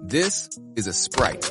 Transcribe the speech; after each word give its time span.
This 0.00 0.50
is 0.76 0.86
a 0.86 0.92
Sprite. 0.92 1.50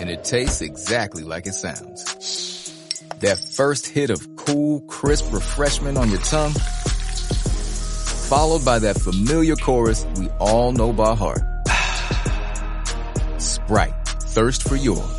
And 0.00 0.10
it 0.10 0.24
tastes 0.24 0.60
exactly 0.60 1.22
like 1.22 1.46
it 1.46 1.54
sounds. 1.54 2.04
That 3.20 3.38
first 3.38 3.86
hit 3.86 4.10
of 4.10 4.36
cool, 4.36 4.80
crisp 4.82 5.32
refreshment 5.32 5.98
on 5.98 6.10
your 6.10 6.20
tongue, 6.20 6.52
followed 8.28 8.64
by 8.64 8.78
that 8.80 9.00
familiar 9.00 9.56
chorus 9.56 10.06
we 10.16 10.28
all 10.40 10.72
know 10.72 10.92
by 10.92 11.14
heart. 11.14 11.42
Sprite, 13.40 13.94
thirst 14.06 14.68
for 14.68 14.76
yours. 14.76 15.17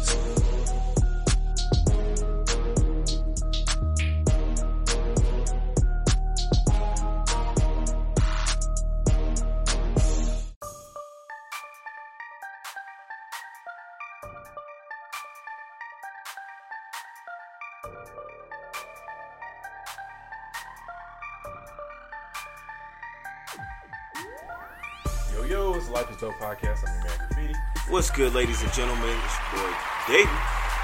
Ladies 28.60 28.78
and 28.78 28.88
gentlemen? 28.88 29.16
It's 29.24 29.38
your 29.40 29.64
boy 29.64 29.74
Dayton. 30.08 30.36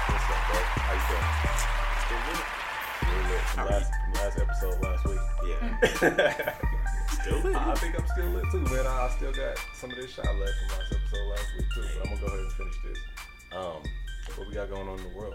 What's 0.08 0.24
up, 0.24 0.40
bro? 0.48 0.60
How 0.80 0.92
you 0.96 1.04
doing? 1.12 1.28
Still 2.00 2.22
lit 3.28 3.40
from 3.44 3.58
How 3.58 3.64
are 3.64 3.70
last, 3.70 3.92
from 3.92 4.12
last 4.14 4.36
episode 4.40 4.76
last 4.82 5.04
week. 5.04 5.24
Yeah. 5.44 6.54
Still 7.20 7.38
lit. 7.40 7.56
I 7.56 7.74
think 7.74 7.98
I'm 8.00 8.06
still 8.08 8.30
lit 8.30 8.44
too, 8.50 8.60
man. 8.60 8.86
I 8.86 9.10
still 9.16 9.32
got 9.32 9.58
some 9.74 9.90
of 9.90 9.96
this 9.96 10.10
shot 10.12 10.24
left 10.24 10.52
from 10.58 10.78
last 10.78 10.92
episode 10.92 11.26
last 11.28 11.46
week 11.58 11.66
too. 11.74 11.82
But 11.82 12.08
I'm 12.08 12.14
gonna 12.14 12.20
go 12.20 12.26
ahead 12.28 12.38
and 12.40 12.52
finish 12.52 12.74
this. 12.84 12.98
Um, 13.52 13.82
what 14.36 14.48
we 14.48 14.54
got 14.54 14.70
going 14.70 14.88
on 14.88 14.98
in 14.98 15.04
the 15.12 15.16
world? 15.18 15.34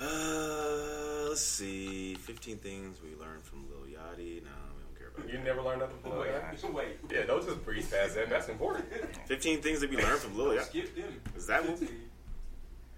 Uh, 0.00 1.28
let's 1.30 1.40
see. 1.40 2.14
15 2.16 2.58
things 2.58 2.98
we 3.02 3.18
learned 3.18 3.42
from 3.42 3.64
Lil 3.70 3.86
Yachty. 3.88 4.42
No, 4.44 4.50
we 4.76 4.82
don't 4.84 4.98
care 4.98 5.08
about 5.16 5.26
You 5.28 5.38
that. 5.38 5.44
never 5.44 5.62
learned 5.62 5.80
nothing 5.80 5.96
from 6.02 6.12
Lil 6.12 6.26
Yachty? 6.26 6.72
Wait, 6.74 6.98
Yeah, 7.10 7.24
don't 7.26 7.44
just 7.44 7.64
breeze 7.64 7.88
past 7.90 8.14
that. 8.16 8.28
That's 8.28 8.48
important. 8.48 8.84
15 9.26 9.60
things 9.60 9.80
that 9.80 9.90
we 9.90 9.96
learned 9.96 10.20
from 10.20 10.36
Lil 10.36 10.52
Yachty. 10.56 10.62
skip 10.68 10.96
them. 10.96 11.20
Is 11.36 11.46
that 11.46 11.68
what? 11.68 11.78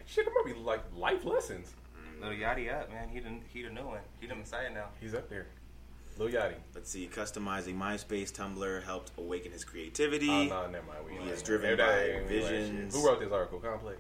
Shit, 0.07 0.25
there 0.25 0.35
might 0.35 0.55
be 0.55 0.59
like 0.61 0.81
life 0.97 1.25
lessons. 1.25 1.73
Mm. 1.97 2.23
Little 2.23 2.37
Yachty 2.37 2.73
up, 2.73 2.91
man. 2.91 3.09
He 3.09 3.21
done, 3.21 3.41
he 3.49 3.63
the 3.63 3.71
new 3.71 3.87
one. 3.87 4.01
He 4.21 4.27
the 4.27 4.35
messiah 4.35 4.71
now. 4.73 4.87
He's 5.01 5.15
up 5.15 5.29
there. 5.29 5.47
Lil 6.19 6.29
Yachty. 6.31 6.55
Let's 6.75 6.91
see. 6.91 7.09
Customizing 7.13 7.77
MySpace 7.79 8.33
Tumblr 8.33 8.83
helped 8.85 9.13
awaken 9.19 9.53
his 9.53 9.65
creativity. 9.65 10.29
Ah, 10.31 10.63
oh, 10.65 10.67
no, 10.67 10.71
never 10.73 10.87
mind. 10.87 10.99
We 11.07 11.25
He 11.25 11.31
is 11.31 11.43
driven 11.43 11.77
that 11.77 11.79
by 11.79 11.99
ain't 12.03 12.29
really 12.29 12.41
like 12.41 12.51
shit. 12.51 12.61
visions. 12.61 12.95
Who 12.97 13.07
wrote 13.07 13.21
this 13.21 13.33
article? 13.33 13.59
Complex. 13.61 13.99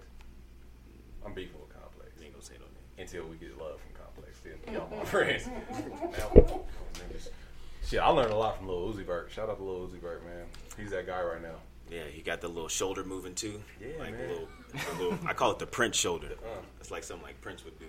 I'm 1.24 1.32
beefing 1.34 1.60
with 1.60 1.72
Complex. 1.80 2.10
Ain't 2.22 2.32
gonna 2.32 2.44
say 2.44 2.54
no 2.54 2.64
name. 2.66 3.06
until 3.06 3.26
we 3.28 3.36
get 3.36 3.56
love 3.58 3.80
from 3.80 3.92
Complex. 4.02 4.40
Then 4.40 4.58
y'all 4.74 4.90
my 4.90 5.04
friends. 5.04 5.48
Now. 6.18 6.60
Shit, 7.86 8.00
I 8.00 8.08
learned 8.08 8.32
a 8.32 8.36
lot 8.36 8.58
from 8.58 8.68
Lil 8.68 8.92
Uzi 8.92 9.04
Vert. 9.06 9.30
Shout 9.30 9.48
out 9.48 9.56
to 9.58 9.62
Lil 9.64 9.88
Uzi 9.88 10.00
Vert, 10.00 10.22
man. 10.24 10.46
He's 10.76 10.90
that 10.90 11.06
guy 11.06 11.22
right 11.22 11.40
now. 11.40 11.54
Yeah, 11.90 12.04
he 12.12 12.22
got 12.22 12.40
the 12.40 12.48
little 12.48 12.68
shoulder 12.68 13.04
moving 13.04 13.34
too. 13.34 13.62
Yeah, 13.80 13.88
like 13.98 14.12
man. 14.12 14.28
A 14.28 14.32
little, 14.32 14.48
a 14.74 15.02
little. 15.02 15.18
I 15.26 15.32
call 15.32 15.52
it 15.52 15.58
the 15.58 15.66
Prince 15.66 15.96
shoulder. 15.96 16.28
Uh. 16.42 16.60
It's 16.80 16.90
like 16.90 17.04
something 17.04 17.26
like 17.26 17.40
Prince 17.40 17.64
would 17.64 17.78
do. 17.78 17.86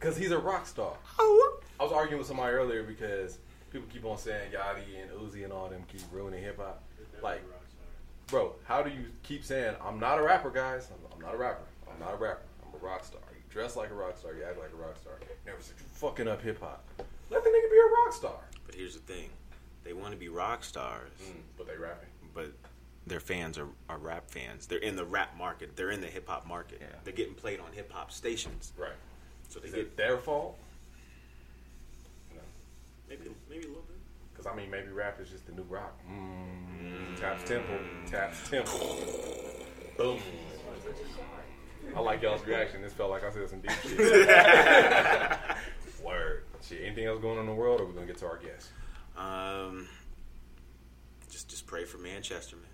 Cause 0.00 0.16
he's 0.16 0.32
a 0.32 0.38
rock 0.38 0.66
star. 0.66 0.94
Oh. 1.18 1.60
I 1.78 1.84
was 1.84 1.92
arguing 1.92 2.18
with 2.18 2.26
somebody 2.26 2.52
earlier 2.52 2.82
because 2.82 3.38
people 3.70 3.86
keep 3.92 4.04
on 4.04 4.18
saying 4.18 4.50
Yachty 4.52 5.00
and 5.00 5.10
Uzi 5.12 5.44
and 5.44 5.52
all 5.52 5.68
them 5.68 5.82
keep 5.88 6.02
ruining 6.10 6.42
hip 6.42 6.58
hop. 6.58 6.82
Like, 7.22 7.42
bro, 8.26 8.52
how 8.64 8.82
do 8.82 8.90
you 8.90 9.06
keep 9.22 9.44
saying 9.44 9.76
I'm 9.84 10.00
not 10.00 10.18
a 10.18 10.22
rapper, 10.22 10.50
guys? 10.50 10.88
I'm, 10.90 11.12
I'm 11.14 11.20
not 11.20 11.34
a 11.34 11.38
rapper. 11.38 11.62
I'm 11.90 12.00
not 12.00 12.14
a 12.14 12.16
rapper. 12.16 12.42
I'm 12.66 12.74
a 12.80 12.84
rock 12.84 13.04
star. 13.04 13.20
You 13.32 13.42
dress 13.48 13.76
like 13.76 13.90
a 13.90 13.94
rock 13.94 14.16
star. 14.18 14.34
You 14.34 14.42
act 14.44 14.58
like 14.58 14.72
a 14.72 14.76
rock 14.76 14.96
star. 15.00 15.14
Never 15.46 15.60
said 15.60 15.74
you 15.78 15.84
fucking 15.92 16.26
up 16.26 16.42
hip 16.42 16.60
hop. 16.60 16.84
Let 17.30 17.44
the 17.44 17.50
nigga 17.50 17.70
be 17.70 17.78
a 17.78 18.04
rock 18.04 18.12
star. 18.12 18.40
But 18.66 18.74
here's 18.74 18.94
the 18.94 19.00
thing: 19.12 19.30
they 19.84 19.92
want 19.92 20.12
to 20.12 20.18
be 20.18 20.28
rock 20.28 20.64
stars. 20.64 21.10
But 21.56 21.66
they 21.68 21.76
rapping. 21.76 22.08
but 22.34 22.52
their 23.06 23.20
fans 23.20 23.58
are, 23.58 23.68
are 23.88 23.98
rap 23.98 24.30
fans. 24.30 24.66
They're 24.66 24.78
in 24.78 24.96
the 24.96 25.04
rap 25.04 25.36
market. 25.36 25.76
They're 25.76 25.90
in 25.90 26.00
the 26.00 26.06
hip 26.06 26.28
hop 26.28 26.46
market. 26.46 26.78
Yeah. 26.80 26.86
They're 27.04 27.12
getting 27.12 27.34
played 27.34 27.60
on 27.60 27.72
hip 27.72 27.92
hop 27.92 28.12
stations. 28.12 28.72
Right. 28.76 28.90
So 29.48 29.60
they 29.60 29.68
Is 29.68 29.74
get 29.74 29.80
it 29.80 29.96
their 29.96 30.18
fault? 30.18 30.58
No. 32.34 32.40
maybe 33.08 33.22
maybe 33.48 33.64
a 33.64 33.68
little 33.68 33.82
bit. 33.82 33.96
Because, 34.32 34.46
I 34.46 34.54
mean, 34.54 34.70
maybe 34.70 34.88
rap 34.88 35.20
is 35.20 35.28
just 35.28 35.46
the 35.46 35.52
new 35.52 35.64
rock. 35.68 35.98
Mm. 36.10 37.20
Taps 37.20 37.44
Temple. 37.44 37.76
Taps 38.06 38.48
Temple. 38.48 38.98
Boom. 39.96 40.18
I 41.94 42.00
like 42.00 42.22
y'all's 42.22 42.44
reaction. 42.46 42.80
This 42.80 42.92
felt 42.92 43.10
like 43.10 43.24
I 43.24 43.30
said 43.30 43.50
some 43.50 43.60
deep 43.60 43.72
shit. 43.82 43.98
Word. 46.04 46.44
Shit, 46.62 46.80
anything 46.82 47.04
else 47.04 47.20
going 47.20 47.38
on 47.38 47.44
in 47.44 47.50
the 47.50 47.54
world, 47.54 47.80
or 47.80 47.84
we're 47.84 47.92
going 47.92 48.06
to 48.06 48.12
get 48.12 48.18
to 48.20 48.26
our 48.26 48.38
guest? 48.38 48.68
Um, 49.16 49.88
just 51.28 51.48
just 51.48 51.66
pray 51.66 51.84
for 51.84 51.98
Manchester, 51.98 52.56
man. 52.56 52.64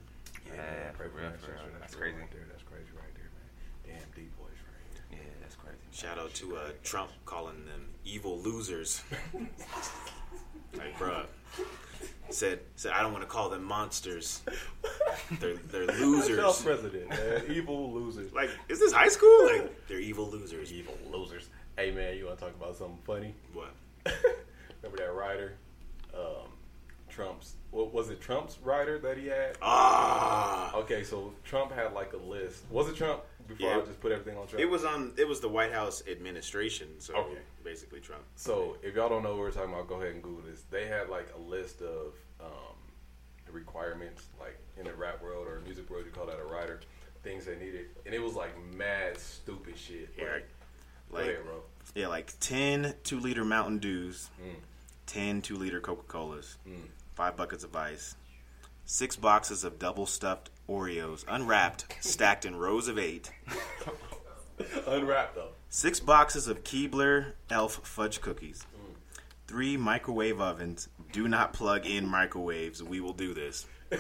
Yeah, 0.54 0.91
Pray 0.97 1.09
for 1.09 1.19
real, 1.19 1.31
for 1.38 1.53
real. 1.53 1.60
That's 1.81 1.94
crazy. 1.94 2.16
Right 2.16 2.31
there. 2.31 2.47
That's 2.50 2.62
crazy 2.62 2.91
right 2.94 3.14
there, 3.14 3.31
man. 3.34 4.00
Damn, 4.00 4.10
deep 4.14 4.36
voice 4.36 4.48
right 4.50 5.09
here. 5.10 5.19
Yeah, 5.20 5.34
that's 5.41 5.54
crazy. 5.54 5.78
Shout 5.92 6.19
out 6.19 6.34
to 6.34 6.56
uh, 6.56 6.70
Trump 6.82 7.10
calling 7.25 7.64
them 7.66 7.88
evil 8.04 8.38
losers. 8.41 9.03
like, 10.75 10.98
bruh. 10.98 11.26
Said 12.31 12.60
said 12.76 12.92
I 12.92 13.00
don't 13.03 13.12
want 13.12 13.25
to 13.25 13.28
call 13.28 13.48
them 13.48 13.64
monsters. 13.64 14.42
They're 15.41 15.56
they're 15.56 15.91
Y'all's 16.36 16.62
president, 16.62 17.09
man. 17.09 17.42
Evil 17.48 17.92
losers. 17.92 18.32
Like, 18.34 18.50
is 18.69 18.78
this 18.78 18.92
high 18.92 19.09
school? 19.09 19.47
Like, 19.47 19.88
they're 19.88 19.98
evil 19.98 20.28
losers. 20.28 20.70
Evil 20.70 20.94
losers. 21.10 21.48
Hey, 21.76 21.91
man, 21.91 22.16
you 22.16 22.26
want 22.26 22.38
to 22.38 22.44
talk 22.44 22.54
about 22.54 22.76
something 22.76 22.98
funny? 23.06 23.34
What? 23.54 23.72
Remember 24.82 24.98
that 24.98 25.15
writer? 25.15 25.54
Um, 26.15 26.50
Trump's. 27.19 27.55
What 27.73 27.93
was 27.93 28.11
it? 28.11 28.21
Trump's 28.21 28.59
writer 28.62 28.97
that 29.01 29.19
he 29.19 29.27
had. 29.27 29.59
Ah. 29.61 30.73
Okay, 30.77 31.03
so 31.03 31.33
Trump 31.45 31.73
had 31.73 31.93
like 31.93 32.12
a 32.12 32.17
list. 32.17 32.62
Was 32.71 32.89
it 32.89 32.95
Trump? 32.97 33.23
Before 33.49 33.69
Yeah. 33.71 33.79
I 33.79 33.81
just 33.81 34.01
put 34.01 34.12
everything 34.12 34.39
on 34.39 34.47
Trump. 34.47 34.61
It 34.61 34.67
was 34.71 34.84
on. 34.84 35.15
It 35.17 35.27
was 35.27 35.41
the 35.41 35.49
White 35.49 35.73
House 35.73 36.03
administration. 36.09 36.89
So 37.01 37.15
Okay. 37.17 37.39
basically, 37.65 37.99
Trump. 38.01 38.23
So 38.37 38.77
if 38.83 38.95
y'all 38.95 39.09
don't 39.09 39.23
know 39.25 39.31
what 39.31 39.39
we're 39.41 39.51
talking 39.51 39.73
about, 39.75 39.89
go 39.89 39.97
ahead 39.97 40.12
and 40.12 40.23
Google 40.23 40.43
this. 40.49 40.62
They 40.71 40.87
had 40.87 41.09
like 41.09 41.28
a 41.37 41.41
list 41.41 41.83
of 41.83 42.15
um, 42.41 42.77
requirements, 43.51 44.27
like 44.39 44.57
in 44.77 44.84
the 44.84 44.95
rap 44.95 45.21
world 45.23 45.47
or 45.49 45.61
music 45.65 45.91
world, 45.91 46.05
you 46.07 46.12
call 46.12 46.27
that 46.27 46.39
a 46.39 46.45
writer. 46.45 46.81
Things 47.25 47.47
they 47.47 47.57
needed, 47.57 47.87
and 48.07 48.15
it 48.15 48.23
was 48.23 48.34
like 48.34 48.53
mad 48.75 49.19
stupid 49.19 49.77
shit. 49.77 50.11
Yeah, 50.17 50.39
Like, 51.11 51.25
ahead, 51.25 51.43
bro. 51.45 51.62
yeah, 51.97 52.07
like 52.07 52.33
10 52.39 52.95
2 53.03 53.19
liter 53.19 53.45
Mountain 53.45 53.78
Dews, 53.78 54.31
Mm. 54.41 54.55
10 55.07 55.43
2 55.43 55.57
liter 55.57 55.81
Coca 55.81 56.05
Colas, 56.05 56.57
Mm. 56.67 56.77
Five 57.19 57.37
buckets 57.37 57.65
of 57.65 57.75
ice, 57.75 58.15
six 58.84 59.17
boxes 59.17 59.65
of 59.65 59.77
double 59.77 60.06
stuffed 60.06 60.51
Oreos, 60.69 61.25
unwrapped, 61.27 61.84
stacked 62.01 62.45
in 62.45 62.55
rows 62.55 62.87
of 62.87 62.97
eight, 62.97 63.33
Unwrapped 64.87 65.34
though. 65.34 65.49
six 65.69 65.99
boxes 65.99 66.47
of 66.47 66.62
Keebler 66.62 67.33
Elf 67.51 67.81
fudge 67.83 68.21
cookies, 68.21 68.65
three 69.49 69.77
microwave 69.77 70.41
ovens. 70.41 70.89
Do 71.11 71.27
not 71.27 71.53
plug 71.53 71.87
in 71.87 72.07
microwaves. 72.07 72.84
We 72.84 73.01
will 73.01 73.15
do 73.15 73.34
this. 73.34 73.67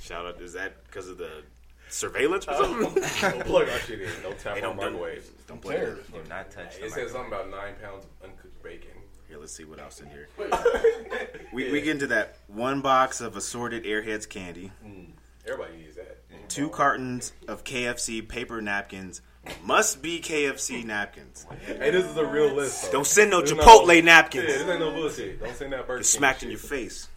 Shout 0.00 0.24
out. 0.24 0.40
Is 0.40 0.52
that 0.52 0.84
because 0.84 1.08
of 1.08 1.18
the 1.18 1.42
surveillance 1.88 2.46
or 2.46 2.52
oh. 2.54 2.82
something? 2.82 3.02
don't 3.20 3.44
plug 3.44 3.68
our 3.68 3.78
shit 3.80 4.02
in. 4.02 4.10
Don't 4.22 4.38
tap 4.38 4.54
Hey, 4.56 4.62
our 4.62 4.68
don't- 4.68 4.76
don't- 4.76 4.92
microwaves. 4.92 5.30
don't 5.48 5.60
play 5.60 5.78
it. 5.78 6.12
Do 6.12 6.20
not 6.28 6.48
touch 6.52 6.76
It 6.76 6.82
the 6.82 6.90
says 6.90 7.10
something 7.10 7.32
about 7.32 7.50
nine 7.50 7.74
pounds 7.82 8.04
of 8.04 8.28
uncooked 8.30 8.62
bacon. 8.62 8.90
Here, 9.38 9.42
let's 9.42 9.52
see 9.52 9.64
what 9.64 9.78
else 9.78 10.00
in 10.00 10.08
here. 10.10 10.28
We, 11.50 11.72
we 11.72 11.80
get 11.80 11.92
into 11.92 12.08
that 12.08 12.36
one 12.46 12.82
box 12.82 13.22
of 13.22 13.34
assorted 13.34 13.84
Airheads 13.84 14.28
candy, 14.28 14.70
hmm. 14.82 15.04
Everybody 15.46 15.78
needs 15.78 15.96
that. 15.96 16.18
two 16.50 16.68
cartons 16.68 17.32
of 17.48 17.64
KFC 17.64 18.26
paper 18.28 18.60
napkins. 18.60 19.22
Must 19.64 20.02
be 20.02 20.20
KFC 20.20 20.84
napkins. 20.84 21.46
Hey, 21.64 21.90
this 21.90 22.04
is 22.04 22.16
a 22.18 22.24
real 22.26 22.52
list. 22.54 22.84
Though. 22.84 22.98
Don't 22.98 23.06
send 23.06 23.30
no 23.30 23.40
This 23.40 23.52
Chipotle 23.52 23.86
not- 23.96 24.04
napkins. 24.04 24.44
Yeah, 24.46 24.58
this 24.58 24.68
ain't 24.68 24.80
no 24.80 24.90
bullshit. 24.92 25.40
Don't 25.40 25.56
send 25.56 25.72
that 25.72 25.86
Burger 25.86 26.00
Get 26.00 26.04
King 26.10 26.18
smacked 26.18 26.42
in 26.42 26.50
shit. 26.50 26.60
your 26.60 26.68
face. 26.68 27.08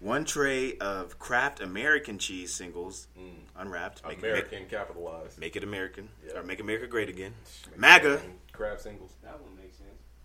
One 0.00 0.24
tray 0.24 0.78
of 0.78 1.18
Kraft 1.18 1.60
American 1.60 2.18
cheese 2.18 2.52
singles, 2.52 3.08
hmm. 3.16 3.40
unwrapped. 3.58 4.02
Make, 4.06 4.18
it, 4.18 4.24
American 4.24 4.66
capitalized. 4.70 5.38
make, 5.38 5.54
make 5.54 5.56
it 5.56 5.64
American. 5.64 6.08
Yeah. 6.26 6.38
Or 6.38 6.42
make 6.42 6.60
America 6.60 6.86
great 6.86 7.10
again. 7.10 7.34
MAGA. 7.76 8.22
Kraft 8.52 8.82
singles. 8.82 9.10
That 9.22 9.38
one 9.40 9.53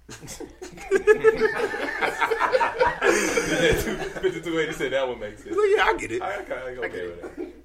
makes 0.10 0.34
sense. 0.34 0.52
5280 3.10 4.74
said 4.74 4.92
that 4.94 5.08
one 5.08 5.20
makes 5.20 5.44
sense. 5.44 5.56
Well, 5.56 5.78
yeah, 5.78 5.84
I 5.84 5.98
get 5.98 6.12
it. 6.12 6.22
I, 6.22 6.26
I, 6.26 6.36
I, 6.36 6.76
okay 6.86 6.90
get 6.90 7.34
it. 7.38 7.56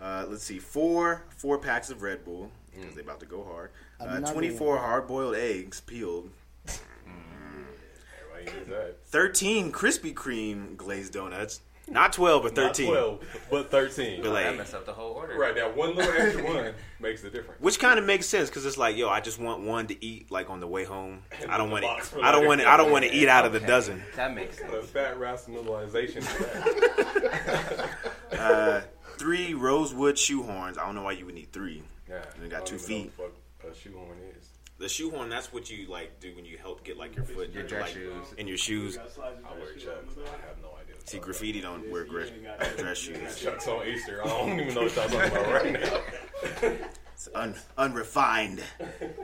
Uh, 0.00 0.26
let's 0.28 0.44
see, 0.44 0.58
four 0.58 1.24
four 1.36 1.58
packs 1.58 1.90
of 1.90 2.02
Red 2.02 2.24
Bull 2.24 2.50
because 2.72 2.94
they're 2.94 3.02
about 3.04 3.20
to 3.20 3.26
go 3.26 3.44
hard. 3.44 3.70
Uh, 4.00 4.20
Twenty 4.20 4.50
four 4.50 4.78
hard 4.78 5.06
boiled 5.06 5.34
eggs 5.34 5.80
peeled. 5.80 6.30
Everybody 6.66 8.62
Exactly. 8.62 8.92
13 9.06 9.72
Krispy 9.72 10.14
Kreme 10.14 10.76
glazed 10.76 11.12
donuts. 11.12 11.60
Not 11.90 12.12
12, 12.12 12.42
but 12.42 12.54
13. 12.54 12.64
Not 12.64 12.76
13. 12.76 12.86
12, 12.88 13.46
but 13.50 13.70
13. 13.70 14.20
But 14.22 14.24
That 14.32 14.46
like, 14.46 14.56
messed 14.58 14.74
up 14.74 14.86
the 14.86 14.92
whole 14.92 15.12
order. 15.12 15.38
right 15.38 15.54
now, 15.56 15.70
one 15.70 15.94
little 15.96 16.12
extra 16.12 16.44
one 16.54 16.74
makes 17.00 17.22
the 17.22 17.30
difference. 17.30 17.60
which 17.60 17.78
kind 17.78 17.98
of 17.98 18.04
makes 18.04 18.26
sense 18.26 18.48
because 18.48 18.66
it's 18.66 18.76
like, 18.76 18.96
yo, 18.96 19.08
I 19.08 19.20
just 19.20 19.38
want 19.38 19.62
one 19.62 19.86
to 19.88 20.04
eat 20.04 20.30
like 20.30 20.50
on 20.50 20.60
the 20.60 20.66
way 20.66 20.84
home. 20.84 21.22
And 21.42 21.50
I 21.50 21.56
don't 21.58 21.70
want 21.70 21.82
box 21.84 22.10
to. 22.10 22.20
I 22.20 22.32
don't 22.32 22.46
want. 22.46 22.60
it. 22.60 22.66
I 22.66 22.76
don't 22.76 22.90
want 22.90 23.04
to 23.04 23.12
eat 23.12 23.28
out 23.28 23.44
of 23.46 23.52
the 23.52 23.60
dozen. 23.60 24.02
That 24.16 24.34
makes 24.34 24.58
sense. 24.58 24.70
The 24.72 24.82
fat 24.82 25.18
rationalization. 25.18 26.18
of 26.22 26.38
that. 26.38 27.88
Uh, 28.32 28.80
three 29.16 29.54
rosewood 29.54 30.16
shoehorns. 30.16 30.78
I 30.78 30.86
don't 30.86 30.94
know 30.94 31.02
why 31.02 31.12
you 31.12 31.26
would 31.26 31.34
need 31.34 31.52
three. 31.52 31.82
Yeah, 32.08 32.22
And 32.36 32.44
it 32.44 32.50
got 32.50 32.66
two 32.66 32.76
even 32.76 32.88
know 32.88 33.02
feet. 33.04 33.12
what 33.16 33.32
the 33.34 33.64
fuck 33.68 33.72
a 33.72 33.78
shoehorn 33.78 34.18
is. 34.38 34.48
The 34.78 34.88
shoehorn. 34.88 35.28
That's 35.28 35.52
what 35.52 35.70
you 35.70 35.88
like 35.88 36.20
do 36.20 36.34
when 36.36 36.44
you 36.44 36.56
help 36.58 36.84
get 36.84 36.96
like 36.96 37.16
your 37.16 37.24
foot, 37.24 37.52
Your 37.52 37.64
dress 37.64 37.82
like, 37.82 37.92
shoes. 37.92 38.26
in 38.38 38.46
your 38.46 38.56
shoes. 38.56 38.96
I 38.96 39.00
wear 39.58 39.74
chucks. 39.74 40.14
I 40.16 40.46
have 40.46 40.60
no 40.62 40.70
idea. 41.08 41.20
See, 41.20 41.24
graffiti 41.24 41.60
don't 41.60 41.90
wear 41.90 42.04
gre- 42.04 42.24
dress 42.76 42.98
shoes. 42.98 43.40
Chucks 43.40 43.66
on 43.68 43.86
Easter. 43.86 44.20
I 44.24 44.28
don't 44.28 44.60
even 44.60 44.74
know 44.74 44.82
what 44.82 44.96
y'all 44.96 45.08
talking 45.08 45.30
about 45.32 45.52
right 45.52 45.72
now. 45.72 46.72
It's 47.14 47.28
un- 47.34 47.54
unrefined 47.76 48.62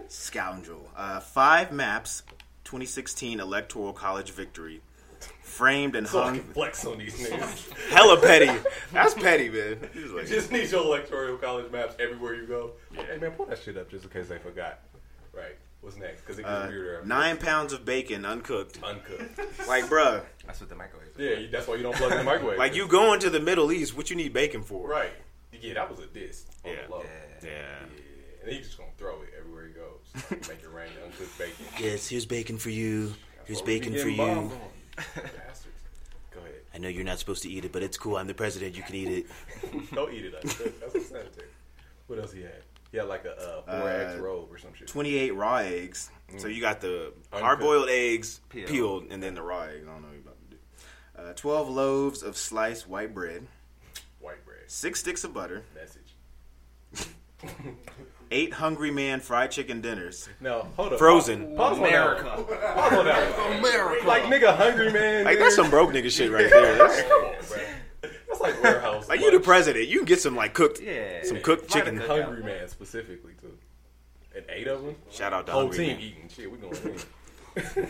scoundrel. 0.09 0.89
Uh, 0.97 1.21
five 1.21 1.73
maps. 1.73 2.23
2016 2.65 3.41
Electoral 3.41 3.93
College 3.93 4.31
victory. 4.31 4.81
Framed 5.43 5.95
and 5.97 6.09
So 6.09 6.21
I 6.21 6.25
hung. 6.25 6.41
can 6.41 6.53
flex 6.55 6.85
on 6.87 6.99
these 6.99 7.15
niggas. 7.15 7.73
Hella 7.91 8.19
petty. 8.21 8.51
That's 8.93 9.15
petty, 9.15 9.49
man. 9.51 9.79
He's 9.93 10.05
You 10.05 10.17
like, 10.17 10.27
just 10.27 10.51
need 10.51 10.71
your 10.71 10.83
electoral 10.83 11.37
college 11.37 11.71
maps 11.71 11.95
everywhere 12.01 12.35
you 12.35 12.47
go. 12.47 12.73
Hey 12.93 13.19
man, 13.19 13.33
pull 13.33 13.47
that 13.47 13.59
shit 13.59 13.77
up 13.77 13.91
just 13.91 14.05
in 14.05 14.11
case 14.11 14.29
they 14.29 14.39
forgot. 14.39 14.81
Right. 15.33 15.57
What's 15.83 15.97
next? 15.99 16.23
Because 16.23 16.39
it 16.39 16.43
gets 16.43 16.53
uh, 16.55 16.67
weirder. 16.69 16.95
after 16.97 17.07
nine 17.09 17.37
pounds 17.37 17.73
of 17.75 17.85
bacon 17.85 18.25
uncooked. 18.25 18.79
uncooked. 18.83 19.39
Like, 19.69 19.85
bruh, 19.85 20.23
That's 20.47 20.59
what 20.61 20.71
the 20.71 20.75
microwave 20.77 21.04
is. 21.04 21.04
Yeah, 21.17 21.31
you- 21.39 21.49
that's 21.49 21.67
why 21.67 21.77
you 21.77 21.83
don't 21.83 21.95
plug 21.95 22.13
in 22.13 22.19
the 22.19 22.25
microwave. 22.33 22.59
like 22.59 22.75
you 22.75 22.87
going 22.89 23.21
to 23.21 23.31
the 23.31 23.41
Middle 23.41 23.71
East, 23.73 23.97
what 23.97 24.11
you 24.11 24.17
need 24.17 24.33
bacon 24.33 24.63
for? 24.63 24.89
Right. 24.89 25.13
Yeah, 25.53 25.75
that 25.75 25.91
was 25.91 26.01
a 26.01 26.07
diss. 26.07 26.45
On 26.65 26.71
Yeah. 26.73 26.79
The 26.87 26.91
low. 26.93 27.03
Yeah. 27.03 27.09
Yeah. 27.43 27.51
Yeah. 27.51 28.43
And 28.45 28.53
he's 28.53 28.67
just 28.67 28.77
gonna 28.79 28.91
throw 28.99 29.23
it 29.23 29.31
everywhere 29.39 29.67
he 29.69 29.73
goes. 29.73 30.31
Like, 30.31 30.49
make 30.49 30.63
it 30.63 30.71
rain 30.75 30.89
uncooked 31.05 31.39
bacon. 31.39 31.65
Yes, 31.79 32.09
here's 32.09 32.27
bacon 32.27 32.59
for 32.59 32.71
you. 32.71 33.15
Here's 33.47 33.59
What 33.61 33.67
we 33.69 33.79
bacon 33.79 33.93
for 33.93 33.99
getting 34.11 34.17
you. 34.17 34.23
on. 34.25 34.51
Bastards. 34.97 35.67
Go 36.33 36.41
ahead. 36.41 36.53
I 36.75 36.79
know 36.79 36.89
you're 36.89 37.05
not 37.05 37.19
supposed 37.19 37.43
to 37.45 37.49
eat 37.49 37.65
it, 37.65 37.73
but 37.73 37.83
it's 37.83 37.97
cool. 37.97 38.17
I'm 38.17 38.27
the 38.27 38.35
president. 38.35 38.77
You 38.77 38.83
can 38.83 38.95
eat 38.97 39.09
it. 39.09 39.27
Don't 39.95 40.13
eat 40.13 40.25
it. 40.27 40.35
Uncooked. 40.35 40.81
That's 40.81 40.95
unsanitary. 40.95 41.49
What 42.07 42.19
else 42.19 42.33
he 42.33 42.43
had? 42.43 42.63
He 42.91 42.99
had 42.99 43.09
like 43.09 43.25
a 43.25 43.33
uh, 43.37 43.63
four 43.63 43.91
eggs 43.91 44.19
Uh, 44.19 44.23
robe 44.23 44.53
or 44.53 44.59
some 44.59 44.73
shit. 44.75 44.89
28 44.89 45.35
raw 45.35 45.57
eggs. 45.57 46.11
So 46.39 46.49
you 46.49 46.61
got 46.61 46.81
the 46.81 47.13
hard 47.33 47.61
boiled 47.61 47.89
eggs 47.89 48.41
Peeled. 48.51 48.69
peeled. 48.69 49.07
and 49.11 49.23
then 49.23 49.35
the 49.35 49.43
raw 49.43 49.63
eggs. 49.63 49.87
I 49.89 49.93
don't 49.93 50.03
know 50.03 50.09
what 50.09 50.13
you're 50.13 50.21
about 50.23 50.37
to 50.51 50.57
do. 50.57 50.57
Uh, 51.17 51.33
12 51.35 51.69
loaves 51.69 52.23
of 52.23 52.37
sliced 52.37 52.89
white 52.89 53.15
bread, 53.15 53.47
White 54.21 54.45
bread. 54.45 54.63
six 54.67 55.01
sticks 55.01 55.23
of 55.25 55.33
butter, 55.33 55.63
Message. 55.75 57.07
eight 58.31 58.53
Hungry 58.55 58.91
Man 58.91 59.21
fried 59.21 59.51
chicken 59.51 59.81
dinners. 59.81 60.29
No, 60.41 60.67
hold 60.77 60.93
up. 60.95 60.99
Frozen. 60.99 61.55
Pause, 61.57 61.79
pause 61.79 61.89
America. 61.89 62.31
On 62.31 62.47
that. 62.49 62.75
Pause 62.75 62.93
on 62.99 63.05
that. 63.05 63.59
America. 63.59 64.07
Like 64.07 64.23
nigga, 64.25 64.57
hungry 64.57 64.93
man. 64.93 65.25
Like, 65.25 65.39
that's 65.39 65.55
some 65.55 65.71
broke 65.71 65.91
nigga 65.91 66.11
shit 66.11 66.31
right 66.33 66.51
there. 66.51 66.77
That's, 66.79 67.03
Come 67.03 67.25
on, 67.25 67.35
bro. 67.49 67.59
That's 68.29 68.41
like 68.41 68.63
warehouse. 68.63 69.09
like, 69.09 69.21
you 69.21 69.31
the 69.31 69.41
president. 69.41 69.87
You 69.89 69.99
can 69.99 70.07
get 70.07 70.21
some, 70.21 70.35
like, 70.35 70.53
cooked, 70.55 70.81
Yeah. 70.81 71.23
some 71.23 71.41
cooked 71.41 71.71
Might 71.71 71.79
chicken. 71.85 71.97
have 71.99 72.09
Hungry 72.09 72.43
man 72.43 72.67
specifically 72.69 73.35
too. 73.41 73.57
And 74.37 74.45
eight 74.49 74.67
of 74.67 74.83
them. 74.85 74.97
Shout 75.13 75.33
out 75.33 75.47
to 75.47 75.53
Whole 75.53 75.63
Hungry 75.63 75.79
team 75.79 75.97
Man. 75.97 76.01
eating 76.01 76.29
shit. 76.35 76.51
We 76.51 76.59
going 76.59 76.75
in. 76.75 77.87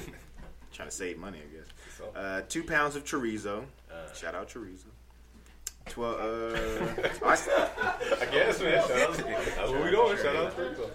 Trying 0.74 0.88
to 0.88 0.94
save 0.94 1.16
money, 1.18 1.38
I 1.38 1.56
guess. 1.56 1.66
So. 2.12 2.20
Uh, 2.20 2.42
two 2.48 2.64
pounds 2.64 2.96
of 2.96 3.04
chorizo. 3.04 3.64
Uh. 3.90 4.12
Shout 4.14 4.34
out 4.34 4.48
chorizo. 4.48 4.86
Twelve. 5.86 6.18
Uh, 6.18 7.02
I, 7.26 7.32
I 8.20 8.26
guess 8.26 8.60
man. 8.60 8.80
Shout 8.88 8.90
out. 8.90 9.16
That's 9.16 9.70
what 9.70 9.84
we 9.84 9.90
doing. 9.90 10.16
Shout 10.16 10.36
out 10.36 10.56
to 10.56 10.62
Rizzo. 10.62 10.90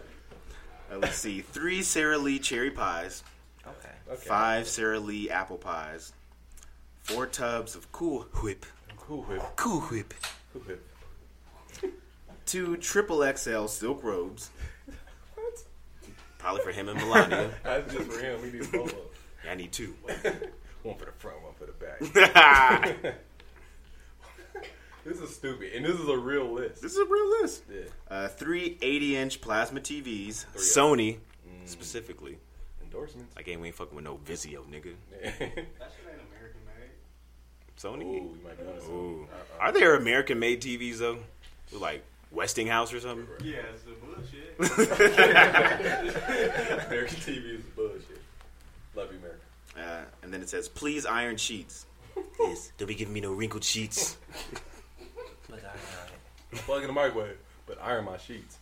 uh, 0.91 0.97
let's 0.97 1.15
see. 1.17 1.41
Three 1.41 1.83
Sara 1.83 2.17
Lee 2.17 2.39
cherry 2.39 2.71
pies. 2.71 3.23
Okay. 3.67 3.89
Okay. 4.11 4.27
Five 4.27 4.67
Sara 4.67 4.99
Lee 4.99 5.29
apple 5.29 5.57
pies. 5.57 6.11
Four 7.03 7.27
tubs 7.27 7.75
of 7.75 7.91
Cool 7.91 8.25
Whip. 8.41 8.65
Cool 8.97 9.23
whip. 9.23 9.41
Cool 9.55 9.81
Whip. 9.81 10.13
Cool 10.53 10.61
whip. 10.63 10.85
Two 12.45 12.77
triple 12.77 13.23
XL 13.35 13.65
silk 13.67 14.03
robes. 14.03 14.49
What? 15.35 15.63
Probably 16.39 16.61
for 16.63 16.71
him 16.71 16.89
and 16.89 16.97
Melania. 16.99 17.51
That's 17.63 17.93
just 17.93 18.11
for 18.11 18.19
him. 18.19 18.39
He 18.43 18.51
needs 18.57 18.67
both 18.67 18.85
of 18.87 18.91
them. 18.91 18.99
I 19.49 19.55
need 19.55 19.71
two. 19.71 19.93
One 20.83 20.95
for 20.95 21.05
the 21.05 21.11
front, 21.11 21.41
one 21.43 21.53
for 21.53 21.65
the 21.65 21.73
back. 21.73 21.99
this 25.05 25.19
is 25.19 25.35
stupid, 25.35 25.73
and 25.75 25.85
this 25.85 25.99
is 25.99 26.07
a 26.07 26.17
real 26.17 26.51
list. 26.51 26.81
This 26.81 26.93
is 26.93 26.99
a 26.99 27.05
real 27.05 27.29
list. 27.41 27.63
Yeah. 27.69 27.81
Uh, 28.09 28.27
three 28.29 28.77
80 28.81 29.17
inch 29.17 29.41
plasma 29.41 29.81
TVs. 29.81 30.45
Three 30.45 30.55
of 30.55 30.61
Sony, 30.61 31.17
specifically. 31.65 32.37
Endorsements. 32.81 33.35
Like, 33.35 33.47
ain't 33.49 33.61
we 33.61 33.67
ain't 33.67 33.75
fucking 33.75 33.95
with 33.95 34.05
no 34.05 34.17
Vizio, 34.25 34.63
nigga. 34.65 34.95
Yeah. 35.21 35.31
That 35.39 35.91
shit 35.91 36.07
ain't 36.09 36.21
American 36.31 36.61
made. 36.65 36.91
Sony? 37.77 38.05
Ooh, 38.05 38.29
we 38.33 38.39
might 38.43 38.57
be 38.57 38.63
on. 38.65 38.91
Ooh. 38.91 39.27
Uh-uh. 39.31 39.61
Are 39.63 39.71
there 39.71 39.95
American 39.95 40.39
made 40.39 40.61
TVs, 40.61 40.97
though? 40.97 41.19
Like 41.71 42.03
Westinghouse 42.31 42.93
or 42.93 42.99
something? 42.99 43.27
Yeah, 43.43 43.57
it's 43.73 43.83
the 43.83 43.91
bullshit. 43.93 44.55
American 46.87 47.17
TV 47.17 47.59
is 47.59 47.65
bullshit. 47.75 48.21
Love 48.95 49.11
you, 49.11 49.19
America. 49.19 49.28
Uh, 49.79 50.01
and 50.23 50.33
then 50.33 50.41
it 50.41 50.49
says, 50.49 50.67
please 50.67 51.05
iron 51.05 51.37
sheets. 51.37 51.85
yes. 52.39 52.71
Don't 52.77 52.87
be 52.87 52.95
giving 52.95 53.13
me 53.13 53.21
no 53.21 53.31
wrinkled 53.31 53.63
sheets. 53.63 54.17
But 55.49 55.63
I, 55.65 55.69
uh, 55.69 56.59
Plug 56.61 56.81
in 56.81 56.87
the 56.87 56.93
microwave, 56.93 57.37
but 57.65 57.79
iron 57.81 58.05
my 58.05 58.17
sheets. 58.17 58.59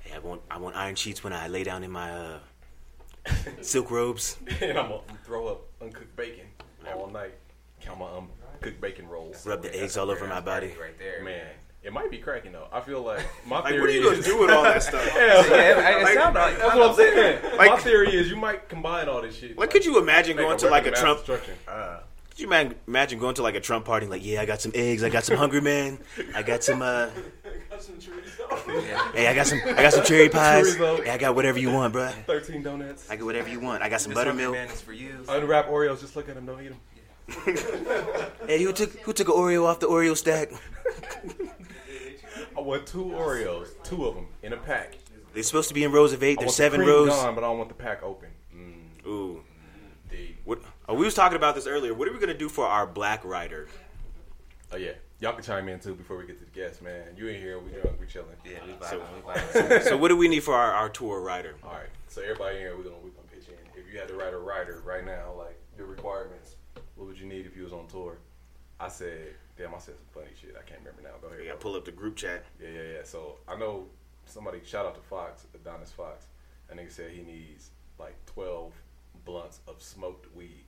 Hey, 0.00 0.14
I 0.14 0.18
want 0.18 0.42
I 0.50 0.58
want 0.58 0.76
iron 0.76 0.94
sheets 0.94 1.24
when 1.24 1.32
I 1.32 1.48
lay 1.48 1.64
down 1.64 1.82
in 1.82 1.90
my 1.90 2.10
uh, 2.12 2.38
silk 3.62 3.90
robes. 3.90 4.36
and 4.60 4.76
I'm 4.78 4.90
gonna 4.90 5.00
throw 5.24 5.48
up 5.48 5.62
uncooked 5.80 6.14
bacon 6.14 6.44
all 6.94 7.08
night. 7.08 7.32
Count 7.80 8.00
my 8.00 8.06
uncooked 8.54 8.82
bacon 8.82 9.08
rolls. 9.08 9.46
Rub 9.46 9.62
the 9.62 9.74
eggs 9.82 9.96
all 9.96 10.10
over 10.10 10.26
my 10.26 10.40
body. 10.40 10.74
right 10.78 10.98
there, 10.98 11.24
Man, 11.24 11.46
it 11.86 11.92
might 11.92 12.10
be 12.10 12.18
cracking 12.18 12.52
though. 12.52 12.66
I 12.72 12.80
feel 12.80 13.02
like 13.02 13.24
my 13.46 13.60
Like, 13.60 13.68
theory 13.68 13.80
what 13.80 13.88
are 13.90 13.92
you 13.92 14.02
gonna 14.04 14.16
is, 14.18 14.24
do 14.24 14.38
with 14.40 14.50
all 14.50 14.64
that 14.64 14.82
stuff? 14.82 15.06
Yeah, 15.14 15.26
Yeah, 15.46 15.96
it, 15.96 16.00
it 16.00 16.02
like 16.02 16.14
that's 16.58 16.74
what 16.74 16.90
I'm 16.90 16.94
saying. 16.96 17.42
my 17.56 17.66
Like- 17.68 17.80
theory 17.80 18.14
is 18.14 18.28
you 18.28 18.36
might 18.36 18.68
combine 18.68 19.08
all 19.08 19.22
this 19.22 19.36
shit. 19.36 19.56
Like, 19.56 19.70
could 19.70 19.84
you 19.84 19.98
imagine 19.98 20.36
going 20.36 20.58
to 20.58 20.68
like 20.68 20.86
a 20.86 20.90
Trump? 20.90 21.20
Uh, 21.28 21.98
Could 22.30 22.40
you 22.40 22.48
man, 22.48 22.74
imagine 22.86 23.18
going 23.18 23.34
to 23.36 23.42
like 23.42 23.54
a 23.54 23.60
Trump 23.60 23.84
party? 23.86 24.06
Like, 24.06 24.24
yeah, 24.24 24.42
I 24.42 24.46
got 24.46 24.60
some 24.60 24.72
eggs. 24.74 25.02
I 25.02 25.08
got 25.08 25.24
some 25.24 25.36
Hungry 25.38 25.60
Man. 25.62 25.98
I 26.34 26.42
got 26.42 26.62
some. 26.64 26.82
uh 26.82 27.08
Got 27.70 27.82
some 27.82 27.96
yeah. 28.68 29.12
Hey, 29.12 29.26
I 29.28 29.34
got 29.34 29.46
some. 29.46 29.60
I 29.66 29.82
got 29.82 29.92
some 29.92 30.04
cherry 30.04 30.28
pies. 30.28 30.76
Chorizo. 30.76 31.04
Hey, 31.04 31.10
I 31.10 31.18
got 31.18 31.34
whatever 31.34 31.58
you 31.58 31.70
want, 31.70 31.92
bruh. 31.94 32.12
Thirteen 32.26 32.62
donuts. 32.62 33.08
I 33.10 33.16
got 33.16 33.24
whatever 33.26 33.48
you 33.48 33.60
want. 33.60 33.82
I 33.82 33.88
got 33.88 34.00
some 34.00 34.12
This 34.14 34.22
Hungry 34.24 34.44
buttermilk. 34.44 34.66
Man 34.68 34.74
is 34.74 34.80
for 34.80 34.92
you. 34.92 35.24
Unwrap 35.28 35.68
Oreos. 35.68 36.00
Just 36.00 36.16
look 36.16 36.28
at 36.28 36.34
them. 36.36 36.46
Don't 36.46 36.60
eat 36.62 36.68
them. 36.70 36.80
Hey, 38.46 38.62
who 38.62 38.72
took 38.72 38.90
who 39.00 39.12
took 39.12 39.28
an 39.28 39.34
Oreo 39.34 39.64
off 39.66 39.80
the 39.80 39.86
Oreo 39.88 40.16
stack? 40.16 40.50
I 42.56 42.60
want 42.60 42.86
two 42.86 43.04
Oreos, 43.04 43.68
two 43.84 44.06
of 44.06 44.14
them 44.14 44.26
in 44.42 44.52
a 44.52 44.56
pack. 44.56 44.96
They're 45.34 45.42
supposed 45.42 45.68
to 45.68 45.74
be 45.74 45.84
in 45.84 45.92
rows 45.92 46.12
of 46.12 46.22
eight. 46.22 46.38
I 46.38 46.42
There's 46.42 46.46
want 46.48 46.54
seven 46.56 46.80
the 46.80 46.86
cream 46.86 46.96
rows. 46.96 47.08
gone, 47.10 47.34
but 47.34 47.44
I 47.44 47.48
don't 47.48 47.58
want 47.58 47.68
the 47.68 47.74
pack 47.74 48.02
open. 48.02 48.30
Mm, 48.54 49.06
Ooh. 49.06 49.42
indeed. 50.10 50.36
What? 50.44 50.62
Oh, 50.88 50.94
we 50.94 51.04
was 51.04 51.14
talking 51.14 51.36
about 51.36 51.54
this 51.54 51.66
earlier. 51.66 51.92
What 51.92 52.08
are 52.08 52.12
we 52.12 52.18
gonna 52.18 52.32
do 52.32 52.48
for 52.48 52.66
our 52.66 52.86
Black 52.86 53.24
Rider? 53.24 53.68
Oh 54.72 54.76
yeah, 54.76 54.92
y'all 55.20 55.34
can 55.34 55.42
chime 55.44 55.68
in 55.68 55.78
too 55.78 55.94
before 55.94 56.16
we 56.16 56.26
get 56.26 56.38
to 56.38 56.44
the 56.44 56.50
guests, 56.50 56.80
man. 56.80 57.02
You 57.16 57.28
in 57.28 57.40
here. 57.40 57.58
We 57.58 57.70
drunk. 57.72 58.00
We 58.00 58.06
chilling. 58.06 58.28
Yeah, 58.44 58.58
we 58.66 58.72
So- 58.86 58.98
we 59.14 59.32
vibing. 59.32 59.82
So 59.82 59.96
what 59.96 60.08
do 60.08 60.16
we 60.16 60.28
need 60.28 60.40
for 60.40 60.54
our, 60.54 60.72
our 60.72 60.88
tour 60.88 61.20
rider? 61.20 61.54
All 61.62 61.72
right. 61.72 61.88
So 62.08 62.22
everybody 62.22 62.56
in 62.56 62.62
here, 62.62 62.76
we're 62.76 62.84
gonna 62.84 62.96
we're 63.02 63.10
gonna 63.10 63.28
pitch 63.30 63.48
in. 63.48 63.54
If 63.80 63.92
you 63.92 63.98
had 63.98 64.08
to 64.08 64.14
write 64.14 64.32
a 64.32 64.38
rider 64.38 64.80
right 64.86 65.04
now, 65.04 65.34
like 65.36 65.58
your 65.76 65.86
requirements, 65.86 66.56
what 66.94 67.06
would 67.06 67.18
you 67.18 67.26
need 67.26 67.44
if 67.44 67.54
you 67.56 67.64
was 67.64 67.72
on 67.74 67.86
tour? 67.88 68.16
I 68.80 68.88
said, 68.88 69.34
damn, 69.56 69.74
I 69.74 69.78
said 69.78 69.96
some 69.96 70.06
funny 70.12 70.34
shit. 70.40 70.54
I 70.58 70.62
can't 70.68 70.80
remember 70.80 71.02
now. 71.02 71.16
Go 71.20 71.28
ahead. 71.28 71.40
We 71.40 71.50
pull 71.58 71.74
up 71.76 71.84
the 71.84 71.92
group 71.92 72.16
chat. 72.16 72.44
Yeah, 72.60 72.68
yeah, 72.68 72.82
yeah. 72.96 73.04
So 73.04 73.36
I 73.48 73.56
know 73.56 73.86
somebody. 74.26 74.60
Shout 74.64 74.86
out 74.86 74.94
to 74.94 75.00
Fox, 75.00 75.46
Adonis 75.54 75.92
Fox. 75.92 76.26
That 76.68 76.78
nigga 76.78 76.92
said 76.92 77.10
he 77.10 77.22
needs 77.22 77.70
like 77.98 78.14
twelve 78.26 78.72
blunts 79.24 79.60
of 79.66 79.82
smoked 79.82 80.34
weed. 80.34 80.64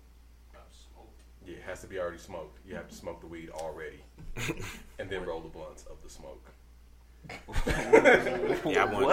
Smoked. 0.93 1.23
Yeah, 1.47 1.57
it 1.57 1.63
has 1.63 1.81
to 1.83 1.87
be 1.87 1.99
already 1.99 2.19
smoked. 2.19 2.59
You 2.67 2.75
have 2.75 2.89
to 2.89 2.95
smoke 2.95 3.21
the 3.21 3.27
weed 3.27 3.51
already, 3.51 4.03
and 4.99 5.09
then 5.09 5.25
roll 5.25 5.41
the 5.41 5.49
blunts 5.49 5.85
of 5.85 5.97
the 6.03 6.11
smoke. 6.11 6.51
Yeah, 8.67 8.85
I 8.85 8.93
want. 8.93 9.09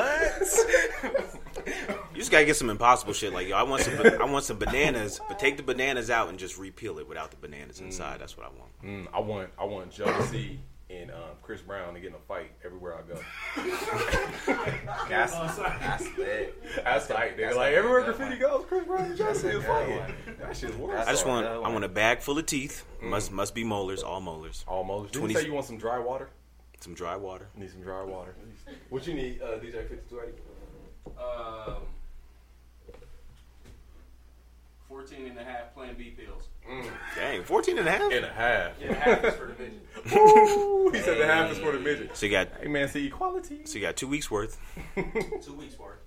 You 2.13 2.19
just 2.21 2.31
gotta 2.31 2.45
get 2.45 2.55
some 2.55 2.69
impossible 2.69 3.13
shit. 3.13 3.33
Like 3.33 3.47
yo, 3.47 3.55
I 3.57 3.63
want 3.63 3.83
some. 3.83 3.97
I 3.99 4.25
want 4.25 4.45
some 4.45 4.57
bananas, 4.57 5.19
but 5.27 5.39
take 5.39 5.57
the 5.57 5.63
bananas 5.63 6.09
out 6.09 6.29
and 6.29 6.39
just 6.39 6.57
repeel 6.59 6.99
it 6.99 7.07
without 7.07 7.31
the 7.31 7.37
bananas 7.37 7.79
inside. 7.81 8.19
That's 8.19 8.37
what 8.37 8.45
I 8.45 8.49
want. 8.49 8.71
Mm, 8.83 9.07
I 9.13 9.19
want 9.19 9.49
I 9.59 9.65
want 9.65 9.91
Joe 9.91 10.21
C 10.29 10.59
and 10.89 11.09
um, 11.11 11.17
Chris 11.41 11.61
Brown 11.61 11.93
to 11.95 11.99
get 11.99 12.09
in 12.09 12.15
a 12.15 12.19
fight 12.19 12.51
everywhere 12.63 12.95
I 12.95 13.01
go. 13.01 13.19
That's, 15.09 15.33
that's 15.33 16.17
lit. 16.17 16.63
That's 16.83 17.07
tight, 17.07 17.37
nigga. 17.37 17.55
Like 17.55 17.73
everywhere 17.73 18.03
graffiti 18.03 18.31
one. 18.31 18.39
goes, 18.39 18.65
Chris 18.67 18.85
Brown 18.85 19.05
and 19.05 19.17
Joe 19.17 19.25
That's 19.25 19.41
C 19.41 19.47
a 19.47 19.57
is 19.59 19.65
fighting. 19.65 19.97
one. 19.97 20.13
That 20.39 20.55
shit's 20.57 20.75
worse. 20.75 21.07
I 21.07 21.11
just 21.11 21.25
want 21.25 21.47
I 21.47 21.57
want 21.69 21.83
a 21.83 21.89
bag 21.89 22.21
full 22.21 22.37
of 22.37 22.45
teeth. 22.45 22.85
Must 23.01 23.31
must 23.31 23.55
be 23.55 23.63
molars, 23.63 24.03
all 24.03 24.21
molars. 24.21 24.63
almost. 24.67 25.13
Did 25.13 25.19
20 25.19 25.33
you 25.33 25.39
say 25.39 25.45
you 25.47 25.53
want 25.53 25.65
some 25.65 25.77
dry 25.77 25.99
water? 25.99 26.29
Some 26.79 26.93
dry 26.93 27.15
water. 27.15 27.47
Need 27.55 27.71
some 27.71 27.81
dry 27.81 28.03
water. 28.03 28.35
What 28.89 29.07
you 29.07 29.13
need, 29.13 29.41
uh, 29.41 29.57
DJ 29.57 29.87
Fifty 29.87 30.09
Two 30.09 30.19
Eighty? 30.21 30.33
Um, 31.17 31.77
14 34.87 35.27
and 35.27 35.37
a 35.39 35.43
half 35.43 35.73
Plan 35.73 35.95
B 35.97 36.11
pills. 36.11 36.47
Dang, 37.15 37.43
14 37.43 37.79
and 37.79 37.87
a 37.87 37.91
half? 37.91 38.11
And 38.11 38.25
a 38.25 38.31
half. 38.31 38.71
Yeah, 38.79 38.93
half 38.93 39.23
is 39.25 39.33
for 39.35 39.47
the 39.47 39.63
midget. 39.63 39.81
Ooh, 40.17 40.89
he 40.93 41.01
said 41.01 41.17
the 41.19 41.25
half 41.25 41.51
is 41.51 41.57
for 41.57 41.71
the 41.71 41.79
midget. 41.79 42.15
So 42.15 42.25
you 42.27 42.31
got 42.31 42.49
Hey 42.61 42.67
man, 42.67 42.87
see 42.87 43.07
equality. 43.07 43.65
so 43.65 43.75
you 43.75 43.81
got 43.81 43.95
two 43.95 44.07
weeks 44.07 44.29
worth. 44.31 44.57
Two 44.95 45.53
weeks 45.53 45.77
worth. 45.77 45.99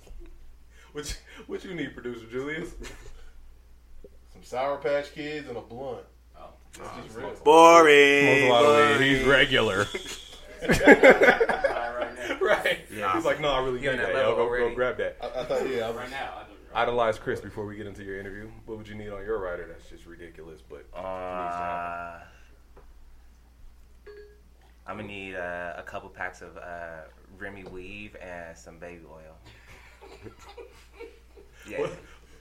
What 0.93 1.09
you, 1.09 1.45
what 1.47 1.65
you 1.65 1.75
need, 1.75 1.93
producer 1.95 2.27
Julius? 2.31 2.71
Some 4.33 4.43
Sour 4.43 4.79
Patch 4.79 5.13
Kids 5.13 5.49
and 5.49 5.57
a 5.57 5.61
blunt. 5.61 6.05
Oh. 6.37 6.47
That's 6.79 7.05
just 7.07 7.19
real. 7.19 7.33
Boring. 7.45 8.49
boring. 8.49 9.03
He's 9.03 9.25
regular. 9.25 9.87
All 10.62 10.69
right 10.69 12.15
now. 12.17 12.38
right. 12.41 12.79
Yeah. 12.95 13.12
He's 13.15 13.25
like, 13.25 13.41
no, 13.41 13.50
I 13.50 13.62
really 13.65 13.81
You're 13.83 13.93
need 13.93 14.00
on 14.00 14.07
that. 14.07 14.15
that 14.15 14.23
Yo, 14.25 14.29
level 14.31 14.49
go, 14.49 14.69
go 14.69 14.75
grab 14.75 14.97
that. 14.99 15.17
I, 15.23 15.41
I 15.41 15.45
thought, 15.45 15.69
yeah, 15.69 15.87
I 15.87 15.88
was, 15.88 15.97
Right 15.97 16.11
now, 16.11 16.33
I. 16.75 16.83
Idolize 16.83 17.19
Chris 17.19 17.41
before 17.41 17.65
we 17.65 17.77
get 17.77 17.87
into 17.87 18.05
your 18.05 18.21
interview. 18.21 18.50
What 18.67 18.77
would 18.79 18.87
you 18.88 18.95
need 18.95 19.09
on 19.11 19.25
your 19.25 19.38
rider? 19.38 19.67
That's 19.67 19.88
just 19.88 20.05
ridiculous, 20.07 20.61
but 20.69 20.85
Uh, 20.95 22.21
I'm 24.87 24.97
gonna 24.97 25.03
need 25.09 25.35
uh, 25.35 25.73
a 25.77 25.83
couple 25.83 26.09
packs 26.11 26.41
of 26.43 26.57
uh, 26.59 27.03
Remy 27.38 27.65
Weave 27.65 28.17
and 28.23 28.57
some 28.57 28.79
baby 28.79 29.03
oil. 29.11 29.37
Yeah, 31.69 31.81
what, 31.81 31.91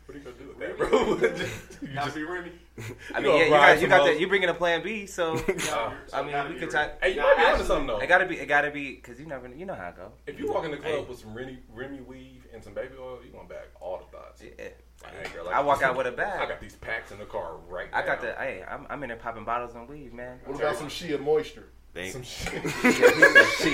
what 0.07 0.15
are 0.15 0.19
you 0.19 0.23
gonna 0.23 0.37
do 0.37 0.47
with 0.47 0.59
that, 0.59 0.77
bro? 0.77 1.17
you 1.89 1.95
just, 1.95 2.15
be 2.15 2.23
Remy. 2.23 2.51
I 3.13 3.19
mean, 3.19 3.23
gonna 3.23 3.37
yeah, 3.37 3.43
you 3.43 3.49
got 3.49 3.81
you 3.81 3.87
got 3.87 4.05
that. 4.05 4.19
You 4.21 4.27
bringing 4.27 4.47
a 4.49 4.53
Plan 4.53 4.81
B, 4.81 5.05
so 5.05 5.33
I 6.13 6.23
mean, 6.23 6.53
we 6.53 6.59
could 6.59 6.69
talk. 6.69 6.93
hey, 7.01 7.09
you 7.11 7.17
Nah, 7.17 7.23
might 7.23 7.37
be 7.37 7.43
onto 7.43 7.65
something 7.65 7.87
though. 7.87 7.99
It 7.99 8.07
gotta 8.07 8.25
be. 8.25 8.39
It 8.39 8.45
gotta 8.47 8.71
be 8.71 8.95
because 8.95 9.19
you 9.19 9.25
never. 9.25 9.49
You 9.49 9.65
know 9.65 9.75
how 9.75 9.89
it 9.89 9.97
go. 9.97 10.11
if 10.25 10.39
you 10.39 10.49
walk 10.51 10.63
in 10.65 10.71
the 10.71 10.77
club 10.77 10.91
Hey. 10.93 11.05
with 11.09 11.19
some 11.19 11.33
Remy, 11.33 11.59
Remy 11.73 12.01
weave 12.01 12.47
and 12.53 12.63
some 12.63 12.73
baby 12.73 12.93
oil, 12.99 13.19
you 13.25 13.31
going 13.31 13.47
back 13.49 13.67
all 13.81 13.97
the 13.99 14.17
thoughts. 14.17 14.41
Yeah. 14.41 14.49
Hey, 14.57 15.29
girl, 15.33 15.49
I 15.49 15.61
walk 15.61 15.83
out 15.83 15.95
with 15.97 16.07
a 16.07 16.11
bag. 16.11 16.39
I 16.39 16.47
got 16.47 16.61
these 16.61 16.75
packs 16.75 17.11
in 17.11 17.19
the 17.19 17.25
car 17.25 17.57
right 17.67 17.89
I 17.93 17.99
now. 17.99 18.05
got 18.07 18.21
the. 18.21 18.33
Hey, 18.33 18.63
I'm, 18.67 18.87
I'm 18.89 19.03
in 19.03 19.09
there 19.09 19.17
popping 19.17 19.43
bottles 19.43 19.75
and 19.75 19.87
weave, 19.89 20.13
man. 20.13 20.39
what 20.45 20.57
about 20.59 20.77
some 20.77 20.89
Shea 20.89 21.17
Moisture? 21.17 21.67
They- 21.97 22.09
some 22.11 22.23
shit. 22.23 22.53
he 22.63 22.69
said 22.69 23.45
she. 23.59 23.69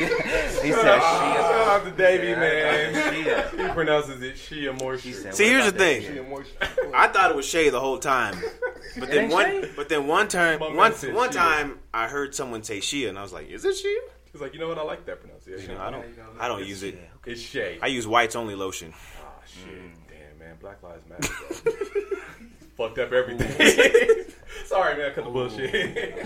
He 0.67 0.71
said 0.71 0.83
Shout 0.99 1.67
out 1.67 1.83
to 1.85 1.91
Davey, 1.91 2.27
Yeah, 2.27 2.39
man. 2.39 3.13
she. 3.53 3.61
He 3.63 3.67
pronounces 3.69 4.21
it 4.21 4.37
Shea 4.37 4.71
Moisture. 4.71 5.07
She 5.09 5.13
said, 5.13 5.35
See, 5.35 5.45
here's 5.49 5.65
the 5.71 5.77
thing. 5.77 6.01
Shea 6.01 6.07
shit? 6.15 6.29
Moisture. 6.29 6.57
I 6.95 7.07
thought 7.09 7.29
it 7.31 7.35
was 7.35 7.45
Shay 7.45 7.69
the 7.69 7.79
whole 7.79 7.97
time, 7.99 8.35
but 8.99 9.09
then 9.11 9.29
one, 9.29 9.45
Shay? 9.45 9.69
but 9.75 9.89
then 9.89 10.07
one 10.07 10.27
time, 10.27 10.59
My 10.59 10.67
one 10.73 10.91
one 10.93 11.31
Shea. 11.31 11.37
time, 11.37 11.79
I 11.93 12.07
heard 12.07 12.33
someone 12.33 12.63
say 12.63 12.79
Shia, 12.79 13.09
and 13.09 13.19
I 13.19 13.21
was 13.21 13.33
like, 13.33 13.49
"Is 13.49 13.65
it 13.65 13.75
Shia?" 13.75 13.95
He's 14.31 14.41
like, 14.41 14.53
you 14.55 14.59
know 14.59 14.67
what? 14.67 14.79
I 14.79 14.83
like 14.83 15.05
that 15.05 15.19
pronunciation. 15.21 15.71
You 15.71 15.77
know, 15.77 15.83
I 15.83 15.91
don't, 15.91 16.05
I 16.39 16.47
don't 16.47 16.65
use 16.65 16.81
it. 16.81 16.97
It's 17.25 17.39
Shay. 17.41 17.77
I 17.83 17.87
use 17.87 18.07
whites 18.07 18.35
only 18.35 18.55
lotion. 18.55 18.91
Ah, 19.21 19.27
shit. 19.45 19.71
Mm. 19.71 19.91
Damn, 20.09 20.39
man. 20.39 20.55
Black 20.59 20.81
Lives 20.81 21.03
Matter. 21.07 21.27
Fucked 22.77 22.97
up 22.97 23.11
everything. 23.11 24.25
Sorry, 24.65 24.97
man. 24.97 25.13
Cut 25.13 25.25
the 25.25 25.29
bullshit. 25.29 26.17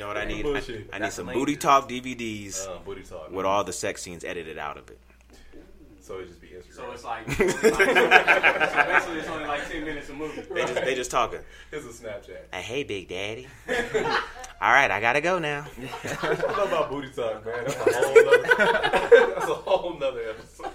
Vaseline. 0.00 0.36
You 0.36 0.42
know 0.44 0.52
what 0.52 0.56
I 0.56 0.72
need? 0.72 0.88
I, 0.92 0.96
I 0.96 0.98
need 1.00 1.12
some 1.12 1.26
booty 1.26 1.56
talk 1.56 1.88
DVDs 1.88 2.66
uh, 2.68 2.78
booty 2.84 3.02
talk. 3.02 3.30
with 3.30 3.46
all 3.46 3.64
the 3.64 3.72
sex 3.72 4.02
scenes 4.02 4.24
edited 4.24 4.58
out 4.58 4.76
of 4.76 4.90
it. 4.90 4.98
So 6.00 6.18
it 6.18 6.26
just 6.26 6.40
be 6.40 6.48
Instagram. 6.48 6.74
So 6.74 6.90
it's 6.92 7.04
like, 7.04 7.30
so 7.30 7.46
basically, 7.46 9.18
it's 9.20 9.28
only 9.28 9.46
like 9.46 9.70
10 9.70 9.84
minutes 9.84 10.08
a 10.08 10.12
movie. 10.12 10.40
They 10.40 10.62
just 10.62 10.74
they 10.74 10.94
just 10.96 11.10
talking. 11.10 11.38
it's 11.72 11.86
a 11.86 12.02
Snapchat. 12.02 12.38
Uh, 12.52 12.56
hey, 12.56 12.82
Big 12.82 13.08
Daddy. 13.08 13.46
all 13.68 14.72
right, 14.72 14.90
I 14.90 15.00
gotta 15.00 15.20
go 15.20 15.38
now. 15.38 15.66
I 15.78 16.16
don't 16.22 16.56
know 16.56 16.64
about 16.64 16.90
booty 16.90 17.10
talk, 17.10 17.46
man. 17.46 17.64
That's 17.64 17.76
a 17.76 17.92
whole 17.92 18.14
nother, 18.14 19.34
that's 19.34 19.50
a 19.50 19.54
whole 19.54 19.98
nother 19.98 20.30
episode. 20.30 20.72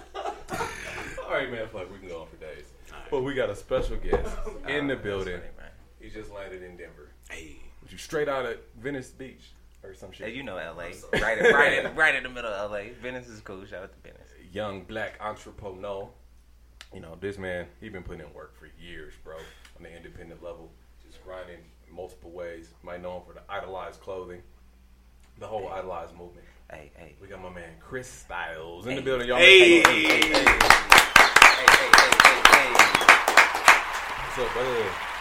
All 1.24 1.32
right, 1.32 1.50
man. 1.50 1.68
Fuck, 1.72 1.92
we 1.92 1.98
can 1.98 2.08
go 2.08 2.22
on 2.22 2.28
for 2.28 2.36
days. 2.36 2.64
But 3.10 3.22
we 3.22 3.34
got 3.34 3.50
a 3.50 3.56
special 3.56 3.96
guest 3.96 4.36
in 4.68 4.86
the 4.86 4.96
building. 4.96 5.38
Funny, 5.38 5.52
man. 5.58 5.70
He 6.00 6.08
just 6.08 6.32
landed 6.32 6.62
in 6.62 6.76
Denver. 6.76 7.10
Hey, 7.28 7.56
Was 7.58 7.65
you 7.96 8.00
straight 8.00 8.28
out 8.28 8.44
of 8.44 8.58
Venice 8.78 9.08
Beach 9.08 9.40
or 9.82 9.94
some 9.94 10.12
shit? 10.12 10.28
Hey, 10.28 10.34
you 10.34 10.42
know 10.42 10.56
LA, 10.56 10.90
right, 11.18 11.38
in, 11.38 11.54
right, 11.54 11.84
in, 11.86 11.94
right 11.94 12.14
in 12.14 12.24
the 12.24 12.28
middle 12.28 12.52
of 12.52 12.70
LA. 12.70 12.92
Venice 13.00 13.26
is 13.26 13.40
cool. 13.40 13.64
Shout 13.64 13.84
out 13.84 13.92
to 13.92 13.98
Venice. 14.10 14.28
young 14.52 14.82
black 14.82 15.14
entrepreneur. 15.18 16.06
You 16.92 17.00
know, 17.00 17.16
this 17.18 17.38
man, 17.38 17.66
he 17.80 17.88
been 17.88 18.02
putting 18.02 18.20
in 18.20 18.34
work 18.34 18.54
for 18.58 18.68
years, 18.78 19.14
bro, 19.24 19.36
on 19.36 19.82
the 19.82 19.96
independent 19.96 20.42
level, 20.42 20.70
just 21.06 21.24
grinding 21.24 21.56
in 21.88 21.96
multiple 21.96 22.30
ways. 22.30 22.68
Might 22.82 23.00
know 23.00 23.16
him 23.16 23.22
for 23.26 23.32
the 23.32 23.40
idolized 23.48 24.00
clothing, 24.02 24.42
the 25.38 25.46
whole 25.46 25.68
idolized 25.68 26.14
movement. 26.14 26.46
Hey, 26.70 26.90
hey, 26.96 27.14
We 27.20 27.28
got 27.28 27.42
my 27.42 27.48
man 27.48 27.70
Chris 27.80 28.08
Styles 28.08 28.86
in 28.86 28.96
the 28.96 29.02
building, 29.02 29.28
y'all. 29.28 29.38
Hey. 29.38 29.80
Hey, 29.80 29.82
hey, 29.82 30.02
hey. 30.02 30.20
hey, 30.20 30.20
hey, 30.20 30.42
hey, 30.42 31.90
hey, 32.24 32.42
hey. 32.52 32.72
What's 34.20 34.38
up, 34.38 34.52
brother? 34.52 35.15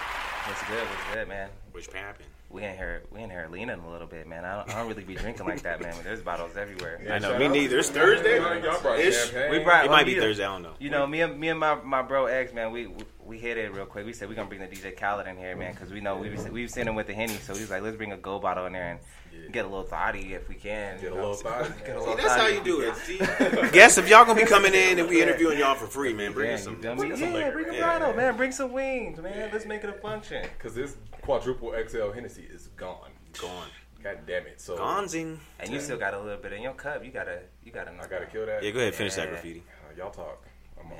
What's 0.48 0.64
good? 0.68 0.88
What's 0.88 1.14
good, 1.14 1.28
man? 1.28 1.50
which 1.75 1.88
happened? 1.88 2.30
We 2.50 2.64
in 2.64 2.74
here, 2.78 3.04
we 3.12 3.22
in 3.22 3.30
here 3.30 3.50
leaning 3.52 3.78
a 3.80 3.90
little 3.92 4.08
bit, 4.08 4.28
man. 4.28 4.46
I 4.46 4.56
don't, 4.56 4.70
I 4.70 4.80
don't 4.80 4.88
really 4.88 5.04
be 5.04 5.16
drinking 5.16 5.46
like 5.46 5.62
that, 5.64 5.82
man. 5.82 5.94
But 5.94 6.06
there's 6.06 6.22
bottles 6.22 6.56
everywhere. 6.56 7.02
I 7.10 7.20
know. 7.20 7.32
shout 7.32 7.40
Me 7.40 7.50
neither. 7.50 7.80
It's 7.80 7.90
Thursday. 7.90 8.38
Y'all 8.38 8.80
brought 8.82 9.00
Ish. 9.00 9.25
champagne. 9.25 9.52
We 9.52 9.60
brought- 9.60 9.84
It 9.84 9.90
well, 9.90 9.98
might 9.98 10.06
be 10.06 10.14
yeah. 10.14 10.22
Thursday. 10.22 10.46
I 10.46 10.54
don't 10.54 10.64
know. 10.64 10.74
You 10.80 10.90
know, 10.90 11.06
me 11.06 11.20
and 11.22 11.38
me 11.38 11.50
and 11.50 11.60
my, 11.60 11.75
my 11.84 12.02
bro 12.02 12.28
X, 12.28 12.54
man, 12.54 12.72
we 12.72 12.88
we 12.88 13.04
hit 13.34 13.58
it 13.58 13.74
real 13.74 13.86
quick. 13.86 14.05
We 14.05 14.13
said 14.13 14.29
we're 14.29 14.36
gonna 14.36 14.48
bring 14.48 14.62
the 14.62 14.67
DJ 14.67 14.96
Khaled 14.96 15.27
in 15.27 15.38
here, 15.38 15.55
man, 15.55 15.74
because 15.74 15.91
we 15.91 16.00
know 16.00 16.15
we 16.17 16.29
was 16.29 16.48
we've 16.50 16.70
seen 16.70 16.88
him 16.88 16.96
with 16.96 17.08
the 17.08 17.13
henny, 17.13 17.34
so 17.34 17.53
he's 17.55 17.70
like, 17.70 17.82
let's 17.82 17.98
bring 17.98 18.12
a 18.12 18.17
gold 18.17 18.41
bottle 18.44 18.65
in 18.67 18.74
there 18.74 18.91
and 18.91 19.51
get 19.51 19.65
a 19.65 19.67
little 19.67 19.84
thotty 19.84 20.34
if 20.34 20.48
we 20.48 20.55
can. 20.55 21.00
Get 21.01 21.12
a 21.12 21.15
little 21.15 21.34
thought. 21.34 21.63
Get 21.86 21.96
a 21.96 22.00
See, 22.01 22.08
little 22.08 22.15
that's 22.15 22.36
how 22.36 22.48
you 22.48 22.63
do 22.63 22.82
it. 22.82 22.96
See, 22.98 23.17
guess 23.72 23.98
if 23.98 24.08
y'all 24.10 24.25
gonna 24.25 24.39
be 24.39 24.48
coming 24.48 24.74
in 24.74 25.00
and 25.00 25.10
we 25.10 25.22
interviewing 25.22 25.60
y'all 25.60 25.75
for 25.75 25.88
free, 25.88 26.13
man, 26.13 26.32
bring 26.34 26.51
Yeah, 26.51 26.58
some. 26.58 26.79
dummy. 26.82 27.00
bring 27.00 27.12
us 27.13 27.20
some 27.20 27.29
Yeah, 27.32 27.36
liquor. 27.36 27.51
bring 27.51 27.70
a 27.70 27.74
Yeah. 27.74 28.00
bottle, 28.00 28.13
man. 28.15 28.38
Bring 28.38 28.51
some 28.51 28.72
wings, 28.72 29.20
man. 29.20 29.50
Let's 29.51 29.65
make 29.65 29.84
it 29.84 29.89
a 29.89 29.94
function. 29.94 30.44
Because 30.58 30.75
this 30.75 30.96
quadruple 31.22 31.74
XL 31.88 32.12
Hennessy 32.12 32.44
is 32.50 32.67
gone. 32.77 33.12
Gone. 33.41 33.67
God 34.03 34.20
damn 34.27 34.46
it. 34.46 34.62
So 34.62 34.77
Gonzing. 34.77 35.39
And 35.60 35.70
you 35.72 35.79
still 35.79 35.98
got 35.98 36.13
a 36.13 36.20
little 36.20 36.38
bit 36.41 36.53
in 36.53 36.62
your 36.62 36.74
cup. 36.74 37.03
You 37.03 37.12
gotta, 37.12 37.39
you 37.63 37.72
gotta. 37.72 37.91
I 37.91 38.08
gotta 38.08 38.27
kill 38.27 38.46
that. 38.46 38.62
Yeah, 38.63 38.70
go 38.72 38.79
ahead. 38.79 38.94
Finish 38.94 39.15
that 39.15 39.29
graffiti. 39.29 39.63
Uh, 39.89 39.98
y'all 39.98 40.12
talk. 40.12 40.46
I'm 40.79 40.91
on. 40.91 40.98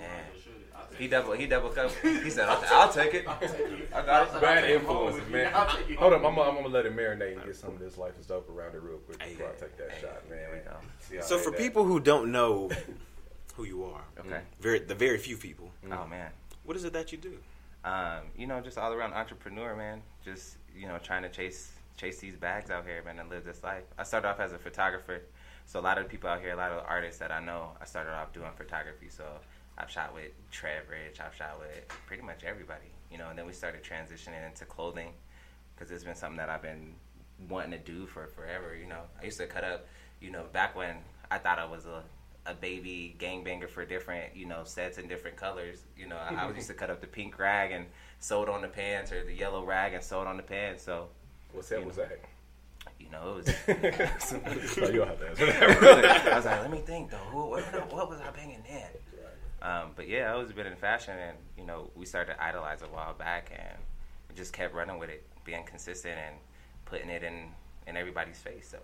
Man. 1.00 1.10
Should 1.10 1.14
it? 1.14 1.16
I'll 1.16 1.26
take 1.32 1.34
He 1.34 1.34
it. 1.34 1.34
double, 1.34 1.34
he 1.34 1.46
double 1.48 1.70
cup. 1.70 1.92
He 2.24 2.30
said, 2.30 2.48
"I'll, 2.50 2.64
I'll 2.72 2.92
take 2.92 3.14
it. 3.14 3.28
I 3.28 3.36
got 4.06 4.28
it." 4.28 4.42
Bad 4.42 4.58
I'll 4.58 4.62
take 4.62 4.70
it 4.70 4.76
influences, 4.76 5.22
home. 5.24 5.32
man. 5.32 5.52
I'll 5.54 5.76
take 5.78 5.90
it 5.90 5.98
Hold 5.98 6.14
up, 6.14 6.22
home. 6.22 6.30
I'm, 6.32 6.36
gonna- 6.36 6.50
I'm 6.50 6.56
gonna 6.56 6.68
let 6.70 6.86
it 6.86 6.96
marinate 6.96 7.34
and 7.38 7.46
get 7.46 7.56
some 7.56 7.72
of 7.72 7.80
this 7.80 7.98
life 7.98 8.14
is 8.20 8.26
dope 8.28 8.50
around 8.50 8.76
it 8.76 8.82
real 8.82 8.98
quick 8.98 9.20
before 9.20 9.48
I 9.48 9.52
Hey, 9.52 9.56
take 9.60 9.78
that 9.78 9.92
hey, 9.92 10.02
shot, 10.02 10.30
man. 10.30 10.40
there. 10.52 10.76
See 11.00 11.22
So 11.22 11.38
for 11.38 11.52
that. 11.52 11.60
people 11.60 11.84
who 11.86 12.00
don't 12.00 12.32
know 12.32 12.70
who 13.56 13.64
you 13.66 13.86
are, 13.86 14.02
Okay. 14.20 14.42
very 14.60 14.80
the 14.80 14.96
very 14.96 15.18
few 15.18 15.38
people, 15.38 15.72
Oh 15.92 16.06
man. 16.08 16.32
what 16.64 16.76
is 16.78 16.84
it 16.84 16.94
that 16.94 17.12
you 17.12 17.18
do? 17.18 17.38
Um, 17.84 18.22
you 18.36 18.48
know, 18.48 18.62
just 18.62 18.78
all 18.80 18.92
around 18.94 19.14
entrepreneur, 19.14 19.76
man. 19.76 20.02
Just 20.24 20.58
you 20.76 20.88
know, 20.88 20.98
trying 20.98 21.22
to 21.24 21.30
chase 21.30 21.72
chase 21.98 22.20
these 22.20 22.36
bags 22.36 22.70
out 22.72 22.86
here, 22.86 23.02
man, 23.06 23.20
and 23.20 23.30
live 23.30 23.46
this 23.46 23.64
life. 23.64 23.84
I 23.98 24.04
started 24.04 24.28
off 24.28 24.40
as 24.42 24.52
a 24.52 24.58
photographer, 24.58 25.22
so 25.66 25.80
a 25.80 25.82
lot 25.82 25.98
of 25.98 26.04
the 26.06 26.10
people 26.10 26.30
out 26.30 26.42
here, 26.42 26.52
a 26.52 26.56
lot 26.58 26.72
of 26.72 26.82
the 26.84 26.88
artists 26.90 27.20
that 27.20 27.32
I 27.32 27.40
know, 27.40 27.70
I 27.80 27.86
started 27.86 28.12
off 28.12 28.34
doing 28.34 28.50
photography. 28.58 29.08
So 29.10 29.24
I've 29.78 29.90
shot 29.90 30.14
with 30.14 30.32
Trev 30.52 30.84
Rich, 30.90 31.20
I've 31.20 31.36
shot 31.36 31.60
with 31.60 31.88
pretty 32.08 32.24
much 32.24 32.44
everybody, 32.44 32.92
you 33.12 33.18
know. 33.18 33.30
And 33.30 33.38
then 33.38 33.46
we 33.46 33.54
started 33.54 33.84
transitioning 33.84 34.46
into 34.46 34.66
clothing 34.66 35.12
because 35.76 35.92
it's 35.92 36.04
been 36.04 36.16
something 36.16 36.38
that 36.38 36.50
I've 36.50 36.62
been 36.62 36.94
wanting 37.50 37.72
to 37.72 37.78
do 37.78 38.06
for 38.06 38.28
forever. 38.28 38.76
You 38.76 38.88
know, 38.88 39.02
I 39.22 39.26
used 39.26 39.38
to 39.40 39.48
cut 39.48 39.64
up, 39.64 39.88
you 40.22 40.32
know, 40.32 40.46
back 40.54 40.76
when 40.76 40.96
I 41.30 41.38
thought 41.38 41.60
I 41.60 41.66
was 41.66 41.86
a 41.86 42.04
a 42.48 42.54
baby 42.54 43.16
gangbanger 43.20 43.68
for 43.68 43.86
different, 43.86 44.36
you 44.36 44.46
know, 44.46 44.64
sets 44.66 44.98
and 45.00 45.10
different 45.10 45.36
colors. 45.36 45.80
You 45.98 46.08
know, 46.08 46.18
I, 46.18 46.36
I 46.36 46.52
used 46.56 46.68
to 46.68 46.74
cut 46.74 46.90
up 46.90 47.02
the 47.02 47.08
pink 47.08 47.40
rag 47.40 47.72
and 47.72 47.86
sew 48.20 48.44
it 48.44 48.50
on 48.50 48.62
the 48.62 48.68
pants, 48.68 49.12
or 49.12 49.24
the 49.24 49.34
yellow 49.34 49.64
rag 49.64 49.94
and 49.94 50.04
sew 50.04 50.22
it 50.22 50.28
on 50.28 50.38
the 50.38 50.44
pants. 50.44 50.84
So, 50.84 51.08
What's 51.52 51.70
that? 51.70 51.86
Was 51.86 51.96
that? 51.96 52.20
you 53.00 53.10
know, 53.12 53.38
it 53.38 53.46
was. 53.46 53.50
oh, 54.84 54.90
you'll 54.92 55.06
have 55.06 55.20
to 55.20 55.30
answer 55.30 55.46
that. 55.46 56.28
I 56.34 56.36
was 56.36 56.46
like, 56.46 56.62
let 56.62 56.72
me 56.72 56.80
think 56.80 57.12
though. 57.12 57.18
Who, 57.18 57.50
what, 57.50 57.94
what 57.94 58.10
was 58.10 58.20
I 58.20 58.32
banging 58.32 58.64
then? 58.68 58.88
Um, 59.66 59.92
but 59.96 60.08
yeah, 60.08 60.30
I 60.30 60.34
always 60.34 60.52
been 60.52 60.68
in 60.68 60.76
fashion, 60.76 61.18
and 61.18 61.38
you 61.58 61.66
know, 61.66 61.90
we 61.96 62.06
started 62.06 62.34
to 62.36 62.44
idolize 62.44 62.84
a 62.84 62.86
while 62.88 63.16
back, 63.16 63.52
and 63.52 63.78
we 64.30 64.36
just 64.36 64.54
kept 64.54 64.76
running 64.76 65.00
with 65.00 65.10
it, 65.10 65.24
being 65.44 65.64
consistent 65.64 66.16
and 66.18 66.36
putting 66.86 67.10
it 67.10 67.24
in 67.24 67.50
in 67.88 67.98
everybody's 67.98 68.38
face. 68.38 68.68
So 68.70 68.78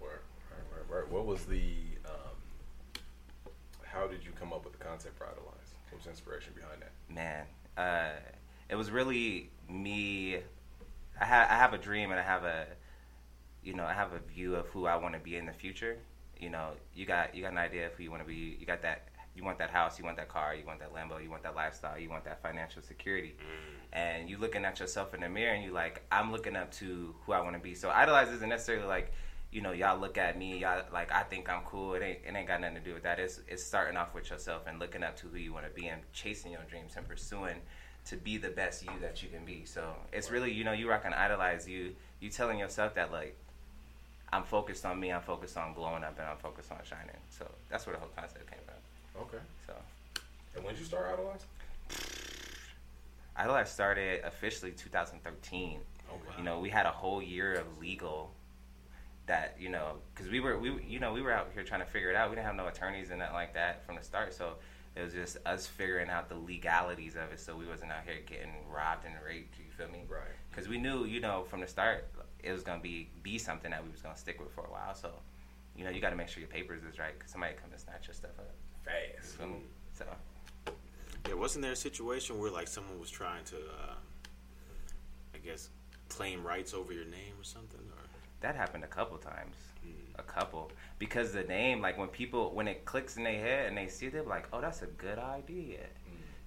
Word, 0.00 0.20
word, 0.50 0.64
word, 0.70 0.88
word. 0.90 1.10
What 1.10 1.26
was 1.26 1.44
the? 1.44 1.72
Um, 2.06 3.02
how 3.82 4.06
did 4.06 4.24
you 4.24 4.30
come 4.38 4.52
up 4.52 4.64
with 4.64 4.78
the 4.78 4.84
concept 4.84 5.16
for 5.18 5.24
Idolize? 5.24 5.74
What 5.90 5.96
was 5.96 6.04
the 6.04 6.10
inspiration 6.10 6.52
behind 6.54 6.82
that? 6.82 6.92
man, 7.12 7.44
uh, 7.76 8.10
it 8.68 8.76
was 8.76 8.90
really 8.90 9.50
me. 9.68 10.36
I 11.20 11.24
have 11.24 11.50
I 11.50 11.54
have 11.54 11.72
a 11.72 11.78
dream 11.78 12.12
and 12.12 12.20
I 12.20 12.22
have 12.22 12.44
a, 12.44 12.66
you 13.64 13.74
know, 13.74 13.84
I 13.84 13.92
have 13.92 14.12
a 14.12 14.20
view 14.32 14.54
of 14.54 14.66
who 14.68 14.86
I 14.86 14.94
want 14.96 15.14
to 15.14 15.20
be 15.20 15.36
in 15.36 15.46
the 15.46 15.52
future. 15.52 15.96
You 16.38 16.50
know, 16.50 16.70
you 16.94 17.06
got 17.06 17.34
you 17.34 17.42
got 17.42 17.50
an 17.52 17.58
idea 17.58 17.86
of 17.86 17.94
who 17.94 18.04
you 18.04 18.10
want 18.12 18.22
to 18.22 18.28
be. 18.28 18.56
You 18.60 18.66
got 18.66 18.82
that 18.82 19.08
you 19.38 19.44
want 19.44 19.58
that 19.58 19.70
house, 19.70 19.98
you 19.98 20.04
want 20.04 20.16
that 20.16 20.28
car, 20.28 20.54
you 20.54 20.66
want 20.66 20.80
that 20.80 20.92
Lambo, 20.92 21.22
you 21.22 21.30
want 21.30 21.44
that 21.44 21.54
lifestyle, 21.54 21.96
you 21.96 22.10
want 22.10 22.24
that 22.24 22.42
financial 22.42 22.82
security. 22.82 23.36
Mm. 23.38 23.98
And 23.98 24.28
you 24.28 24.36
looking 24.36 24.64
at 24.64 24.80
yourself 24.80 25.14
in 25.14 25.20
the 25.20 25.28
mirror 25.28 25.54
and 25.54 25.62
you 25.62 25.70
like, 25.70 26.02
I'm 26.10 26.32
looking 26.32 26.56
up 26.56 26.72
to 26.72 27.14
who 27.24 27.32
I 27.32 27.40
want 27.40 27.54
to 27.54 27.62
be. 27.62 27.74
So 27.74 27.88
idolize 27.88 28.28
isn't 28.28 28.48
necessarily 28.48 28.86
like, 28.86 29.12
you 29.52 29.62
know, 29.62 29.70
y'all 29.72 29.98
look 29.98 30.18
at 30.18 30.36
me, 30.36 30.58
y'all 30.58 30.82
like 30.92 31.12
I 31.12 31.22
think 31.22 31.48
I'm 31.48 31.62
cool. 31.62 31.94
It 31.94 32.02
ain't 32.02 32.18
it 32.26 32.36
ain't 32.36 32.48
got 32.48 32.60
nothing 32.60 32.76
to 32.76 32.82
do 32.82 32.92
with 32.94 33.04
that. 33.04 33.18
It's 33.18 33.40
it's 33.48 33.64
starting 33.64 33.96
off 33.96 34.12
with 34.12 34.28
yourself 34.28 34.66
and 34.66 34.78
looking 34.78 35.02
up 35.02 35.16
to 35.18 35.28
who 35.28 35.38
you 35.38 35.54
want 35.54 35.64
to 35.64 35.80
be 35.80 35.86
and 35.86 36.02
chasing 36.12 36.52
your 36.52 36.60
dreams 36.68 36.94
and 36.96 37.08
pursuing 37.08 37.56
to 38.06 38.16
be 38.16 38.36
the 38.36 38.50
best 38.50 38.84
you 38.84 38.90
that 39.00 39.22
you 39.22 39.28
can 39.30 39.44
be. 39.46 39.64
So 39.64 39.94
it's 40.12 40.30
really, 40.30 40.52
you 40.52 40.64
know, 40.64 40.72
you 40.72 40.90
rock 40.90 41.02
and 41.06 41.14
idolize 41.14 41.66
you 41.66 41.94
you 42.20 42.28
telling 42.28 42.58
yourself 42.58 42.94
that 42.96 43.10
like 43.12 43.36
I'm 44.30 44.44
focused 44.44 44.84
on 44.84 45.00
me, 45.00 45.12
I'm 45.12 45.22
focused 45.22 45.56
on 45.56 45.72
glowing 45.72 46.04
up 46.04 46.18
and 46.18 46.28
I'm 46.28 46.36
focused 46.36 46.70
on 46.70 46.78
shining. 46.84 47.16
So 47.30 47.50
that's 47.70 47.86
where 47.86 47.94
the 47.94 48.00
whole 48.00 48.10
concept 48.14 48.50
came 48.50 48.57
from. 48.57 48.57
Okay. 49.22 49.38
So 49.66 49.74
And 50.56 50.64
when 50.64 50.74
did 50.74 50.80
you 50.80 50.86
start 50.86 51.06
idolizing? 51.12 51.48
Idolize 53.36 53.70
started 53.70 54.24
officially 54.24 54.72
2013. 54.72 55.78
Okay. 56.10 56.20
You 56.38 56.44
know, 56.44 56.58
we 56.58 56.70
had 56.70 56.86
a 56.86 56.90
whole 56.90 57.22
year 57.22 57.54
of 57.54 57.78
legal 57.80 58.32
that 59.26 59.54
you 59.60 59.68
know 59.68 59.96
because 60.14 60.30
we 60.30 60.40
were 60.40 60.58
we 60.58 60.82
you 60.82 60.98
know 60.98 61.12
we 61.12 61.20
were 61.20 61.32
out 61.32 61.50
here 61.52 61.62
trying 61.62 61.80
to 61.80 61.86
figure 61.86 62.10
it 62.10 62.16
out. 62.16 62.30
We 62.30 62.36
didn't 62.36 62.46
have 62.46 62.56
no 62.56 62.66
attorneys 62.66 63.10
and 63.10 63.18
nothing 63.20 63.34
like 63.34 63.54
that 63.54 63.84
from 63.84 63.96
the 63.96 64.02
start, 64.02 64.32
so 64.34 64.54
it 64.96 65.02
was 65.02 65.12
just 65.12 65.36
us 65.46 65.66
figuring 65.66 66.08
out 66.08 66.28
the 66.28 66.34
legalities 66.34 67.14
of 67.14 67.30
it. 67.32 67.38
So 67.38 67.54
we 67.54 67.66
wasn't 67.66 67.92
out 67.92 68.04
here 68.04 68.16
getting 68.26 68.52
robbed 68.72 69.04
and 69.04 69.14
raped. 69.24 69.58
You 69.58 69.70
feel 69.70 69.88
me? 69.88 70.04
Right. 70.08 70.22
Because 70.50 70.66
we 70.66 70.78
knew 70.78 71.04
you 71.04 71.20
know 71.20 71.44
from 71.48 71.60
the 71.60 71.66
start 71.66 72.06
it 72.42 72.52
was 72.52 72.62
gonna 72.62 72.82
be 72.82 73.10
be 73.22 73.38
something 73.38 73.70
that 73.70 73.84
we 73.84 73.90
was 73.90 74.00
gonna 74.00 74.16
stick 74.16 74.40
with 74.40 74.50
for 74.52 74.64
a 74.64 74.70
while. 74.70 74.94
So 74.94 75.12
you 75.76 75.84
know 75.84 75.90
you 75.90 76.00
got 76.00 76.10
to 76.10 76.16
make 76.16 76.28
sure 76.28 76.40
your 76.40 76.48
papers 76.48 76.82
is 76.82 76.98
right 76.98 77.16
because 77.16 77.30
somebody 77.30 77.54
come 77.54 77.70
and 77.70 77.80
snatch 77.80 78.08
your 78.08 78.14
stuff 78.14 78.38
up. 78.38 78.50
You 78.88 79.20
Fast. 79.22 79.36
feel 79.36 79.46
me? 79.48 79.62
So 79.92 80.04
Yeah, 81.28 81.34
wasn't 81.34 81.62
there 81.62 81.72
a 81.72 81.76
situation 81.76 82.38
where 82.38 82.50
like 82.50 82.68
someone 82.68 82.98
was 82.98 83.10
trying 83.10 83.44
to, 83.44 83.56
uh, 83.56 83.94
I 85.34 85.38
guess, 85.38 85.68
claim 86.08 86.44
rights 86.44 86.74
over 86.74 86.92
your 86.92 87.04
name 87.04 87.34
or 87.38 87.44
something? 87.44 87.80
Or 87.80 88.02
that 88.40 88.54
happened 88.56 88.84
a 88.84 88.88
couple 88.88 89.18
times. 89.18 89.56
A 90.18 90.22
couple. 90.22 90.70
Because 90.98 91.32
the 91.32 91.44
name, 91.44 91.80
like 91.80 91.96
when 91.96 92.08
people 92.08 92.50
when 92.52 92.66
it 92.66 92.84
clicks 92.84 93.16
in 93.16 93.24
their 93.24 93.38
head 93.40 93.66
and 93.68 93.76
they 93.76 93.86
see 93.88 94.06
it, 94.06 94.12
they're 94.12 94.22
like, 94.22 94.48
Oh, 94.52 94.60
that's 94.60 94.82
a 94.82 94.86
good 94.86 95.18
idea. 95.18 95.80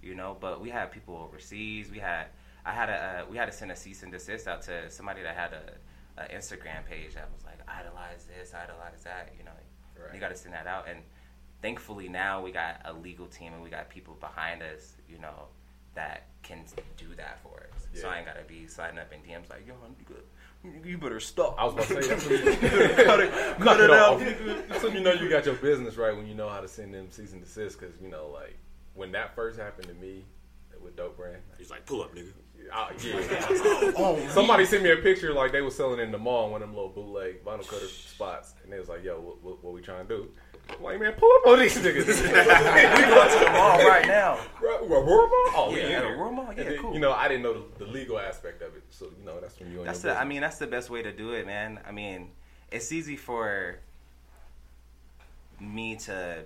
You 0.04 0.16
know, 0.16 0.36
but 0.40 0.60
we 0.60 0.70
had 0.70 0.92
people 0.92 1.16
overseas. 1.16 1.90
We 1.92 2.00
had 2.00 2.26
I 2.66 2.72
had 2.74 2.90
a 2.90 2.94
uh, 2.94 3.26
we 3.32 3.38
had 3.38 3.46
to 3.46 3.52
send 3.52 3.72
a 3.72 3.76
cease 3.76 4.04
and 4.04 4.12
desist 4.12 4.48
out 4.48 4.62
to 4.64 4.90
somebody 4.90 5.22
that 5.22 5.36
had 5.36 5.52
a, 5.54 6.22
a 6.24 6.26
Instagram 6.36 6.86
page 6.90 7.14
that 7.14 7.30
was 7.34 7.46
like 7.46 7.60
idolize 7.68 8.26
this, 8.26 8.54
idolize 8.54 9.04
that, 9.04 9.32
you 9.38 9.46
know. 9.46 9.52
Right. 9.96 10.14
You 10.16 10.20
gotta 10.20 10.36
send 10.36 10.54
that 10.56 10.66
out 10.68 10.88
and 10.90 11.00
thankfully 11.62 12.10
now 12.10 12.42
we 12.42 12.52
got 12.52 12.82
a 12.86 12.94
legal 12.94 13.28
team 13.28 13.54
and 13.54 13.64
we 13.64 13.70
got 13.70 13.90
people 13.90 14.16
behind 14.20 14.62
us, 14.62 14.94
you 15.10 15.18
know, 15.20 15.48
that 15.96 16.28
can 16.44 16.64
do 16.98 17.08
that 17.18 17.40
for 17.44 17.68
us. 17.74 17.88
So 17.94 18.08
I 18.08 18.18
ain't 18.18 18.26
gotta 18.26 18.44
be 18.44 18.68
sliding 18.68 19.00
up 19.00 19.12
in 19.12 19.20
DMs 19.20 19.50
like, 19.50 19.68
yo, 19.68 19.74
nigga, 20.66 20.86
you 20.86 20.98
better 20.98 21.20
stop. 21.20 21.56
I 21.58 21.66
was 21.66 21.74
about 21.74 21.88
to 21.88 22.02
say 22.02 22.10
that's 22.10 22.26
when 22.26 22.46
you 22.46 23.06
cut 23.06 23.20
it, 23.20 23.60
cut 23.60 23.80
it 23.82 23.92
out. 23.92 24.20
That's 24.70 24.84
when 24.84 24.94
you 24.94 25.02
know 25.02 25.14
you 25.14 25.30
got 25.30 25.46
your 25.46 25.56
business 25.56 25.98
right 25.98 26.16
when 26.16 26.28
you 26.28 26.36
know 26.36 26.50
how 26.50 26.62
to 26.62 26.68
send 26.68 26.94
them 26.94 27.10
cease 27.10 27.34
and 27.34 27.42
desist. 27.42 27.80
Because 27.80 27.94
you 28.02 28.10
know, 28.10 28.30
like 28.34 28.58
when 28.94 29.12
that 29.14 29.36
first 29.36 29.60
happened 29.60 29.88
to 29.88 29.94
me 29.96 30.24
with 30.82 30.96
Dope 30.96 31.18
Brand, 31.18 31.42
he's 31.58 31.70
like, 31.70 31.86
pull 31.86 32.02
up, 32.02 32.16
nigga. 32.16 32.32
I, 32.74 32.92
oh, 33.06 33.94
oh, 33.98 34.18
yeah. 34.20 34.30
Somebody 34.30 34.66
sent 34.66 34.84
me 34.84 34.92
a 34.92 34.98
picture 34.98 35.34
like 35.34 35.52
they 35.52 35.62
was 35.62 35.76
selling 35.76 36.00
in 36.00 36.12
the 36.12 36.18
mall, 36.18 36.52
one 36.52 36.62
of 36.62 36.70
them 36.70 36.76
little 36.76 36.92
bootleg 36.92 37.44
vinyl 37.44 37.68
cutter 37.68 37.88
spots, 37.88 38.54
and 38.64 38.72
they 38.72 38.80
was 38.80 38.88
like, 38.88 39.04
"Yo, 39.04 39.20
what, 39.20 39.44
what, 39.44 39.64
what 39.64 39.74
we 39.74 39.82
trying 39.82 40.08
to 40.08 40.18
do?" 40.18 40.32
I'm 40.78 40.84
like, 40.84 41.00
man, 41.00 41.14
pull 41.14 41.30
up 41.42 41.48
on 41.48 41.60
these 41.60 41.78
niggas. 41.78 42.08
we 42.08 42.14
going 42.14 43.30
to 43.30 43.40
the 43.40 43.52
mall 43.52 43.78
right 43.88 44.08
now. 44.08 44.40
Right, 44.62 44.82
what, 44.82 45.06
Roar 45.06 45.28
Mall? 45.28 45.32
Oh, 45.56 45.74
Yeah, 45.76 45.76
we 45.76 45.82
in 45.82 45.92
at 45.92 46.04
a 46.04 46.08
there. 46.08 46.18
Mall? 46.18 46.54
Yeah, 46.56 46.64
then, 46.64 46.78
cool. 46.80 46.94
You 46.94 47.00
know, 47.00 47.12
I 47.12 47.28
didn't 47.28 47.44
know 47.44 47.54
the, 47.54 47.86
the 47.86 47.92
legal 47.92 48.20
aspect 48.20 48.62
of 48.62 48.76
it, 48.76 48.84
so 48.90 49.06
you 49.18 49.26
know 49.26 49.40
that's 49.40 49.60
when 49.60 49.72
you. 49.72 49.84
That's 49.84 50.02
the. 50.02 50.18
I 50.18 50.26
mean, 50.26 50.42
that's 50.42 50.58
the 50.58 50.68
best 50.68 50.90
way 50.90 51.02
to 51.02 51.12
do 51.12 51.32
it, 51.34 51.46
man. 51.46 51.80
I 51.88 51.92
mean, 51.92 52.32
it's 52.72 52.92
easy 52.92 53.16
for 53.16 53.80
me 55.60 55.96
to 55.98 56.44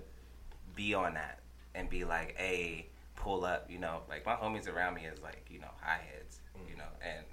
be 0.76 0.94
on 0.94 1.14
that 1.16 1.40
and 1.74 1.90
be 1.90 2.04
like, 2.04 2.36
"Hey, 2.38 2.88
pull 3.16 3.46
up." 3.46 3.70
You 3.70 3.80
know, 3.80 4.02
like 4.10 4.26
my 4.26 4.36
homies 4.36 4.72
around 4.72 4.96
me 4.96 5.06
is 5.06 5.22
like, 5.22 5.46
you 5.50 5.60
know, 5.60 5.72
high 5.82 6.02
heads. 6.14 6.40
Mm. 6.58 6.70
You 6.70 6.78
know, 6.78 6.84
and 7.02 7.26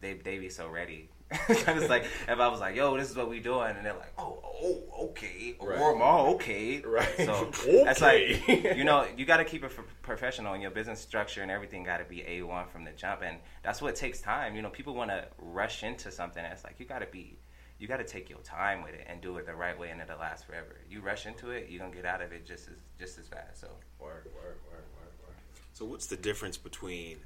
they 0.00 0.14
they 0.14 0.38
be 0.38 0.48
so 0.48 0.68
ready. 0.68 1.08
it's 1.48 1.88
like 1.88 2.04
if 2.04 2.40
I 2.40 2.48
was 2.48 2.60
like, 2.60 2.74
"Yo, 2.74 2.96
this 2.96 3.08
is 3.08 3.16
what 3.16 3.28
we 3.28 3.38
doing," 3.40 3.76
and 3.76 3.86
they're 3.86 3.94
like, 3.94 4.12
"Oh, 4.18 4.42
oh, 4.44 4.82
okay, 5.10 5.54
Right. 5.60 5.78
Roar 5.78 5.96
Mall, 5.96 6.34
okay." 6.34 6.80
Right. 6.80 7.08
So 7.18 7.32
Okay. 7.32 7.84
that's 7.84 8.00
like 8.00 8.48
you 8.76 8.82
know 8.84 9.06
you 9.16 9.24
got 9.24 9.36
to 9.36 9.44
keep 9.44 9.62
it 9.62 9.72
professional 10.02 10.54
and 10.54 10.62
your 10.62 10.72
business 10.72 11.00
structure 11.00 11.42
and 11.42 11.50
everything 11.50 11.84
got 11.84 11.98
to 11.98 12.04
be 12.04 12.24
a 12.26 12.42
one 12.42 12.66
from 12.66 12.84
the 12.84 12.90
jump 12.92 13.22
and 13.22 13.36
that's 13.62 13.80
what 13.80 13.94
takes 13.94 14.20
time 14.20 14.56
you 14.56 14.62
know 14.62 14.70
people 14.70 14.94
want 14.94 15.10
to 15.10 15.24
rush 15.38 15.84
into 15.84 16.10
something 16.10 16.42
and 16.42 16.52
it's 16.52 16.64
like 16.64 16.80
you 16.80 16.86
got 16.86 16.98
to 16.98 17.06
be 17.06 17.38
you 17.78 17.86
got 17.86 17.98
to 17.98 18.04
take 18.04 18.28
your 18.28 18.40
time 18.40 18.82
with 18.82 18.92
it 18.94 19.06
and 19.08 19.20
do 19.20 19.36
it 19.38 19.46
the 19.46 19.54
right 19.54 19.78
way 19.78 19.90
and 19.90 20.00
it'll 20.00 20.18
last 20.18 20.46
forever 20.46 20.76
you 20.90 21.00
rush 21.00 21.26
into 21.26 21.50
it 21.50 21.68
you're 21.70 21.80
gonna 21.80 21.94
get 21.94 22.04
out 22.04 22.20
of 22.20 22.32
it 22.32 22.44
just 22.44 22.68
as 22.68 22.76
just 22.98 23.18
as 23.18 23.26
fast 23.28 23.60
so 23.60 23.68
Word, 24.00 24.24
word, 24.34 24.58
word, 24.70 24.84
word, 24.96 25.12
word. 25.24 25.36
So 25.72 25.84
what's 25.84 26.06
the 26.06 26.16
difference 26.16 26.56
between 26.58 27.18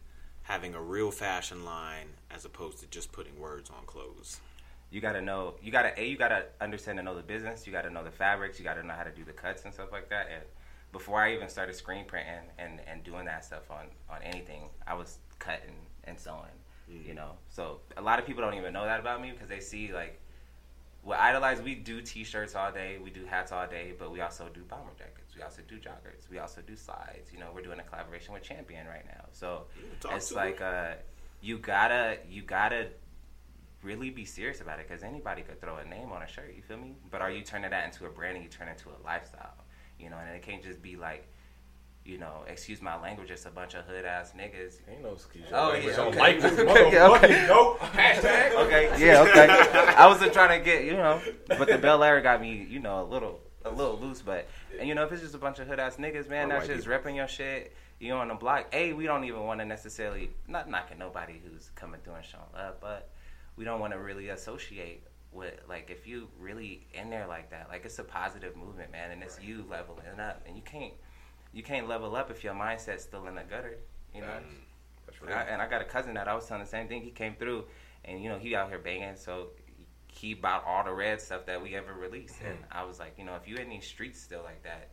having 0.45 0.75
a 0.75 0.81
real 0.81 1.11
fashion 1.11 1.65
line 1.65 2.09
as 2.31 2.45
opposed 2.45 2.79
to 2.79 2.87
just 2.87 3.13
putting 3.13 3.39
words 3.39 3.71
on 3.71 3.85
clothes? 3.87 4.41
you 4.95 5.01
got 5.01 5.13
to 5.13 5.21
know 5.21 5.55
you 5.61 5.73
got 5.73 5.83
to 5.83 6.01
a 6.01 6.07
you 6.07 6.17
got 6.17 6.29
to 6.29 6.45
understand 6.61 7.01
and 7.01 7.07
know 7.07 7.17
the 7.17 7.23
business 7.23 7.67
you 7.67 7.73
got 7.73 7.83
to 7.83 7.91
know 7.91 8.05
the 8.05 8.13
fabrics 8.13 8.61
you 8.61 8.65
got 8.65 8.75
to 8.75 8.87
know 8.87 8.95
how 8.95 9.03
to 9.03 9.11
do 9.11 9.25
the 9.25 9.33
cuts 9.33 9.65
and 9.65 9.75
stuff 9.75 9.91
like 9.91 10.09
that. 10.09 10.29
And 10.33 10.43
before 10.93 11.21
i 11.21 11.35
even 11.35 11.49
started 11.49 11.75
screen 11.75 12.05
printing 12.05 12.47
and 12.59 12.81
and 12.87 13.03
doing 13.03 13.25
that 13.25 13.45
stuff 13.45 13.69
on 13.71 13.87
on 14.09 14.23
anything 14.23 14.63
i 14.87 14.95
was 14.95 15.19
cutting 15.41 15.75
and 16.05 16.17
sewing 16.17 16.57
mm. 16.89 17.05
you 17.05 17.15
know? 17.15 17.33
So 17.49 17.81
a 17.97 18.03
lot 18.03 18.21
of 18.21 18.27
people 18.27 18.43
don't 18.43 18.55
even 18.55 18.73
know 18.73 18.85
that 18.85 19.01
about 19.01 19.21
me 19.21 19.33
because 19.33 19.49
they 19.49 19.59
see 19.59 19.93
like 19.93 20.21
with 21.03 21.19
idolize 21.19 21.61
we 21.61 21.75
do 21.75 22.01
t-shirts 22.01 22.55
all 22.55 22.71
day 22.71 22.99
we 23.03 23.11
do 23.11 23.25
hats 23.25 23.51
all 23.51 23.67
day 23.67 23.95
but 23.99 24.13
we 24.13 24.21
also 24.21 24.49
do 24.55 24.61
bomber 24.69 24.93
jackets 24.97 25.24
we 25.37 25.43
also 25.43 25.63
do 25.67 25.77
joggers 25.77 26.29
we 26.31 26.39
also 26.39 26.61
do 26.61 26.77
slides 26.77 27.33
you 27.33 27.39
know 27.39 27.47
we're 27.55 27.63
doing 27.63 27.81
a 27.81 27.83
collaboration 27.83 28.33
with 28.33 28.43
champion 28.43 28.87
right 28.87 29.05
now 29.07 29.25
so 29.33 29.65
talk 30.01 30.13
it's 30.15 30.33
like 30.33 30.61
uh 30.61 30.93
you 31.41 31.59
gotta 31.59 32.19
you 32.29 32.43
gotta 32.43 32.89
really 33.85 34.11
be 34.11 34.25
serious 34.25 34.61
about 34.61 34.81
it 34.81 34.89
because 34.89 35.03
anybody 35.03 35.43
could 35.43 35.61
throw 35.61 35.77
a 35.77 35.85
name 35.85 36.11
on 36.11 36.23
a 36.23 36.27
shirt. 36.27 36.55
You 36.57 36.63
feel 36.63 36.79
me? 36.79 36.97
But 37.11 37.21
are 37.21 37.31
you 37.31 37.43
turning 37.43 37.71
that 37.71 37.85
into 37.85 38.07
a 38.07 38.09
brand 38.09 38.37
and 38.37 38.45
you 38.45 38.51
turn 38.51 38.69
it 38.69 38.73
into 38.73 38.89
a 38.89 38.99
lifestyle? 39.05 39.55
You 40.01 40.11
know, 40.11 40.17
and 40.17 40.35
it 40.35 40.43
can't 40.43 40.63
just 40.63 40.83
be 40.83 40.97
like, 40.97 41.29
you 42.05 42.19
know, 42.19 42.45
excuse 42.49 42.83
my 42.83 43.01
language, 43.01 43.29
just 43.29 43.47
a 43.47 43.51
bunch 43.51 43.75
of 43.75 43.85
hood 43.85 44.05
ass 44.05 44.33
niggas. 44.37 44.81
Ain't 44.91 45.03
no 45.03 45.13
excuse. 45.13 45.45
Oh, 45.53 45.69
Language 45.69 45.85
yeah, 45.85 45.97
don't 45.97 46.09
okay. 46.09 46.19
like 46.19 46.41
this 46.41 46.59
Okay, 46.59 46.93
yeah, 46.93 47.09
motherfucking 47.09 47.25
okay. 47.25 47.47
dope. 47.47 47.79
Hashtag. 47.79 48.55
Okay, 48.67 48.99
yeah, 49.07 49.23
okay. 49.23 49.95
I 49.95 50.07
wasn't 50.07 50.33
trying 50.33 50.59
to 50.59 50.65
get 50.65 50.85
you 50.85 50.95
know, 50.95 51.21
but 51.47 51.69
the 51.69 51.79
Bel 51.79 52.03
Air 52.03 52.21
got 52.21 52.41
me, 52.41 52.67
you 52.69 52.81
know, 52.81 53.03
a 53.03 53.07
little 53.07 53.41
a 53.65 53.71
little 53.71 53.99
loose. 53.99 54.23
But 54.23 54.47
and 54.79 54.89
you 54.89 54.95
know, 54.95 55.05
if 55.05 55.13
it's 55.13 55.23
just 55.23 55.35
a 55.35 55.39
bunch 55.39 55.59
of 55.59 55.67
hood 55.67 55.81
ass 55.81 55.97
niggas, 55.97 56.29
man, 56.29 56.49
that's 56.49 56.67
just 56.67 56.87
repping 56.87 57.17
your 57.17 57.29
shit. 57.29 57.75
You 58.01 58.13
on 58.15 58.29
the 58.29 58.35
block. 58.35 58.67
A, 58.73 58.93
we 58.93 59.07
don't 59.07 59.25
even 59.25 59.45
want 59.45 59.61
to 59.61 59.67
necessarily 59.67 60.31
not 60.49 60.69
knocking 60.69 60.99
nobody 60.99 61.41
who's 61.45 61.71
coming 61.75 62.01
through 62.03 62.15
and 62.15 62.25
showing 62.25 62.43
up, 62.57 62.81
but 62.81 63.11
we 63.57 63.65
don't 63.65 63.81
want 63.81 63.93
to 63.93 63.99
really 63.99 64.31
associate 64.31 65.05
with 65.33 65.55
like 65.69 65.91
if 65.91 66.07
you 66.07 66.29
really 66.39 66.87
in 66.93 67.11
there 67.11 67.27
like 67.27 67.51
that. 67.51 67.69
Like 67.69 67.85
it's 67.85 67.99
a 67.99 68.05
positive 68.05 68.57
movement, 68.57 68.93
man, 68.93 69.11
and 69.11 69.23
it's 69.23 69.41
you 69.41 69.65
leveling 69.71 70.21
up, 70.21 70.43
and 70.47 70.57
you 70.57 70.63
can't 70.63 70.93
you 71.53 71.63
can't 71.63 71.89
level 71.89 72.17
up 72.17 72.31
if 72.31 72.43
your 72.43 72.55
mindset's 72.55 73.05
still 73.05 73.27
in 73.27 73.35
the 73.35 73.43
gutter. 73.43 73.79
You 74.15 74.23
know. 74.23 74.27
Facts. 74.27 74.45
That's 75.07 75.19
And 75.21 75.35
I, 75.35 75.43
and 75.43 75.63
I 75.63 75.69
got 75.69 75.83
a 75.83 75.85
cousin 75.85 76.15
that 76.15 76.29
I 76.29 76.35
was 76.35 76.47
telling 76.47 76.63
the 76.63 76.69
same 76.69 76.89
thing. 76.89 77.03
He 77.03 77.11
came 77.11 77.35
through, 77.35 77.65
and 78.05 78.23
you 78.23 78.29
know 78.29 78.39
he 78.39 78.55
out 78.55 78.69
here 78.69 78.79
banging, 78.79 79.17
so 79.17 79.49
he 80.15 80.35
bought 80.35 80.65
all 80.65 80.85
the 80.85 80.93
red 80.93 81.21
stuff 81.21 81.47
that 81.47 81.63
we 81.63 81.75
ever 81.75 81.93
released. 81.93 82.37
And 82.47 82.57
I 82.71 82.85
was 82.85 82.99
like, 82.99 83.15
you 83.19 83.25
know, 83.25 83.35
if 83.35 83.49
you 83.49 83.57
in 83.57 83.69
these 83.69 83.87
streets 83.87 84.21
still 84.21 84.43
like 84.45 84.63
that, 84.63 84.91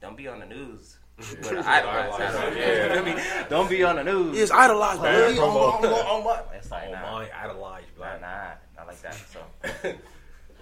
don't 0.00 0.16
be 0.16 0.26
on 0.28 0.40
the 0.40 0.46
news. 0.46 0.98
With 1.18 1.50
an 1.50 1.58
idolize 1.58 2.16
hat 2.16 2.34
on. 2.34 2.56
Yeah. 2.56 2.94
You 2.96 3.02
feel 3.02 3.14
me? 3.14 3.22
Don't 3.48 3.68
be 3.70 3.82
on 3.84 3.96
the 3.96 4.04
news. 4.04 4.38
It's 4.38 4.50
idolized, 4.50 5.02
Bad 5.02 5.34
man. 5.34 5.38
promo. 5.38 5.74
on, 5.74 5.84
on, 5.84 5.92
on 5.92 6.24
what? 6.24 6.50
It's 6.56 6.70
like 6.70 6.88
Oh 6.88 6.92
nah, 6.92 7.12
my, 7.12 7.30
idolize 7.44 7.84
nah, 7.98 8.18
nah, 8.18 8.50
not 8.76 8.86
like 8.86 9.02
that. 9.02 9.14
So 9.14 9.40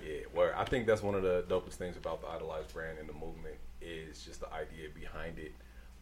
Yeah, 0.04 0.20
where 0.32 0.58
I 0.58 0.64
think 0.64 0.86
that's 0.86 1.02
one 1.02 1.14
of 1.14 1.22
the 1.22 1.44
dopest 1.48 1.74
things 1.74 1.96
about 1.96 2.20
the 2.20 2.28
idolized 2.28 2.72
brand 2.72 2.98
and 2.98 3.08
the 3.08 3.12
movement 3.12 3.56
is 3.80 4.24
just 4.24 4.40
the 4.40 4.52
idea 4.52 4.88
behind 4.94 5.38
it. 5.38 5.52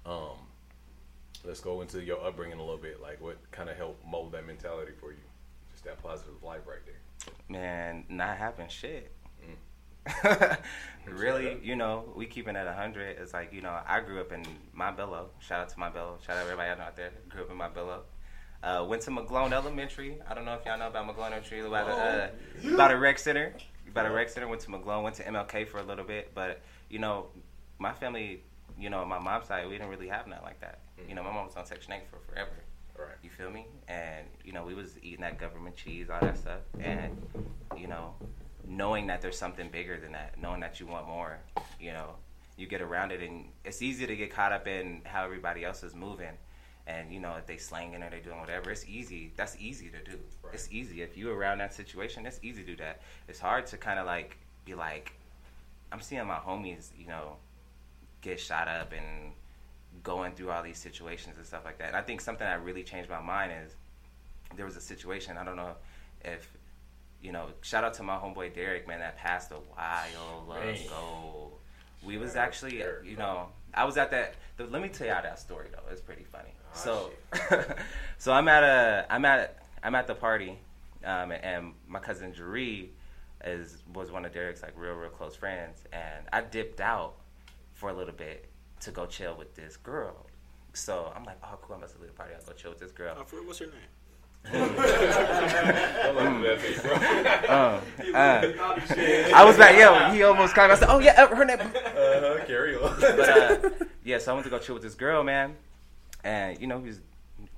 Um, 0.04 0.38
let's 1.44 1.60
go 1.60 1.80
into 1.82 2.02
your 2.02 2.24
upbringing 2.24 2.58
a 2.58 2.62
little 2.62 2.78
bit. 2.78 3.00
Like, 3.00 3.20
what 3.20 3.36
kind 3.50 3.68
of 3.68 3.76
helped 3.76 4.06
mold 4.06 4.32
that 4.32 4.46
mentality 4.46 4.92
for 5.00 5.10
you? 5.10 5.18
Just 5.72 5.84
that 5.84 6.02
positive 6.02 6.42
life 6.42 6.62
right 6.66 6.84
there. 6.86 7.00
Man, 7.48 8.04
not 8.08 8.36
having 8.36 8.68
shit. 8.68 9.12
Mm. 10.08 10.58
really, 11.06 11.58
you 11.62 11.76
know, 11.76 12.12
we 12.14 12.26
keeping 12.26 12.56
at 12.56 12.66
a 12.66 12.72
hundred. 12.72 13.18
It's 13.18 13.32
like 13.32 13.52
you 13.52 13.62
know, 13.62 13.78
I 13.86 14.00
grew 14.00 14.20
up 14.20 14.32
in 14.32 14.44
Montbello. 14.78 15.28
Shout 15.40 15.60
out 15.60 15.68
to 15.70 15.76
Montbello. 15.76 16.24
Shout 16.24 16.36
out 16.36 16.44
everybody 16.44 16.68
out 16.80 16.96
there. 16.96 17.10
Grew 17.28 17.42
up 17.42 17.50
in 17.50 17.56
Montbello. 17.58 18.00
Uh, 18.62 18.84
went 18.88 19.02
to 19.02 19.10
McGlone 19.10 19.52
Elementary. 19.52 20.18
I 20.28 20.34
don't 20.34 20.44
know 20.44 20.54
if 20.54 20.64
y'all 20.64 20.78
know 20.78 20.88
about 20.88 21.06
McGlone 21.06 21.26
Elementary. 21.26 21.60
About 21.60 21.88
a, 21.88 21.92
uh, 21.92 22.74
about 22.74 22.90
a 22.90 22.98
rec 22.98 23.18
center. 23.18 23.54
About 23.88 24.06
a 24.06 24.10
rec 24.10 24.28
center. 24.28 24.48
Went 24.48 24.62
to 24.62 24.70
McGlone. 24.70 25.02
Went 25.02 25.16
to 25.16 25.24
MLK 25.24 25.68
for 25.68 25.78
a 25.78 25.82
little 25.82 26.04
bit. 26.04 26.32
But 26.34 26.62
you 26.88 26.98
know, 26.98 27.26
my 27.78 27.92
family, 27.92 28.42
you 28.78 28.90
know, 28.90 29.04
my 29.04 29.18
mom's 29.18 29.46
side, 29.46 29.66
we 29.66 29.72
didn't 29.72 29.88
really 29.88 30.08
have 30.08 30.26
nothing 30.26 30.44
like 30.44 30.60
that. 30.60 30.80
You 31.08 31.14
know, 31.14 31.22
my 31.22 31.32
mom 31.32 31.46
was 31.46 31.56
on 31.56 31.66
Section 31.66 31.92
8 31.92 32.02
for 32.10 32.18
forever. 32.30 32.50
Right. 32.98 33.16
You 33.22 33.30
feel 33.30 33.50
me? 33.50 33.66
And 33.88 34.26
you 34.44 34.52
know, 34.52 34.64
we 34.64 34.74
was 34.74 34.96
eating 35.02 35.20
that 35.20 35.38
government 35.38 35.76
cheese, 35.76 36.08
all 36.10 36.20
that 36.20 36.38
stuff, 36.38 36.60
and 36.80 37.16
you 37.76 37.86
know, 37.86 38.14
knowing 38.66 39.06
that 39.08 39.20
there's 39.20 39.38
something 39.38 39.68
bigger 39.70 39.98
than 39.98 40.12
that, 40.12 40.40
knowing 40.40 40.60
that 40.60 40.80
you 40.80 40.86
want 40.86 41.06
more, 41.06 41.38
you 41.80 41.92
know, 41.92 42.14
you 42.56 42.66
get 42.66 42.80
around 42.80 43.12
it, 43.12 43.22
and 43.22 43.46
it's 43.64 43.82
easy 43.82 44.06
to 44.06 44.16
get 44.16 44.32
caught 44.32 44.52
up 44.52 44.66
in 44.66 45.02
how 45.04 45.24
everybody 45.24 45.64
else 45.64 45.82
is 45.82 45.94
moving, 45.94 46.32
and 46.86 47.12
you 47.12 47.20
know, 47.20 47.34
if 47.36 47.46
they 47.46 47.56
slanging 47.56 48.02
or 48.02 48.10
they 48.10 48.20
doing 48.20 48.40
whatever, 48.40 48.70
it's 48.70 48.86
easy. 48.86 49.32
That's 49.36 49.56
easy 49.58 49.88
to 49.90 50.10
do. 50.10 50.18
Right. 50.42 50.54
It's 50.54 50.68
easy 50.70 51.02
if 51.02 51.16
you 51.16 51.30
around 51.30 51.58
that 51.58 51.74
situation. 51.74 52.26
It's 52.26 52.40
easy 52.42 52.62
to 52.62 52.66
do 52.68 52.76
that. 52.76 53.02
It's 53.28 53.40
hard 53.40 53.66
to 53.68 53.76
kind 53.76 53.98
of 53.98 54.06
like 54.06 54.38
be 54.64 54.74
like, 54.74 55.12
I'm 55.92 56.00
seeing 56.00 56.26
my 56.26 56.36
homies, 56.36 56.90
you 56.98 57.06
know, 57.06 57.36
get 58.22 58.40
shot 58.40 58.68
up 58.68 58.92
and 58.92 59.32
going 60.02 60.32
through 60.32 60.50
all 60.50 60.62
these 60.62 60.78
situations 60.78 61.36
and 61.36 61.46
stuff 61.46 61.64
like 61.64 61.78
that. 61.78 61.88
And 61.88 61.96
I 61.96 62.02
think 62.02 62.20
something 62.20 62.46
that 62.46 62.64
really 62.64 62.82
changed 62.82 63.10
my 63.10 63.20
mind 63.20 63.52
is 63.64 63.74
there 64.54 64.64
was 64.64 64.76
a 64.76 64.80
situation. 64.80 65.36
I 65.36 65.44
don't 65.44 65.56
know 65.56 65.74
if 66.24 66.50
you 67.22 67.32
know. 67.32 67.48
Shout 67.62 67.84
out 67.84 67.94
to 67.94 68.02
my 68.02 68.16
homeboy 68.16 68.54
Derek, 68.54 68.86
man, 68.86 69.00
that 69.00 69.16
passed 69.16 69.50
a 69.50 69.54
while 69.54 70.44
ago. 70.84 71.52
We 72.04 72.18
was 72.18 72.36
actually, 72.36 72.82
you 73.04 73.16
know, 73.16 73.48
I 73.74 73.84
was 73.84 73.96
at 73.96 74.10
that. 74.12 74.34
The, 74.56 74.66
let 74.66 74.80
me 74.80 74.88
tell 74.88 75.06
y'all 75.06 75.22
that 75.22 75.38
story 75.38 75.68
though. 75.72 75.90
It's 75.90 76.00
pretty 76.00 76.24
funny. 76.24 76.50
Ah, 76.72 76.76
so, 76.76 77.10
so 78.18 78.32
I'm 78.32 78.48
at 78.48 78.62
a, 78.62 79.06
I'm 79.10 79.24
at, 79.24 79.62
I'm 79.82 79.94
at 79.94 80.06
the 80.06 80.14
party, 80.14 80.58
um, 81.04 81.32
and 81.32 81.72
my 81.88 81.98
cousin 81.98 82.32
Jaree 82.32 82.88
is 83.44 83.82
was 83.92 84.10
one 84.10 84.24
of 84.24 84.32
Derek's 84.32 84.62
like 84.62 84.72
real, 84.76 84.94
real 84.94 85.10
close 85.10 85.34
friends, 85.34 85.84
and 85.92 86.26
I 86.32 86.42
dipped 86.42 86.80
out 86.80 87.14
for 87.74 87.90
a 87.90 87.92
little 87.92 88.14
bit 88.14 88.45
to 88.80 88.90
go 88.90 89.06
chill 89.06 89.36
with 89.36 89.54
this 89.54 89.76
girl. 89.76 90.26
So 90.72 91.12
I'm 91.16 91.24
like, 91.24 91.38
oh, 91.42 91.58
cool, 91.62 91.76
I'm 91.76 91.82
about 91.82 91.94
to 91.94 92.00
leave 92.00 92.10
the 92.10 92.16
party. 92.16 92.34
I'll 92.38 92.44
go 92.44 92.52
chill 92.52 92.70
with 92.70 92.80
this 92.80 92.92
girl. 92.92 93.16
Oh, 93.18 93.24
for, 93.24 93.36
what's 93.36 93.58
her 93.60 93.66
name? 93.66 93.74
Don't 94.52 94.76
let 96.14 96.26
him 96.26 96.40
do 96.40 96.46
that 96.46 96.60
to 96.60 96.68
you. 96.70 96.80
Uh, 97.48 97.80
uh, 98.16 99.34
I 99.34 99.44
was 99.44 99.56
back, 99.56 99.76
yo. 99.76 100.14
He 100.14 100.22
almost 100.22 100.54
caught 100.54 100.68
me. 100.68 100.74
I 100.74 100.78
said, 100.78 100.88
"Oh 100.88 100.98
yeah, 101.00 101.20
uh, 101.20 101.34
her 101.34 101.44
name." 101.44 101.58
Uh-huh, 101.60 102.44
carry 102.46 102.76
on. 102.76 103.00
But 103.00 103.28
uh, 103.28 103.70
yeah, 104.04 104.18
so 104.18 104.30
I 104.30 104.34
went 104.34 104.44
to 104.44 104.50
go 104.50 104.58
chill 104.58 104.74
with 104.74 104.84
this 104.84 104.94
girl, 104.94 105.24
man, 105.24 105.56
and 106.22 106.60
you 106.60 106.68
know 106.68 106.78
he 106.78 106.86
was 106.86 107.00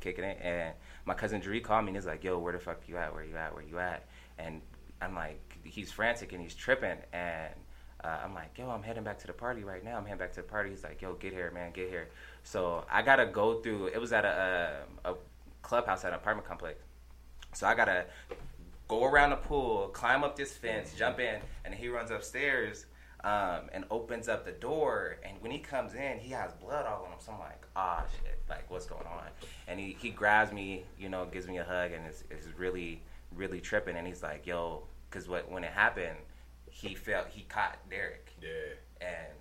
kicking 0.00 0.24
it, 0.24 0.38
and 0.40 0.72
my 1.04 1.14
cousin 1.14 1.40
Dree 1.40 1.60
called 1.60 1.84
me 1.84 1.88
and 1.88 1.96
he's 1.96 2.06
like, 2.06 2.24
"Yo, 2.24 2.38
where 2.38 2.52
the 2.52 2.58
fuck 2.58 2.80
you 2.86 2.96
at? 2.96 3.12
Where 3.12 3.24
you 3.24 3.36
at? 3.36 3.54
Where 3.54 3.64
you 3.64 3.78
at?" 3.78 4.06
And 4.38 4.62
I'm 5.02 5.14
like, 5.14 5.58
he's 5.64 5.92
frantic 5.92 6.32
and 6.32 6.40
he's 6.40 6.54
tripping, 6.54 6.96
and 7.12 7.52
uh, 8.04 8.18
I'm 8.24 8.34
like, 8.34 8.56
"Yo, 8.56 8.68
I'm 8.70 8.82
heading 8.82 9.04
back 9.04 9.18
to 9.20 9.26
the 9.26 9.32
party 9.32 9.64
right 9.64 9.84
now. 9.84 9.96
I'm 9.96 10.04
heading 10.04 10.18
back 10.18 10.32
to 10.32 10.42
the 10.42 10.48
party." 10.48 10.70
He's 10.70 10.84
like, 10.84 11.02
"Yo, 11.02 11.14
get 11.14 11.32
here, 11.32 11.50
man, 11.50 11.72
get 11.72 11.88
here." 11.88 12.08
So 12.42 12.84
I 12.90 13.02
gotta 13.02 13.26
go 13.26 13.60
through. 13.60 13.86
It 13.88 14.00
was 14.00 14.12
at 14.12 14.24
a 14.24 14.84
a, 15.04 15.12
a 15.12 15.14
clubhouse 15.62 16.04
at 16.04 16.12
an 16.12 16.16
apartment 16.16 16.46
complex, 16.46 16.80
so 17.54 17.66
I 17.66 17.74
gotta 17.74 18.06
go 18.88 19.04
around 19.04 19.30
the 19.30 19.36
pool, 19.36 19.88
climb 19.88 20.24
up 20.24 20.36
this 20.36 20.52
fence, 20.52 20.94
jump 20.96 21.20
in, 21.20 21.40
and 21.64 21.74
he 21.74 21.88
runs 21.88 22.10
upstairs 22.10 22.86
um, 23.22 23.68
and 23.72 23.84
opens 23.90 24.28
up 24.28 24.44
the 24.44 24.52
door. 24.52 25.18
And 25.22 25.36
when 25.40 25.50
he 25.50 25.58
comes 25.58 25.94
in, 25.94 26.18
he 26.18 26.30
has 26.30 26.52
blood 26.54 26.86
all 26.86 27.04
on 27.04 27.12
him. 27.12 27.18
So 27.20 27.32
I'm 27.32 27.38
like, 27.38 27.66
ah, 27.76 28.04
shit, 28.22 28.38
like 28.48 28.70
what's 28.70 28.86
going 28.86 29.06
on? 29.06 29.26
And 29.66 29.78
he, 29.78 29.96
he 30.00 30.10
grabs 30.10 30.52
me, 30.52 30.84
you 30.98 31.08
know, 31.08 31.26
gives 31.26 31.46
me 31.46 31.58
a 31.58 31.64
hug, 31.64 31.92
and 31.92 32.06
it's, 32.06 32.24
it's 32.30 32.46
really, 32.56 33.02
really 33.34 33.60
tripping. 33.60 33.96
And 33.96 34.06
he's 34.06 34.22
like, 34.22 34.46
yo, 34.46 34.84
because 35.10 35.28
what 35.28 35.50
when 35.50 35.64
it 35.64 35.72
happened, 35.72 36.16
he 36.80 36.94
felt 36.94 37.28
he 37.28 37.42
caught 37.42 37.78
Derek, 37.90 38.32
yeah. 38.42 38.48
and 39.00 39.32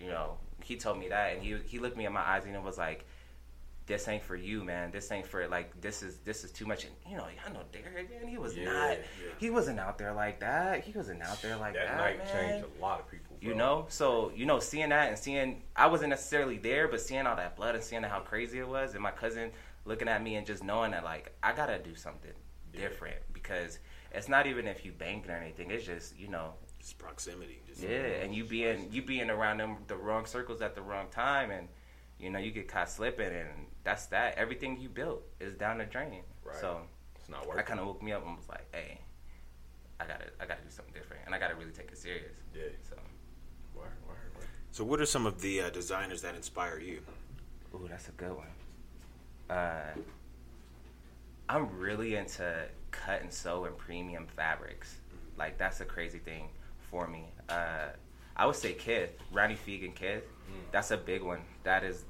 you 0.00 0.08
know, 0.08 0.36
he 0.62 0.76
told 0.76 0.98
me 0.98 1.08
that, 1.08 1.34
and 1.34 1.42
he 1.42 1.56
he 1.66 1.78
looked 1.78 1.96
me 1.96 2.06
in 2.06 2.12
my 2.12 2.20
eyes 2.20 2.44
and 2.44 2.64
was 2.64 2.78
like. 2.78 3.04
This 3.86 4.08
ain't 4.08 4.22
for 4.22 4.34
you, 4.34 4.64
man. 4.64 4.90
This 4.92 5.12
ain't 5.12 5.26
for 5.26 5.46
like 5.46 5.78
this 5.82 6.02
is 6.02 6.16
this 6.24 6.42
is 6.42 6.50
too 6.50 6.64
much. 6.64 6.84
And 6.84 6.94
you 7.06 7.18
know, 7.18 7.24
I 7.24 7.52
know 7.52 7.60
Derek, 7.70 8.08
man. 8.08 8.26
He 8.26 8.38
was 8.38 8.56
Yeah, 8.56 8.64
not. 8.64 8.90
yeah. 8.92 8.96
He 9.38 9.50
wasn't 9.50 9.78
out 9.78 9.98
there 9.98 10.14
like 10.14 10.40
that. 10.40 10.84
He 10.84 10.92
wasn't 10.92 11.20
out 11.20 11.42
there 11.42 11.58
like 11.58 11.74
That 11.74 11.88
that. 11.88 11.96
night 11.98 12.16
man. 12.16 12.32
changed 12.32 12.66
a 12.66 12.80
lot 12.82 13.00
of 13.00 13.10
people. 13.10 13.36
Bro. 13.38 13.46
You 13.50 13.54
know, 13.54 13.84
so 13.90 14.32
you 14.34 14.46
know, 14.46 14.58
seeing 14.58 14.88
that 14.88 15.10
and 15.10 15.18
seeing, 15.18 15.60
I 15.76 15.86
wasn't 15.88 16.08
necessarily 16.08 16.56
there, 16.56 16.88
but 16.88 16.98
seeing 17.02 17.26
all 17.26 17.36
that 17.36 17.56
blood 17.56 17.74
and 17.74 17.84
seeing 17.84 18.02
how 18.04 18.20
crazy 18.20 18.58
it 18.58 18.66
was, 18.66 18.94
and 18.94 19.02
my 19.02 19.10
cousin 19.10 19.50
looking 19.84 20.08
at 20.08 20.22
me 20.22 20.36
and 20.36 20.46
just 20.46 20.64
knowing 20.64 20.92
that 20.92 21.04
like 21.04 21.34
I 21.42 21.52
gotta 21.52 21.78
do 21.78 21.94
something 21.94 22.32
Yeah. 22.72 22.80
different 22.88 23.16
because 23.34 23.80
it's 24.12 24.30
not 24.30 24.46
even 24.46 24.66
if 24.66 24.82
you 24.86 24.92
banged 24.92 25.28
or 25.28 25.32
anything. 25.32 25.70
It's 25.70 25.84
just 25.84 26.18
you 26.18 26.28
know, 26.28 26.54
Just 26.84 26.98
proximity. 26.98 27.62
Just 27.66 27.82
yeah, 27.82 28.20
and 28.22 28.34
you 28.34 28.44
being 28.44 28.90
you 28.92 29.00
being 29.00 29.30
around 29.30 29.56
them 29.56 29.78
the 29.86 29.96
wrong 29.96 30.26
circles 30.26 30.60
at 30.60 30.74
the 30.74 30.82
wrong 30.82 31.06
time, 31.10 31.50
and 31.50 31.66
you 32.18 32.28
know 32.28 32.38
you 32.38 32.50
get 32.50 32.68
caught 32.68 32.90
slipping, 32.90 33.28
and 33.32 33.48
that's 33.84 34.04
that. 34.06 34.36
Everything 34.36 34.78
you 34.78 34.90
built 34.90 35.22
is 35.40 35.54
down 35.54 35.78
the 35.78 35.86
drain. 35.86 36.20
Right. 36.44 36.54
So 36.60 36.82
It's 37.18 37.30
not 37.30 37.40
that 37.40 37.48
working. 37.48 37.64
kind 37.64 37.80
of 37.80 37.86
woke 37.86 38.02
me 38.02 38.12
up 38.12 38.26
and 38.26 38.36
was 38.36 38.50
like, 38.50 38.66
hey, 38.70 38.98
I 39.98 40.04
gotta 40.04 40.26
I 40.38 40.44
gotta 40.44 40.60
do 40.60 40.68
something 40.68 40.92
different, 40.92 41.22
and 41.24 41.34
I 41.34 41.38
gotta 41.38 41.54
really 41.54 41.70
take 41.70 41.90
it 41.90 41.96
serious. 41.96 42.36
Yeah. 42.54 42.64
So. 42.86 42.96
Word, 43.74 43.86
word, 44.06 44.16
word. 44.36 44.44
So, 44.70 44.84
what 44.84 45.00
are 45.00 45.06
some 45.06 45.24
of 45.24 45.40
the 45.40 45.62
uh, 45.62 45.70
designers 45.70 46.20
that 46.20 46.34
inspire 46.34 46.78
you? 46.80 47.00
Ooh, 47.74 47.86
that's 47.88 48.08
a 48.08 48.12
good 48.12 48.36
one. 48.36 48.46
Uh, 49.48 49.94
I'm 51.48 51.78
really 51.78 52.16
into 52.16 52.66
cut 52.90 53.22
and 53.22 53.32
sew 53.32 53.64
and 53.64 53.78
premium 53.78 54.26
fabrics. 54.36 54.96
Like 55.38 55.56
that's 55.56 55.80
a 55.80 55.86
crazy 55.86 56.18
thing 56.18 56.50
for 56.94 57.08
me. 57.08 57.24
Uh, 57.48 57.88
I 58.36 58.46
would 58.46 58.54
say 58.54 58.72
Kith, 58.72 59.10
Ronnie 59.32 59.56
Fieg 59.56 59.92
Kith. 59.96 60.22
That's 60.70 60.92
a 60.92 60.96
big 60.96 61.22
one. 61.22 61.40
That 61.64 61.82
is, 61.82 62.04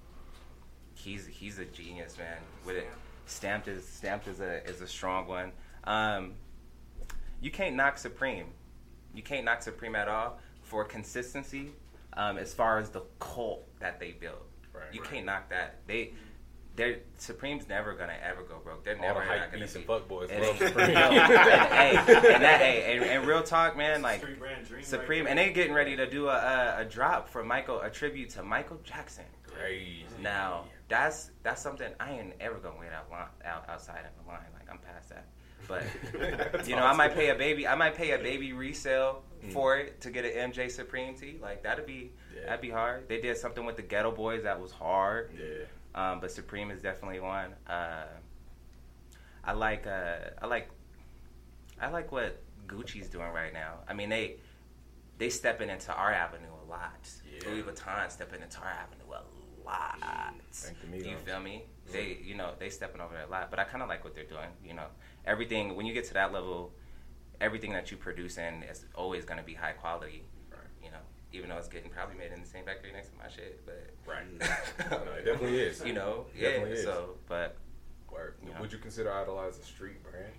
he's 0.95 1.27
he's 1.27 1.59
a 1.59 1.65
genius, 1.65 2.19
man. 2.19 2.37
With 2.67 2.77
it, 2.77 2.91
Stampd 3.27 3.69
is 3.69 3.85
Stampd 3.85 4.29
is 4.29 4.41
a 4.41 4.63
is 4.69 4.83
a 4.83 4.87
strong 4.87 5.27
one. 5.27 5.53
Um, 5.85 6.35
you 7.41 7.51
can't 7.51 7.75
knock 7.77 7.97
Supreme. 7.97 8.49
You 9.15 9.23
can't 9.23 9.47
knock 9.47 9.63
Supreme 9.63 9.95
at 9.97 10.07
all 10.09 10.39
for 10.63 10.85
consistency. 10.85 11.71
Um, 12.13 12.37
as 12.37 12.53
far 12.53 12.79
as 12.79 12.91
the 12.91 13.03
cult 13.19 13.67
that 13.81 13.99
they 13.99 14.13
built, 14.13 14.47
Right, 14.75 14.85
you 14.93 15.01
right. 15.01 15.11
can't 15.11 15.27
knock 15.27 15.49
that. 15.49 15.79
They, 15.87 16.13
they're 16.77 16.99
Supreme's 17.19 17.69
never 17.69 17.95
gonna 17.95 18.17
ever 18.23 18.43
go 18.43 18.59
broke. 18.63 18.85
They're 18.85 18.97
All 18.97 19.03
never 19.03 19.21
the 19.21 19.27
not 19.27 19.39
hype 19.39 19.53
gonna 19.53 19.63
beasts 19.63 19.77
be. 19.77 19.81
and 19.81 19.89
fuckboys 19.89 20.31
It 20.31 20.43
love 20.43 20.59
Supreme. 20.59 20.89
and, 20.89 20.97
hey, 20.97 21.97
and 21.97 22.43
that, 22.43 22.61
hey, 22.61 22.97
and, 22.97 23.05
and 23.05 23.27
real 23.27 23.43
talk, 23.43 23.77
man, 23.77 24.03
like 24.03 24.21
brand 24.39 24.67
Supreme, 24.83 25.25
right 25.25 25.31
and 25.31 25.39
they're 25.39 25.53
getting 25.53 25.73
ready 25.75 25.97
to 25.97 26.09
do 26.09 26.29
a, 26.29 26.35
a, 26.35 26.81
a 26.81 26.85
drop 26.85 27.29
for 27.29 27.45
Michael, 27.45 27.81
a 27.81 27.91
tribute 27.91 28.31
to 28.31 28.43
Michael 28.43 28.81
Jackson. 28.83 29.25
Crazy. 29.47 30.05
Now 30.21 30.65
that's 30.89 31.31
that's 31.43 31.63
something 31.63 31.89
I 32.01 32.13
ain't 32.13 32.35
ever 32.41 32.59
gonna 32.59 32.79
wait 32.79 32.91
out, 32.93 33.11
line, 33.11 33.27
out 33.45 33.69
outside 33.69 34.01
of 34.05 34.25
the 34.25 34.29
line. 34.31 34.41
Like 34.53 34.69
I'm 34.71 34.79
past 34.79 35.11
that. 35.11 35.27
But 35.69 36.67
you 36.69 36.77
know, 36.77 36.85
I 36.85 36.93
might 36.93 37.15
pay 37.15 37.31
a 37.31 37.35
baby. 37.35 37.67
I 37.67 37.75
might 37.75 37.95
pay 37.95 38.11
a 38.13 38.19
baby 38.19 38.53
resale 38.53 39.23
hmm. 39.43 39.51
for 39.51 39.79
it 39.79 40.01
to 40.03 40.11
get 40.11 40.25
an 40.25 40.53
MJ 40.53 40.71
Supreme 40.71 41.15
tee. 41.15 41.39
Like 41.41 41.63
that'd 41.63 41.87
be 41.87 42.13
Yeah. 42.35 42.47
that'd 42.47 42.61
be 42.61 42.71
hard. 42.71 43.09
They 43.09 43.21
did 43.21 43.37
something 43.37 43.65
with 43.65 43.77
the 43.77 43.83
Geto 43.83 44.15
Boys 44.15 44.43
that 44.43 44.61
was 44.61 44.73
hard. 44.73 45.31
Yeah. 45.39 45.65
Um, 45.95 46.21
but 46.21 46.31
Supreme 46.31 46.71
is 46.71 46.83
definitely 46.83 47.21
one. 47.21 47.55
Uh, 47.69 48.07
I 49.45 49.53
like 49.53 49.87
uh, 49.87 50.31
I 50.43 50.47
like 50.47 50.71
I 51.81 51.91
like 51.91 52.11
what 52.11 52.43
Gucci's 52.67 53.09
doing 53.09 53.31
right 53.33 53.53
now. 53.53 53.81
I 53.89 53.93
mean 53.95 54.09
they 54.09 54.37
they 55.19 55.29
stepping 55.31 55.69
into 55.69 55.93
our 55.93 56.13
avenue 56.13 56.49
a 56.67 56.71
lot. 56.71 57.09
Yeah. 57.31 57.49
Louis 57.49 57.63
Vuitton 57.63 58.11
stepping 58.11 58.43
into 58.43 58.59
our 58.59 58.71
avenue 58.71 59.13
a 59.13 59.65
lot. 59.65 59.99
Do 61.05 61.11
you 61.11 61.17
feel 61.19 61.41
me? 61.41 61.65
They 61.93 62.19
you 62.25 62.35
know 62.35 62.53
they 62.59 62.71
stepping 62.71 63.01
over 63.01 63.15
there 63.15 63.25
a 63.25 63.31
lot. 63.31 63.51
But 63.51 63.61
I 63.61 63.65
kind 63.65 63.83
of 63.83 63.89
like 63.89 64.05
what 64.05 64.15
they're 64.15 64.25
doing. 64.25 64.49
You 64.65 64.75
know 64.75 64.87
everything 65.25 65.77
when 65.77 65.87
you 65.87 65.95
get 65.95 66.05
to 66.07 66.15
that 66.15 66.33
level, 66.33 66.73
everything 67.41 67.73
that 67.73 67.91
you 67.91 67.97
produce 67.97 68.39
in 68.39 68.63
is 68.65 68.85
always 68.95 69.25
going 69.25 69.39
to 69.39 69.45
be 69.45 69.55
high 69.55 69.73
quality. 69.73 70.25
Right. 71.35 71.43
You 71.43 71.43
know 71.43 71.45
even 71.45 71.51
though 71.51 71.59
it's 71.59 71.69
getting 71.69 71.91
probably 71.91 72.17
made 72.17 72.33
in 72.33 72.41
the 72.41 72.47
same 72.47 72.65
factory 72.65 72.93
next 72.93 73.11
to 73.11 73.17
my 73.19 73.29
shit, 73.29 73.65
but 73.67 73.91
Right. 74.07 74.25
no, 74.91 75.13
it 75.13 75.25
definitely 75.25 75.59
is. 75.59 75.83
you 75.85 75.93
know, 75.93 76.27
It 76.35 76.43
yeah. 76.43 76.49
definitely 76.51 76.79
is. 76.79 76.85
So, 76.85 77.17
but 77.29 77.57
Word. 78.11 78.35
Yeah. 78.47 78.61
Would 78.61 78.73
you 78.73 78.79
consider 78.79 79.13
idolize 79.13 79.59
a 79.59 79.63
street 79.65 80.03
brand? 80.03 80.33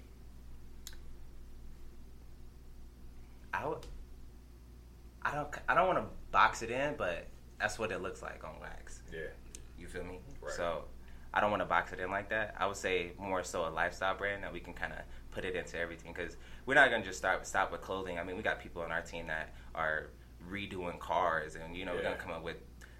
I 3.53 3.67
would, 3.67 3.85
I 5.21 5.33
don't, 5.33 5.49
I 5.67 5.75
don't 5.75 5.87
want 5.87 5.99
to 5.99 6.05
box 6.31 6.61
it 6.61 6.71
in, 6.71 6.95
but 6.97 7.27
that's 7.59 7.79
what 7.79 7.91
it 7.91 8.01
looks 8.01 8.21
like 8.21 8.43
on 8.43 8.59
wax. 8.61 9.01
Yeah. 9.13 9.19
You 9.77 9.87
feel 9.87 10.03
me? 10.03 10.19
Right. 10.41 10.53
So, 10.53 10.85
I 11.33 11.41
don't 11.41 11.51
want 11.51 11.61
to 11.61 11.65
box 11.65 11.91
it 11.91 11.99
in 11.99 12.09
like 12.11 12.29
that. 12.29 12.55
I 12.57 12.65
would 12.65 12.77
say 12.77 13.11
more 13.19 13.43
so 13.43 13.67
a 13.67 13.69
lifestyle 13.69 14.15
brand 14.15 14.43
that 14.43 14.53
we 14.53 14.61
can 14.61 14.73
kind 14.73 14.93
of 14.93 14.99
put 15.31 15.43
it 15.43 15.55
into 15.55 15.77
everything 15.77 16.13
because 16.13 16.37
we're 16.65 16.75
not 16.75 16.89
gonna 16.89 17.03
just 17.03 17.17
start 17.17 17.45
stop 17.45 17.73
with 17.73 17.81
clothing. 17.81 18.17
I 18.17 18.23
mean, 18.23 18.37
we 18.37 18.41
got 18.41 18.61
people 18.61 18.81
on 18.81 18.91
our 18.93 19.01
team 19.01 19.27
that 19.27 19.53
are 19.73 20.11
redoing 20.49 20.99
cars, 20.99 21.55
and 21.55 21.75
you 21.75 21.85
know, 21.85 21.93
we're 21.93 21.99
Yeah. 22.01 22.11
gonna 22.11 22.21
come 22.21 22.31
up 22.31 22.43
with 22.43 22.57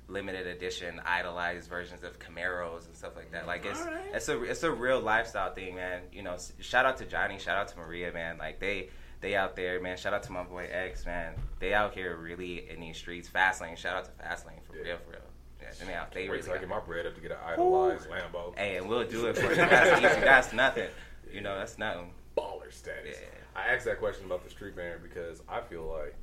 limited 0.08 0.45
edition, 0.45 1.01
idolized 1.05 1.67
versions 1.69 2.03
of 2.03 2.19
Camaros 2.19 2.86
and 2.86 2.95
stuff 2.95 3.15
like 3.15 3.31
that. 3.31 3.47
Like 3.47 3.65
it's 3.65 3.79
Alright. 3.81 4.13
it's 4.13 4.29
a 4.29 4.43
it's 4.43 4.63
a 4.63 4.71
real 4.71 4.99
lifestyle 4.99 5.53
thing, 5.53 5.75
man. 5.75 6.01
You 6.12 6.21
know, 6.23 6.38
shout 6.60 6.86
out 6.86 6.97
to 6.97 7.05
Johnny, 7.05 7.39
shout 7.39 7.58
out 7.58 7.67
to 7.69 7.77
Maria, 7.79 8.12
man. 8.12 8.38
Like 8.38 8.60
they 8.60 8.89
they 9.21 9.36
out 9.36 9.55
there, 9.55 9.81
man. 9.81 9.97
Shout 9.97 10.13
out 10.13 10.21
to 10.23 10.31
my 10.31 10.43
boy 10.43 10.67
X, 10.71 11.05
man. 11.05 11.34
They 11.60 11.73
out 11.73 11.93
here 11.95 12.15
really 12.17 12.69
in 12.69 12.79
these 12.81 12.97
streets. 12.97 13.27
Fast 13.27 13.62
lane. 13.62 13.75
Shout 13.75 13.95
out 13.95 14.05
to 14.05 14.12
Fast 14.23 14.45
lane 14.45 14.60
for 14.67 14.75
Yeah. 14.77 14.84
real, 14.84 14.97
for 14.97 15.12
real. 15.12 15.19
Yeah, 15.62 15.86
they 15.88 15.93
out. 15.95 16.12
They 16.12 16.29
really 16.29 16.47
I 16.51 16.58
get 16.60 16.67
my 16.67 16.79
bread 16.81 17.08
up 17.08 17.15
to 17.15 17.21
get 17.21 17.31
an 17.31 17.38
idolized 17.43 18.08
Lambo. 18.08 18.55
Hey, 18.55 18.75
and 18.77 18.88
we'll 18.88 19.08
do 19.08 19.25
it 19.27 19.36
for 19.38 19.49
you. 19.49 19.55
That's 19.55 19.99
easy. 19.99 20.21
That's 20.21 20.53
nothing. 20.53 20.89
You 21.31 21.41
know, 21.41 21.58
that's 21.58 21.77
nothing. 21.79 22.13
baller 22.38 22.71
status. 22.71 23.17
Yeah. 23.19 23.27
I 23.55 23.73
asked 23.73 23.86
that 23.86 23.97
question 23.97 24.25
about 24.25 24.43
the 24.43 24.49
street 24.51 24.75
banner 24.75 24.99
because 25.01 25.41
I 25.49 25.62
feel 25.62 25.86
like 25.86 26.13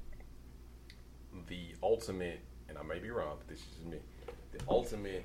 the 1.49 1.75
ultimate, 1.83 2.41
and 2.69 2.79
I 2.79 2.83
may 2.83 2.99
be 2.99 3.11
wrong, 3.11 3.37
but 3.39 3.49
this 3.49 3.59
is 3.59 3.67
just 3.67 3.87
me. 3.87 3.99
The 4.53 4.61
ultimate 4.69 5.25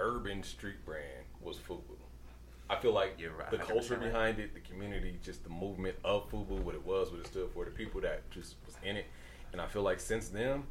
urban 0.00 0.42
street 0.42 0.84
brand 0.84 1.24
was 1.40 1.56
Fubu. 1.58 1.96
I 2.70 2.76
feel 2.76 2.92
like 2.92 3.16
You're 3.18 3.32
right, 3.32 3.50
the 3.50 3.58
culture 3.58 3.96
behind 3.96 4.38
it, 4.38 4.54
the 4.54 4.60
community, 4.60 5.18
just 5.22 5.44
the 5.44 5.50
movement 5.50 5.96
of 6.04 6.30
Fubu, 6.30 6.58
what 6.62 6.74
it 6.74 6.86
was, 6.86 7.10
what 7.10 7.20
it 7.20 7.26
stood 7.26 7.50
for, 7.52 7.64
the 7.64 7.70
people 7.70 8.00
that 8.00 8.28
just 8.30 8.56
was 8.64 8.76
in 8.82 8.96
it, 8.96 9.06
and 9.52 9.60
I 9.60 9.66
feel 9.66 9.82
like 9.82 10.00
since 10.00 10.28
then, 10.28 10.64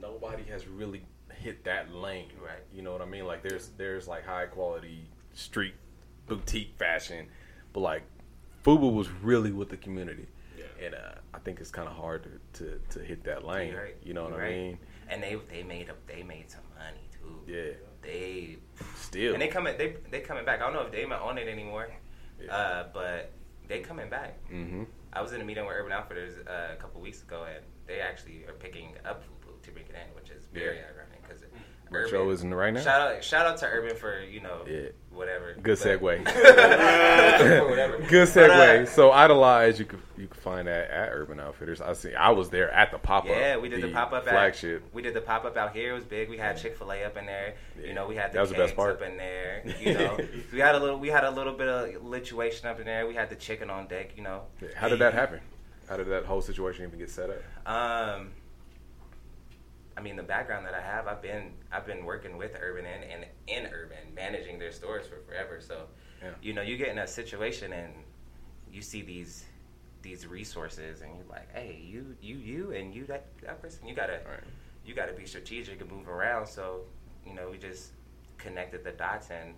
nobody 0.00 0.44
has 0.44 0.68
really 0.68 1.02
hit 1.34 1.64
that 1.64 1.92
lane. 1.94 2.30
Right. 2.42 2.62
You 2.72 2.82
know 2.82 2.92
what 2.92 3.02
I 3.02 3.06
mean? 3.06 3.26
Like 3.26 3.42
there's 3.42 3.70
there's 3.76 4.06
like 4.06 4.24
high 4.24 4.46
quality 4.46 5.08
street 5.34 5.74
boutique 6.26 6.74
fashion, 6.78 7.26
but 7.72 7.80
like 7.80 8.02
Fubu 8.64 8.92
was 8.92 9.08
really 9.22 9.52
with 9.52 9.70
the 9.70 9.76
community. 9.76 10.26
And 10.82 10.94
uh, 10.94 10.98
I 11.34 11.38
think 11.38 11.60
it's 11.60 11.70
kind 11.70 11.88
of 11.88 11.94
hard 11.94 12.24
to, 12.54 12.64
to, 12.64 12.78
to 12.90 12.98
hit 13.04 13.24
that 13.24 13.44
lane. 13.44 13.74
Right. 13.74 13.96
You 14.02 14.14
know 14.14 14.24
what 14.24 14.34
I 14.34 14.38
right. 14.38 14.56
mean? 14.56 14.78
And 15.08 15.22
they 15.22 15.36
they 15.50 15.62
made 15.62 15.90
up 15.90 15.96
they 16.06 16.22
made 16.22 16.50
some 16.50 16.60
money 16.78 17.08
too. 17.12 17.40
Yeah. 17.52 17.72
They 18.02 18.58
Still. 18.96 19.32
and 19.32 19.42
they 19.42 19.48
coming 19.48 19.76
they 19.76 19.96
they 20.10 20.20
coming 20.20 20.44
back. 20.44 20.60
I 20.60 20.64
don't 20.64 20.74
know 20.74 20.82
if 20.82 20.92
they 20.92 21.04
own 21.04 21.38
it 21.38 21.48
anymore, 21.48 21.88
Yeah. 22.40 22.54
uh, 22.54 22.86
but 22.94 23.32
they 23.66 23.80
coming 23.80 24.08
back. 24.08 24.38
mm-hmm. 24.50 24.84
I 25.12 25.22
was 25.22 25.32
in 25.32 25.40
a 25.40 25.44
meeting 25.44 25.64
with 25.66 25.74
Urban 25.74 25.92
Outfitters 25.92 26.34
uh, 26.46 26.74
a 26.74 26.76
couple 26.76 27.00
weeks 27.00 27.22
ago, 27.22 27.44
and 27.52 27.64
they 27.86 28.00
actually 28.00 28.44
are 28.46 28.52
picking 28.52 28.90
up 29.04 29.24
Fubu 29.24 29.60
to 29.62 29.70
bring 29.72 29.86
it 29.86 29.94
in, 29.94 30.14
which 30.14 30.30
is 30.30 30.44
very 30.52 30.76
Yeah. 30.76 30.82
ironic 30.94 31.17
What 31.90 32.08
show 32.10 32.28
is 32.30 32.42
in 32.42 32.52
right 32.54 32.72
now? 32.72 32.80
Shout 32.80 33.00
out, 33.16 33.24
shout 33.24 33.46
out 33.46 33.56
to 33.58 33.66
Urban 33.66 33.96
for 33.96 34.20
you 34.20 34.40
know 34.40 34.64
Yeah. 34.68 34.88
whatever. 35.10 35.54
Good 35.54 35.78
But- 35.82 36.00
segue. 36.00 36.24
whatever. 37.68 37.98
Good 38.08 38.28
But, 38.34 38.50
segue. 38.50 38.82
uh, 38.82 38.86
so 38.86 39.10
idolize 39.12 39.78
you 39.78 39.84
could 39.84 40.00
you 40.16 40.26
can 40.26 40.40
find 40.40 40.66
that 40.68 40.90
at 40.90 41.10
Urban 41.12 41.38
Outfitters. 41.40 41.80
I 41.80 41.92
see. 41.92 42.14
I 42.14 42.30
was 42.30 42.50
there 42.50 42.70
at 42.70 42.90
the 42.90 42.98
pop 42.98 43.24
up. 43.24 43.30
Yeah, 43.30 43.56
we 43.56 43.68
did 43.68 43.82
the, 43.82 43.88
pop 43.88 44.12
up 44.12 44.24
flagship. 44.24 44.84
At, 44.86 44.94
we 44.94 45.02
did 45.02 45.14
the 45.14 45.20
pop 45.20 45.44
up 45.44 45.56
out 45.56 45.74
here. 45.74 45.90
It 45.90 45.94
was 45.94 46.04
big. 46.04 46.28
We 46.28 46.36
had 46.38 46.56
Chick 46.58 46.76
Fil 46.76 46.92
A 46.92 47.04
up 47.04 47.16
in 47.16 47.26
there. 47.26 47.54
Yeah. 47.80 47.86
You 47.88 47.94
know, 47.94 48.06
we 48.06 48.16
had 48.16 48.32
the 48.32 48.34
That 48.36 48.40
was 48.42 48.50
the 48.50 48.56
best 48.56 48.70
cakes 48.70 48.76
part. 48.76 48.96
up 48.96 49.02
in 49.02 49.16
there. 49.16 49.62
You 49.80 49.94
know, 49.94 50.18
we 50.52 50.58
had 50.58 50.74
a 50.74 50.78
little. 50.78 50.98
We 50.98 51.08
had 51.08 51.24
a 51.24 51.30
little 51.30 51.52
bit 51.54 51.68
of 51.68 52.02
lituation 52.02 52.64
up 52.66 52.78
in 52.80 52.86
there. 52.86 53.06
We 53.06 53.14
had 53.14 53.30
the 53.30 53.36
chicken 53.36 53.70
on 53.70 53.86
deck. 53.86 54.12
You 54.16 54.22
know. 54.24 54.42
Yeah. 54.60 54.68
How 54.76 54.88
did 54.88 54.98
that 54.98 55.14
happen? 55.14 55.40
How 55.88 55.96
did 55.96 56.08
that 56.08 56.24
whole 56.26 56.42
situation 56.42 56.84
even 56.84 56.98
get 56.98 57.08
set 57.10 57.30
up? 57.30 57.40
Um, 58.18 58.32
I 59.98 60.00
mean, 60.00 60.14
the 60.14 60.22
background 60.22 60.64
that 60.64 60.74
I 60.74 60.80
have, 60.80 61.08
I've 61.08 61.20
been 61.20 61.54
I've 61.72 61.84
been 61.84 62.04
working 62.04 62.36
with 62.38 62.56
Urban 62.60 62.86
and, 62.86 63.02
and 63.02 63.24
in 63.48 63.72
Urban, 63.72 64.14
managing 64.14 64.60
their 64.60 64.70
stores 64.70 65.06
for 65.08 65.20
forever. 65.26 65.60
So, 65.60 65.88
Yeah. 66.22 66.30
you 66.40 66.52
know, 66.54 66.62
you 66.62 66.76
get 66.76 66.88
in 66.88 66.98
a 66.98 67.06
situation 67.06 67.72
and 67.72 67.92
you 68.70 68.80
see 68.80 69.02
these 69.02 69.44
these 70.00 70.24
resources, 70.24 71.00
and 71.00 71.16
you're 71.16 71.26
like, 71.28 71.52
hey, 71.52 71.82
you 71.84 72.16
you 72.22 72.36
you 72.36 72.70
and 72.70 72.94
you 72.94 73.06
that 73.06 73.26
that 73.42 73.60
person, 73.60 73.88
you 73.88 73.94
gotta 73.96 74.20
Right. 74.24 74.44
you 74.84 74.94
gotta 74.94 75.12
be 75.12 75.26
strategic 75.26 75.80
and 75.80 75.90
move 75.90 76.08
around. 76.08 76.46
So, 76.46 76.84
you 77.26 77.34
know, 77.34 77.50
we 77.50 77.58
just 77.58 77.90
connected 78.36 78.84
the 78.84 78.92
dots 78.92 79.30
and 79.30 79.54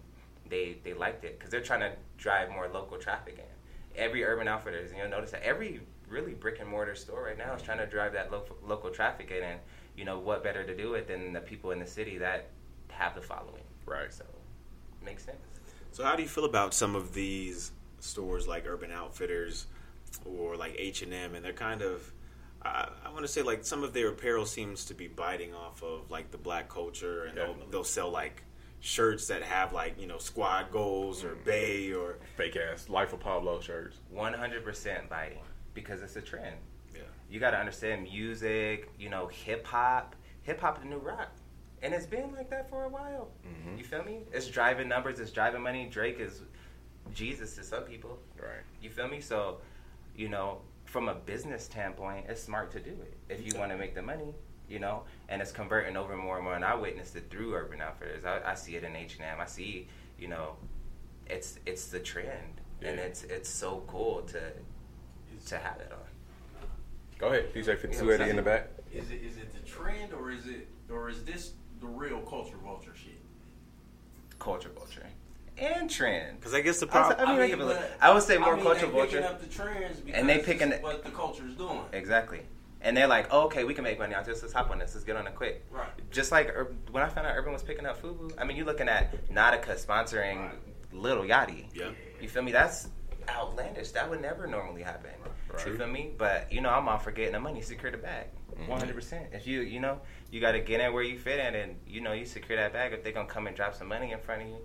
they 0.49 0.79
they 0.83 0.95
liked 0.95 1.23
it 1.25 1.39
because 1.39 1.51
they're 1.51 1.69
trying 1.71 1.81
to 1.81 1.93
drive 2.17 2.49
more 2.51 2.67
local 2.69 2.97
traffic 2.97 3.37
in. 3.39 4.01
Every 4.03 4.25
urban 4.25 4.49
outfitters, 4.49 4.91
you 4.91 4.99
know, 5.03 5.09
notice 5.09 5.33
that 5.33 5.43
every 5.43 5.83
really 6.09 6.33
brick 6.33 6.61
and 6.61 6.69
mortar 6.69 6.95
store 6.95 7.25
right 7.25 7.37
now 7.37 7.55
is 7.55 7.63
trying 7.63 7.79
to 7.79 7.87
drive 7.87 8.15
that 8.15 8.33
local 8.33 8.57
local 8.63 8.89
traffic 8.89 9.31
in, 9.31 9.43
and 9.43 9.61
you 10.01 10.07
know 10.07 10.19
what 10.19 10.43
better 10.43 10.65
to 10.65 10.75
do 10.75 10.95
it 10.95 11.07
than 11.07 11.35
the 11.35 11.41
people 11.41 11.73
in 11.73 11.79
the 11.79 11.87
city 11.87 12.17
that 12.19 12.49
have 12.89 13.15
the 13.15 13.21
following. 13.21 13.63
Right. 13.85 14.13
So, 14.13 14.25
makes 15.05 15.27
sense. 15.27 15.37
So 15.93 16.05
how 16.05 16.17
do 16.17 16.23
you 16.23 16.29
feel 16.29 16.47
about 16.47 16.73
some 16.73 16.97
of 16.97 17.13
these 17.13 17.71
stores 17.99 18.49
like 18.49 18.65
Urban 18.67 18.91
Outfitters 18.91 19.67
or 20.25 20.57
like 20.57 20.75
H 20.79 21.03
and 21.03 21.13
M, 21.13 21.35
and 21.35 21.45
they're 21.45 21.53
kind 21.53 21.83
of 21.83 22.11
I, 22.63 22.89
I 23.05 23.11
want 23.11 23.23
to 23.23 23.29
say 23.29 23.43
like 23.43 23.65
some 23.65 23.85
of 23.85 23.93
their 23.93 24.09
apparel 24.09 24.47
seems 24.47 24.87
to 24.87 24.95
be 24.95 25.07
biting 25.07 25.55
off 25.55 25.83
of 25.83 26.11
like 26.11 26.31
the 26.31 26.39
black 26.39 26.71
culture, 26.71 27.25
and 27.25 27.37
they'll, 27.37 27.57
they'll 27.71 27.85
sell 27.85 28.11
like 28.11 28.43
shirts 28.81 29.27
that 29.27 29.43
have 29.43 29.75
like 29.75 30.01
you 30.01 30.07
know 30.07 30.19
squad 30.19 30.71
goals 30.71 31.23
or 31.25 31.33
mm-hmm. 31.35 31.45
Bay 31.45 31.93
or 31.93 32.17
Fake 32.37 32.57
ass 32.57 32.89
Life 32.89 33.13
of 33.13 33.21
Pablo 33.21 33.61
shirts. 33.61 33.99
One 34.11 34.33
hundred 34.33 34.65
percent 34.65 35.11
biting 35.11 35.43
because 35.75 36.01
it's 36.03 36.17
a 36.17 36.23
trend. 36.23 36.57
Yeah. 37.31 37.35
you 37.35 37.41
got 37.41 37.53
to 37.53 37.59
understand 37.59 38.03
music, 38.03 38.91
you 38.99 39.09
know, 39.09 39.29
hip 39.29 39.67
hop. 39.67 40.17
Hip 40.43 40.61
hop 40.61 40.79
is 40.79 40.83
the 40.83 40.89
new 40.91 40.99
rock. 40.99 41.31
And 41.83 41.95
it's 41.95 42.07
been 42.07 42.33
like 42.35 42.51
that 42.51 42.69
for 42.69 42.85
a 42.85 42.89
while. 42.89 43.31
Mhm. 43.47 43.79
You 43.79 43.85
feel 43.85 44.03
me? 44.05 44.21
It's 44.33 44.49
driving 44.49 44.89
numbers, 44.89 45.19
it's 45.21 45.31
driving 45.31 45.63
money. 45.63 45.87
Drake 45.91 46.21
is 46.21 46.43
Jesus 47.15 47.55
to 47.57 47.63
some 47.63 47.85
people. 47.85 48.19
Right. 48.37 48.65
You 48.83 48.91
feel 48.91 49.09
me? 49.09 49.21
So, 49.21 49.61
you 50.15 50.29
know, 50.29 50.61
from 50.85 51.09
a 51.09 51.15
business 51.15 51.65
standpoint, 51.65 52.27
it's 52.29 52.43
smart 52.43 52.71
to 52.73 52.81
do 52.81 52.91
it 52.91 53.15
if 53.29 53.47
you 53.47 53.59
want 53.59 53.71
to 53.73 53.79
make 53.79 53.95
the 53.95 54.03
money. 54.03 54.35
You 54.69 54.79
know, 54.79 55.03
and 55.29 55.43
it's 55.43 55.51
converting 55.51 55.97
over 55.97 56.17
more 56.17 56.37
and 56.37 56.45
more. 56.45 56.55
And 56.55 56.65
I 56.65 56.77
witnessed 56.77 57.17
it 57.17 57.29
through 57.29 57.55
Urban 57.55 57.81
Outfitters. 57.81 58.25
I, 58.25 58.41
I 58.53 58.55
see 58.55 58.77
it 58.77 58.85
in 58.85 58.95
H 58.95 59.15
and 59.17 59.25
M. 59.25 59.41
I 59.41 59.47
see, 59.47 59.89
you 60.17 60.29
know, 60.29 60.55
it's 61.27 61.59
it's 61.67 61.87
the 61.87 61.99
trend, 61.99 62.61
and 62.81 63.01
it's 63.01 63.25
it's 63.25 63.49
so 63.49 63.83
cool 63.89 64.23
to 64.23 64.53
to 65.47 65.59
have 65.59 65.81
it 65.81 65.91
on. 65.91 66.00
Go 67.21 67.29
ahead, 67.29 67.53
DJ 67.55 67.67
Yeah, 67.69 67.75
Fifty 67.77 67.99
Two 67.99 68.11
Eighty 68.11 68.31
in 68.31 68.37
the 68.37 68.43
back. 68.43 68.69
Is 68.93 69.11
it 69.11 69.23
is 69.23 69.37
it 69.37 69.53
the 69.53 69.61
trend 69.69 70.13
or 70.15 70.31
is 70.31 70.47
it 70.47 70.69
or 70.91 71.09
is 71.11 71.23
this 71.25 71.53
the 71.81 71.87
real 71.87 72.21
culture 72.23 72.57
vulture 72.65 72.93
shit? 72.95 73.15
culture 74.39 74.71
vulture 74.71 75.07
and 75.59 75.91
trend. 75.91 76.39
Because 76.41 76.55
I 76.55 76.63
guess 76.63 76.81
the 76.81 76.87
problem. 76.87 77.21
I 77.21 77.33
mean, 77.33 77.43
I, 77.43 77.49
give 77.49 77.61
a 77.61 77.67
but- 77.67 77.97
I 78.01 78.15
would 78.15 78.23
say 78.23 78.39
more 78.39 78.55
I 78.55 78.57
mean, 78.57 78.65
culture 78.65 78.87
they 78.87 78.93
vulture. 78.93 79.17
picking 79.19 79.25
up 79.25 79.41
the 79.43 79.47
trends 79.49 80.01
because 80.01 80.19
And 80.19 80.27
they 80.29 80.39
picking 80.39 80.73
it's 80.73 80.83
what 80.83 81.05
the 81.05 81.11
culture's 81.11 81.55
doing. 81.55 81.83
Exactly. 81.93 82.41
And 82.81 82.97
they're 82.97 83.07
like, 83.07 83.27
oh, 83.31 83.43
okay, 83.43 83.65
we 83.65 83.75
can 83.75 83.85
make 83.85 83.99
money 83.99 84.15
on 84.15 84.25
this. 84.25 84.41
Let's 84.41 84.55
hop 84.55 84.71
on 84.71 84.79
this. 84.79 84.95
Let's 84.95 85.05
get 85.05 85.17
on 85.17 85.27
it 85.27 85.35
quick. 85.35 85.67
Right. 85.71 85.87
Just 86.11 86.33
like 86.33 86.51
when 86.91 87.03
I 87.03 87.11
found 87.11 87.27
out 87.27 87.37
Urban 87.37 87.53
was 87.53 87.63
picking 87.63 87.85
up 87.85 88.01
Fubu, 88.01 88.33
I 88.39 88.45
mean, 88.45 88.57
you're 88.57 88.65
looking 88.65 88.89
at 88.89 89.29
Nautica 89.29 89.77
sponsoring 89.85 90.53
Little 90.95 91.25
Yachty. 91.25 91.67
Yeah. 91.75 91.91
You 92.23 92.29
feel 92.31 92.41
me? 92.41 92.53
That's 92.53 92.89
outlandish. 93.29 93.91
That 93.91 94.09
would 94.09 94.23
never 94.23 94.47
normally 94.47 94.83
happen. 94.83 95.11
Right. 95.23 95.31
You 95.67 95.77
feel 95.77 95.87
me? 95.87 96.11
But, 96.17 96.53
you 96.53 96.61
know, 96.61 96.71
I'm 96.71 96.89
all 96.89 96.99
for 96.99 97.11
getting 97.11 97.33
the 97.33 97.41
money. 97.41 97.63
Secure 97.63 97.91
the 97.91 97.99
bag. 97.99 98.27
Mm-hmm. 98.59 98.73
100%. 98.73 99.35
If 99.35 99.47
you, 99.47 99.61
you 99.61 99.81
know, 99.81 100.01
you 100.31 100.41
got 100.41 100.53
to 100.53 100.61
get 100.61 100.81
in 100.81 100.93
where 100.93 101.03
you 101.03 101.19
fit 101.19 101.39
in 101.39 101.55
and, 101.55 101.77
you 101.87 102.01
know, 102.01 102.13
you 102.13 102.25
secure 102.25 102.59
that 102.59 102.73
bag. 102.73 102.93
If 102.93 103.03
they're 103.03 103.13
going 103.13 103.27
to 103.27 103.33
come 103.33 103.47
and 103.47 103.57
drop 103.57 103.75
some 103.75 103.89
money 103.89 104.13
in 104.13 104.19
front 104.19 104.43
of 104.43 104.49
you, 104.49 104.59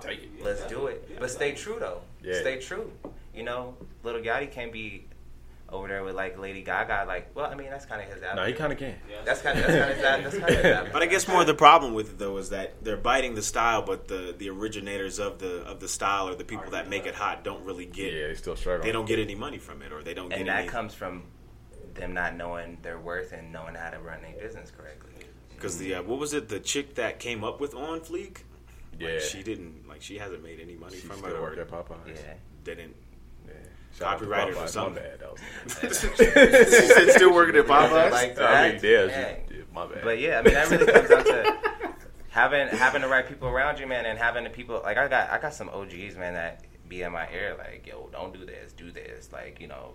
Take 0.00 0.22
it. 0.24 0.30
Let's 0.42 0.64
do 0.66 0.86
it. 0.86 1.18
But 1.18 1.30
stay 1.30 1.52
true 1.52 1.76
though. 1.78 2.00
Yeah. 2.22 2.40
Stay 2.40 2.58
true. 2.58 2.90
You 3.34 3.44
know, 3.44 3.76
little 4.02 4.20
Yachty 4.20 4.50
can't 4.50 4.72
be 4.72 5.06
over 5.72 5.88
there 5.88 6.04
with 6.04 6.14
like 6.14 6.38
Lady 6.38 6.62
Gaga. 6.62 7.04
Like, 7.08 7.30
well, 7.34 7.46
I 7.50 7.54
mean, 7.54 7.70
that's 7.70 7.86
kind 7.86 8.00
of 8.02 8.08
his. 8.12 8.22
No, 8.36 8.44
he 8.44 8.52
kind 8.52 8.72
of 8.72 8.78
can. 8.78 8.94
That's 9.24 9.40
kind 9.42 9.58
of 9.58 9.66
that's 9.66 10.02
kind 10.02 10.26
of. 10.26 10.32
That's 10.32 10.38
kind 10.44 10.54
of 10.66 10.84
his. 10.84 10.92
But 10.92 11.02
I 11.02 11.06
guess 11.06 11.26
more 11.26 11.44
the 11.44 11.54
problem 11.54 11.94
with 11.94 12.10
it 12.10 12.18
though 12.18 12.36
is 12.36 12.50
that 12.50 12.84
they're 12.84 12.96
biting 12.96 13.34
the 13.34 13.42
style, 13.42 13.82
but 13.82 14.06
the 14.08 14.34
the 14.36 14.50
originators 14.50 15.18
of 15.18 15.38
the 15.38 15.62
of 15.64 15.80
the 15.80 15.88
style 15.88 16.28
or 16.28 16.34
the 16.34 16.44
people 16.44 16.70
that 16.72 16.88
make 16.88 17.06
it 17.06 17.14
hot 17.14 17.42
don't 17.42 17.64
really 17.64 17.86
get. 17.86 18.12
Yeah, 18.12 18.28
they 18.28 18.34
still 18.34 18.56
struggle. 18.56 18.84
They 18.84 18.92
don't 18.92 19.06
get 19.06 19.18
any 19.18 19.34
money 19.34 19.58
from 19.58 19.82
it, 19.82 19.92
or 19.92 20.02
they 20.02 20.14
don't 20.14 20.32
and 20.32 20.44
get 20.44 20.52
that 20.52 20.60
any. 20.60 20.68
comes 20.68 20.94
from 20.94 21.24
them 21.94 22.14
not 22.14 22.36
knowing 22.36 22.78
their 22.82 22.98
worth 22.98 23.32
and 23.32 23.52
knowing 23.52 23.74
how 23.74 23.90
to 23.90 23.98
run 23.98 24.22
their 24.22 24.32
business 24.40 24.70
correctly. 24.70 25.26
Because 25.54 25.78
the 25.78 25.94
uh, 25.94 26.02
what 26.02 26.18
was 26.18 26.32
it? 26.34 26.48
The 26.48 26.60
chick 26.60 26.96
that 26.96 27.18
came 27.18 27.44
up 27.44 27.60
with 27.60 27.74
On 27.74 28.00
Fleek. 28.00 28.38
Yeah. 28.98 29.10
Like, 29.10 29.20
she 29.20 29.42
didn't 29.42 29.88
like. 29.88 30.02
She 30.02 30.18
hasn't 30.18 30.42
made 30.42 30.60
any 30.60 30.74
money 30.74 30.96
She 30.96 31.02
from 31.06 31.18
still 31.18 31.34
it. 31.36 31.40
work 31.40 31.56
Or 31.56 31.60
at 31.62 31.70
Popeyes. 31.70 32.16
Yeah. 32.16 32.34
didn't. 32.64 32.94
Yeah. 33.92 33.98
Shout 33.98 34.14
out 34.14 34.18
to 34.20 34.24
Copyrighted 34.26 34.56
or 34.56 34.66
something. 34.68 34.94
My 34.94 35.08
bad. 35.08 35.20
That 35.20 35.32
was. 35.32 36.00
she 37.06 37.12
still 37.12 37.34
working 37.34 37.56
at 37.56 37.66
Popeyes. 37.66 38.10
Like 38.10 38.38
I 38.38 38.72
mean, 38.72 38.80
that. 38.80 38.82
yeah, 38.82 39.06
Dang. 39.06 39.36
yeah, 39.50 39.62
my 39.74 39.86
bad. 39.86 40.04
But 40.04 40.18
yeah, 40.18 40.38
I 40.38 40.42
mean 40.42 40.54
that 40.54 40.70
really 40.70 40.86
comes 40.92 41.08
down 41.08 41.24
to 41.24 41.56
having 42.30 42.68
having 42.68 43.02
the 43.02 43.08
right 43.08 43.26
people 43.26 43.48
around 43.48 43.78
you, 43.78 43.86
man, 43.86 44.06
and 44.06 44.18
having 44.18 44.44
the 44.44 44.50
people 44.50 44.80
like 44.82 44.96
I 44.96 45.08
got 45.08 45.30
I 45.30 45.38
got 45.40 45.54
some 45.54 45.68
OGs, 45.68 46.16
man, 46.16 46.34
that 46.34 46.64
be 46.88 47.02
in 47.02 47.12
my 47.12 47.28
ear 47.32 47.56
like, 47.58 47.86
yo, 47.86 48.08
don't 48.12 48.32
do 48.34 48.44
this, 48.44 48.72
do 48.72 48.90
this, 48.90 49.32
like 49.32 49.60
you 49.60 49.66
know, 49.66 49.94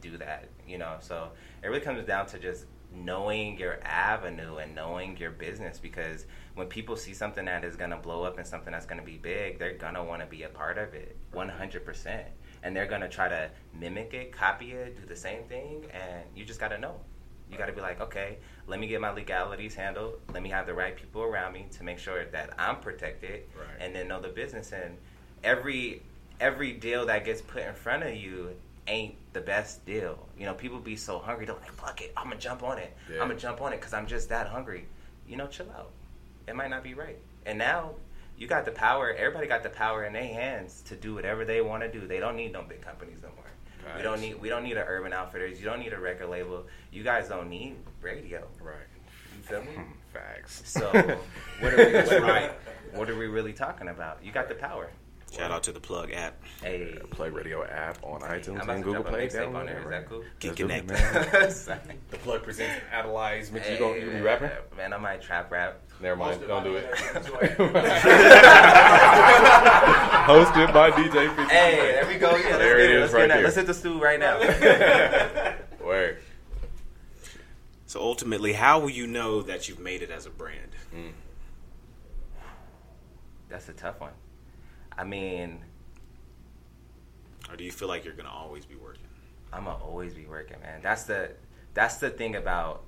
do 0.00 0.16
that, 0.18 0.48
you 0.66 0.78
know. 0.78 0.96
So 1.00 1.30
it 1.62 1.68
really 1.68 1.80
comes 1.80 2.04
down 2.06 2.26
to 2.26 2.38
just 2.38 2.66
knowing 2.92 3.56
your 3.58 3.78
avenue 3.84 4.56
and 4.56 4.74
knowing 4.74 5.16
your 5.16 5.30
business 5.30 5.78
because 5.78 6.26
when 6.56 6.66
people 6.66 6.96
see 6.96 7.14
something 7.14 7.44
that 7.44 7.64
is 7.64 7.76
gonna 7.76 7.96
blow 7.96 8.24
up 8.24 8.38
and 8.38 8.46
something 8.46 8.72
that's 8.72 8.86
gonna 8.86 9.02
be 9.02 9.16
big, 9.16 9.58
they're 9.58 9.74
gonna 9.74 10.02
want 10.02 10.20
to 10.20 10.26
be 10.26 10.42
a 10.42 10.48
part 10.48 10.76
of 10.78 10.92
it, 10.94 11.16
one 11.32 11.48
hundred 11.48 11.84
percent, 11.84 12.26
and 12.62 12.74
they're 12.76 12.86
gonna 12.86 13.08
try 13.08 13.28
to 13.28 13.50
mimic 13.78 14.12
it, 14.14 14.32
copy 14.32 14.72
it, 14.72 15.00
do 15.00 15.06
the 15.06 15.16
same 15.16 15.44
thing, 15.44 15.84
and 15.92 16.24
you 16.34 16.44
just 16.44 16.60
gotta 16.60 16.78
know. 16.78 17.00
You 17.50 17.58
got 17.58 17.66
to 17.66 17.72
be 17.72 17.80
like, 17.80 18.00
okay, 18.00 18.38
let 18.68 18.78
me 18.78 18.86
get 18.86 19.00
my 19.00 19.10
legalities 19.10 19.74
handled. 19.74 20.20
Let 20.32 20.40
me 20.40 20.50
have 20.50 20.66
the 20.66 20.72
right 20.74 20.94
people 20.94 21.22
around 21.22 21.52
me 21.52 21.66
to 21.72 21.82
make 21.82 21.98
sure 21.98 22.24
that 22.26 22.50
I'm 22.56 22.76
protected, 22.76 23.42
Right. 23.58 23.66
and 23.80 23.92
then 23.92 24.06
know 24.06 24.20
the 24.20 24.28
business. 24.28 24.70
And 24.70 24.96
every 25.42 26.02
every 26.40 26.72
deal 26.72 27.06
that 27.06 27.24
gets 27.24 27.42
put 27.42 27.62
in 27.62 27.74
front 27.74 28.02
of 28.04 28.14
you 28.14 28.50
ain't 28.86 29.14
the 29.32 29.40
best 29.40 29.84
deal. 29.84 30.28
You 30.38 30.46
know, 30.46 30.54
people 30.54 30.78
be 30.78 30.94
so 30.96 31.18
hungry. 31.18 31.44
They're 31.44 31.56
like, 31.56 31.72
"Fuck 31.72 32.00
it, 32.02 32.12
I'm 32.16 32.28
gonna 32.28 32.36
jump 32.40 32.62
on 32.62 32.78
it. 32.78 32.96
Yeah. 33.12 33.20
I'm 33.20 33.28
gonna 33.28 33.38
jump 33.40 33.60
on 33.60 33.72
it 33.72 33.76
because 33.76 33.92
I'm 33.94 34.06
just 34.06 34.28
that 34.28 34.46
hungry." 34.46 34.86
You 35.26 35.36
know, 35.36 35.48
chill 35.48 35.70
out. 35.76 35.90
It 36.46 36.54
might 36.54 36.70
not 36.70 36.82
be 36.84 36.94
right. 36.94 37.18
And 37.46 37.58
now 37.58 37.94
you 38.40 38.46
got 38.46 38.64
the 38.64 38.72
power. 38.72 39.12
Everybody 39.12 39.46
got 39.46 39.62
the 39.62 39.68
power 39.68 40.04
in 40.04 40.14
their 40.14 40.24
hands 40.24 40.80
to 40.86 40.96
do 40.96 41.14
whatever 41.14 41.44
they 41.44 41.60
want 41.60 41.82
to 41.82 41.92
do. 41.92 42.06
They 42.06 42.18
don't 42.18 42.36
need 42.36 42.52
no 42.52 42.62
big 42.62 42.80
companies 42.80 43.18
no 43.22 43.28
more. 43.36 43.44
We 43.96 44.02
don't 44.02 44.20
need 44.20 44.40
we 44.40 44.48
don't 44.48 44.64
need 44.64 44.76
an 44.76 44.84
Urban 44.86 45.12
Outfitters. 45.12 45.58
You 45.58 45.66
don't 45.66 45.80
need 45.80 45.92
a 45.92 45.98
record 45.98 46.30
label. 46.30 46.66
You 46.90 47.02
guys 47.02 47.28
don't 47.28 47.50
need 47.50 47.76
radio. 48.00 48.46
Right. 48.60 48.76
You 49.36 49.42
feel 49.42 49.60
me? 49.60 49.72
Hmm, 49.72 49.92
facts. 50.12 50.62
So 50.64 50.86
what 51.60 51.74
are 51.74 51.76
we? 51.76 51.92
What 51.92 52.12
are, 52.12 52.22
right. 52.22 52.52
what 52.94 53.10
are 53.10 53.16
we 53.18 53.26
really 53.26 53.52
talking 53.52 53.88
about? 53.88 54.24
You 54.24 54.32
got 54.32 54.48
the 54.48 54.54
power. 54.54 54.90
Shout 55.32 55.50
out 55.50 55.62
to 55.64 55.72
the 55.72 55.80
plug 55.80 56.10
app. 56.12 56.42
Hey, 56.60 56.98
Play 57.10 57.30
Radio 57.30 57.64
app 57.64 57.98
on 58.02 58.22
I'm 58.22 58.40
iTunes 58.40 58.62
about 58.62 58.70
and 58.76 58.84
to 58.84 58.90
Google 58.90 59.04
Play. 59.04 59.28
mixtape 59.28 59.46
on 59.46 59.54
download 59.54 59.66
there. 59.66 59.76
it, 59.76 59.80
Is 59.80 59.84
right? 59.84 59.90
that 59.90 60.08
cool? 60.08 60.24
Get 60.40 60.48
Let's 60.48 60.58
do 60.58 60.66
it, 60.66 60.86
connected. 60.88 62.00
The 62.10 62.16
plug 62.18 62.42
presents 62.42 62.74
Analyze. 62.92 63.52
Mitch, 63.52 63.68
you 63.70 63.78
gonna 63.78 63.94
you 63.98 64.06
gonna 64.06 64.18
be 64.18 64.22
rapping? 64.22 64.50
Man, 64.76 64.92
I 64.92 64.98
might 64.98 65.22
trap 65.22 65.52
rap. 65.52 65.82
Never 66.00 66.16
mind. 66.16 66.40
Hosted 66.40 66.48
Don't 66.48 66.64
do 66.64 66.76
it. 66.76 66.90
Hosted 70.26 70.72
by 70.72 70.90
DJ 70.92 71.28
50. 71.36 71.42
Hey, 71.54 71.76
there 71.92 72.06
we 72.06 72.14
go. 72.16 72.30
Yeah, 72.30 72.36
let's 72.36 72.58
There 72.58 72.76
get 72.78 72.84
it 72.86 72.90
it. 72.90 72.96
is 72.96 73.00
Let's, 73.00 73.12
right 73.14 73.20
get 73.20 73.28
that. 73.28 73.34
there. 73.34 73.44
let's 73.44 73.56
hit 73.56 73.66
the 73.66 73.74
stew 73.74 74.00
right 74.00 74.18
now. 74.20 74.38
Word. 75.86 76.18
So 77.86 78.00
ultimately, 78.00 78.52
how 78.52 78.78
will 78.80 78.90
you 78.90 79.06
know 79.06 79.42
that 79.42 79.68
you've 79.68 79.80
made 79.80 80.02
it 80.02 80.10
as 80.10 80.24
a 80.26 80.30
brand? 80.30 80.70
Mm. 80.94 81.12
That's 83.48 83.68
a 83.68 83.72
tough 83.72 84.00
one. 84.00 84.12
I 84.96 85.04
mean, 85.04 85.58
Or 87.50 87.56
do 87.56 87.64
you 87.64 87.72
feel 87.72 87.88
like 87.88 88.04
you're 88.04 88.14
gonna 88.14 88.28
always 88.30 88.64
be 88.64 88.76
working? 88.76 89.02
I'm 89.52 89.64
gonna 89.64 89.82
always 89.82 90.14
be 90.14 90.26
working, 90.26 90.60
man. 90.60 90.80
That's 90.82 91.02
the 91.04 91.32
that's 91.74 91.96
the 91.96 92.10
thing 92.10 92.36
about 92.36 92.84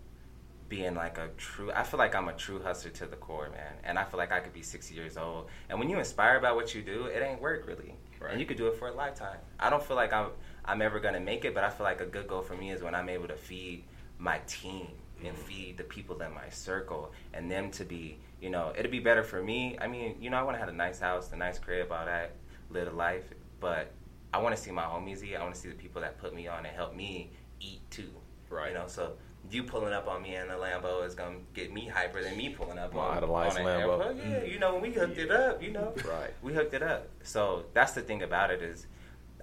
being 0.73 0.95
like 0.95 1.19
a 1.19 1.29
true. 1.37 1.71
I 1.71 1.83
feel 1.83 1.99
like 1.99 2.15
I'm 2.15 2.29
a 2.29 2.33
true 2.33 2.59
hustler 2.63 2.91
to 2.93 3.05
the 3.05 3.17
core, 3.17 3.51
man. 3.51 3.75
And 3.85 3.99
I 3.99 4.05
feel 4.05 4.17
like 4.17 4.33
I 4.33 4.41
could 4.41 4.55
be 4.55 4.63
60 4.63 4.95
years 4.95 5.19
old. 5.19 5.51
And 5.69 5.79
when 5.79 5.91
you 5.91 5.99
inspire 5.99 6.41
by 6.41 6.51
what 6.53 6.75
you 6.75 6.81
do, 6.81 7.05
it 7.05 7.23
ain't 7.23 7.43
work 7.43 7.67
really, 7.67 7.95
Right. 8.19 8.31
and 8.31 8.41
you 8.41 8.47
could 8.47 8.57
do 8.57 8.69
it 8.69 8.77
for 8.79 8.89
a 8.89 8.95
lifetime. 8.95 9.37
I 9.61 9.69
don't 9.69 9.83
feel 9.83 9.97
like 9.97 10.15
I'm 10.15 10.29
I'm 10.65 10.81
ever 10.81 10.99
gonna 10.99 11.21
make 11.21 11.45
it, 11.45 11.53
but 11.53 11.63
I 11.63 11.69
feel 11.69 11.85
like 11.85 12.01
a 12.01 12.07
good 12.07 12.27
goal 12.27 12.41
for 12.41 12.57
me 12.57 12.71
is 12.71 12.83
when 12.83 12.95
I'm 12.95 13.11
able 13.11 13.29
to 13.29 13.37
feed 13.37 13.85
my 14.17 14.39
team 14.47 14.87
and 15.23 15.37
mm. 15.37 15.41
feed 15.41 15.77
the 15.77 15.85
people 15.85 16.19
in 16.23 16.33
my 16.33 16.49
circle 16.49 17.13
and 17.35 17.51
them 17.51 17.71
to 17.73 17.85
be, 17.85 18.17
you 18.41 18.49
know, 18.49 18.73
it'd 18.75 18.91
be 18.91 18.99
better 18.99 19.23
for 19.23 19.43
me. 19.43 19.77
I 19.79 19.87
mean, 19.89 20.17
you 20.23 20.31
know, 20.31 20.39
I 20.39 20.43
want 20.43 20.55
to 20.55 20.59
have 20.59 20.71
a 20.71 20.79
nice 20.87 20.99
house, 20.99 21.33
a 21.33 21.37
nice 21.37 21.59
crib, 21.59 21.93
all 21.93 22.07
that, 22.07 22.33
live 22.71 22.89
a 22.89 22.97
life, 22.97 23.25
but 23.61 23.93
I 24.33 24.39
want 24.39 24.57
to 24.57 24.63
see 24.63 24.71
my 24.71 24.85
homies 24.85 25.23
eat. 25.23 25.37
I 25.37 25.43
want 25.43 25.55
to 25.55 25.61
see 25.61 25.69
the 25.69 25.75
people 25.75 26.01
that 26.01 26.17
put 26.17 26.35
me 26.35 26.49
on 26.49 26.65
and 26.65 26.75
help 26.75 26.97
me 26.97 27.31
eat 27.61 27.83
too. 27.91 28.11
Right. 28.49 28.69
You 28.69 28.79
know, 28.79 28.87
so 28.87 29.13
you 29.51 29.65
pulling 29.65 29.93
up 29.93 30.09
on 30.09 30.23
me 30.23 30.37
in 30.37 30.49
the 30.49 30.55
Lambo 30.55 31.07
is 31.07 31.15
gonna 31.15 31.37
get 31.55 31.73
me 31.73 31.87
hyper 31.87 32.23
than 32.23 32.37
me 32.37 32.49
pulling 32.51 32.79
up 32.79 32.95
My 32.95 33.01
on, 33.01 33.17
idolized 33.19 33.59
on 33.59 33.67
an 33.67 33.81
Lambo. 33.81 33.99
airport. 34.01 34.17
Yeah, 34.17 34.23
mm-hmm. 34.23 34.47
you 34.47 34.59
know, 34.59 34.73
when 34.75 34.83
we 34.83 34.91
hooked 34.93 35.19
it 35.19 35.31
up, 35.31 35.63
you 35.63 35.71
know, 35.73 35.93
Right. 36.09 36.31
we 36.43 36.55
hooked 36.55 36.75
it 36.75 36.83
up. 36.83 37.09
So 37.23 37.65
that's 37.75 37.93
the 37.93 38.01
thing 38.03 38.23
about 38.23 38.51
it 38.51 38.63
is, 38.63 38.87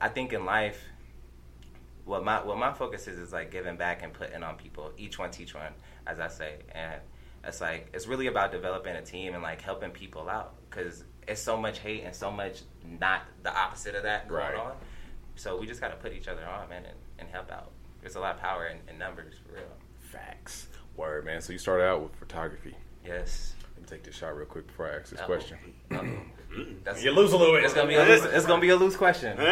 I 0.01 0.07
think 0.09 0.33
in 0.33 0.45
life, 0.45 0.81
what 2.05 2.23
my 2.23 2.43
what 2.43 2.57
my 2.57 2.73
focus 2.73 3.07
is 3.07 3.19
is 3.19 3.31
like 3.31 3.51
giving 3.51 3.75
back 3.77 4.01
and 4.01 4.11
putting 4.13 4.41
on 4.41 4.55
people. 4.55 4.91
Each 4.97 5.19
one 5.19 5.29
teach 5.31 5.53
one, 5.53 5.73
as 6.07 6.19
I 6.19 6.27
say, 6.27 6.55
and 6.71 6.99
it's 7.43 7.61
like 7.61 7.87
it's 7.93 8.07
really 8.07 8.27
about 8.27 8.51
developing 8.51 8.95
a 8.95 9.01
team 9.01 9.33
and 9.35 9.43
like 9.43 9.61
helping 9.61 9.91
people 9.91 10.27
out 10.29 10.55
because 10.69 11.03
it's 11.27 11.41
so 11.41 11.55
much 11.55 11.79
hate 11.79 12.03
and 12.03 12.15
so 12.15 12.31
much 12.31 12.61
not 12.99 13.21
the 13.43 13.55
opposite 13.55 13.93
of 13.95 14.03
that 14.03 14.27
going 14.27 14.41
Right. 14.41 14.57
on. 14.57 14.71
So 15.35 15.57
we 15.57 15.67
just 15.67 15.79
got 15.79 15.89
to 15.89 15.95
put 15.97 16.11
each 16.13 16.27
other 16.27 16.43
on, 16.45 16.67
man, 16.69 16.83
and, 16.85 16.97
and 17.19 17.29
help 17.29 17.51
out. 17.51 17.71
There's 18.01 18.15
a 18.15 18.19
lot 18.19 18.35
of 18.35 18.41
power 18.41 18.67
in, 18.67 18.77
in 18.91 18.97
numbers, 18.97 19.35
for 19.45 19.53
real. 19.53 19.63
Facts. 20.25 20.67
Word, 20.97 21.25
man. 21.25 21.41
So 21.41 21.53
you 21.53 21.59
started 21.59 21.85
out 21.85 22.01
with 22.01 22.15
photography. 22.15 22.75
Yes. 23.05 23.53
Let 23.75 23.81
me 23.83 23.87
take 23.97 24.03
this 24.03 24.15
shot 24.15 24.35
real 24.35 24.45
quick 24.45 24.67
before 24.67 24.87
I 24.91 24.95
ask 24.99 25.09
this 25.11 25.19
Uh-oh. 25.19 25.25
question. 25.25 25.57
That's, 26.83 27.03
You 27.03 27.11
lose 27.11 27.31
a 27.31 27.37
little 27.37 27.55
bit. 27.55 27.63
It's 27.63 27.73
gonna 27.73 27.87
be 27.87 27.95
a 27.95 28.03
loose. 28.03 28.25
It's 28.25 28.45
gonna 28.45 28.61
be 28.61 28.69
a 28.69 28.75
loose 28.75 28.95
question. 28.95 29.37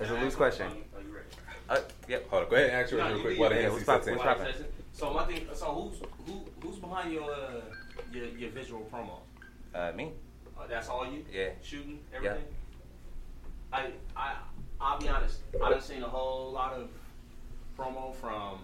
It's 0.00 0.10
a 0.10 0.14
loose 0.14 0.34
question. 0.36 0.66
Are 0.66 1.02
you 1.02 1.12
ready? 1.12 1.26
Uh, 1.68 1.78
yep. 2.08 2.28
Hold 2.30 2.44
on. 2.44 2.50
Go 2.50 2.56
ahead 2.56 2.70
and 2.70 2.76
ask 2.82 2.90
yours 2.92 3.00
No, 3.02 3.10
real 3.12 3.20
quick. 3.20 3.34
be- 3.34 3.40
What 3.40 3.52
yeah, 3.52 3.68
what's 3.68 3.82
NC 3.82 3.86
poppin', 3.86 4.04
16? 4.14 4.26
what's 4.26 4.40
Right. 4.40 4.70
So 4.92 5.12
my 5.12 5.24
thing. 5.26 5.46
So 5.54 5.66
who's 5.66 5.98
who 6.26 6.44
who's 6.62 6.78
behind 6.78 7.12
your 7.12 7.30
uh, 7.30 7.60
your, 8.12 8.26
your 8.26 8.50
visual 8.50 8.88
promo? 8.92 9.18
Uh, 9.74 9.92
me. 9.96 10.12
Uh, 10.58 10.66
that's 10.68 10.88
all 10.88 11.04
you? 11.04 11.24
Yeah. 11.32 11.48
Shooting 11.62 11.98
everything. 12.14 12.44
I 13.72 13.90
I 14.16 14.34
I'll 14.80 14.98
be 15.00 15.08
honest. 15.08 15.40
I 15.62 15.70
done 15.70 15.80
seen 15.80 16.02
a 16.02 16.08
whole 16.08 16.52
lot 16.52 16.72
of 16.74 16.88
promo 17.76 18.14
from 18.14 18.60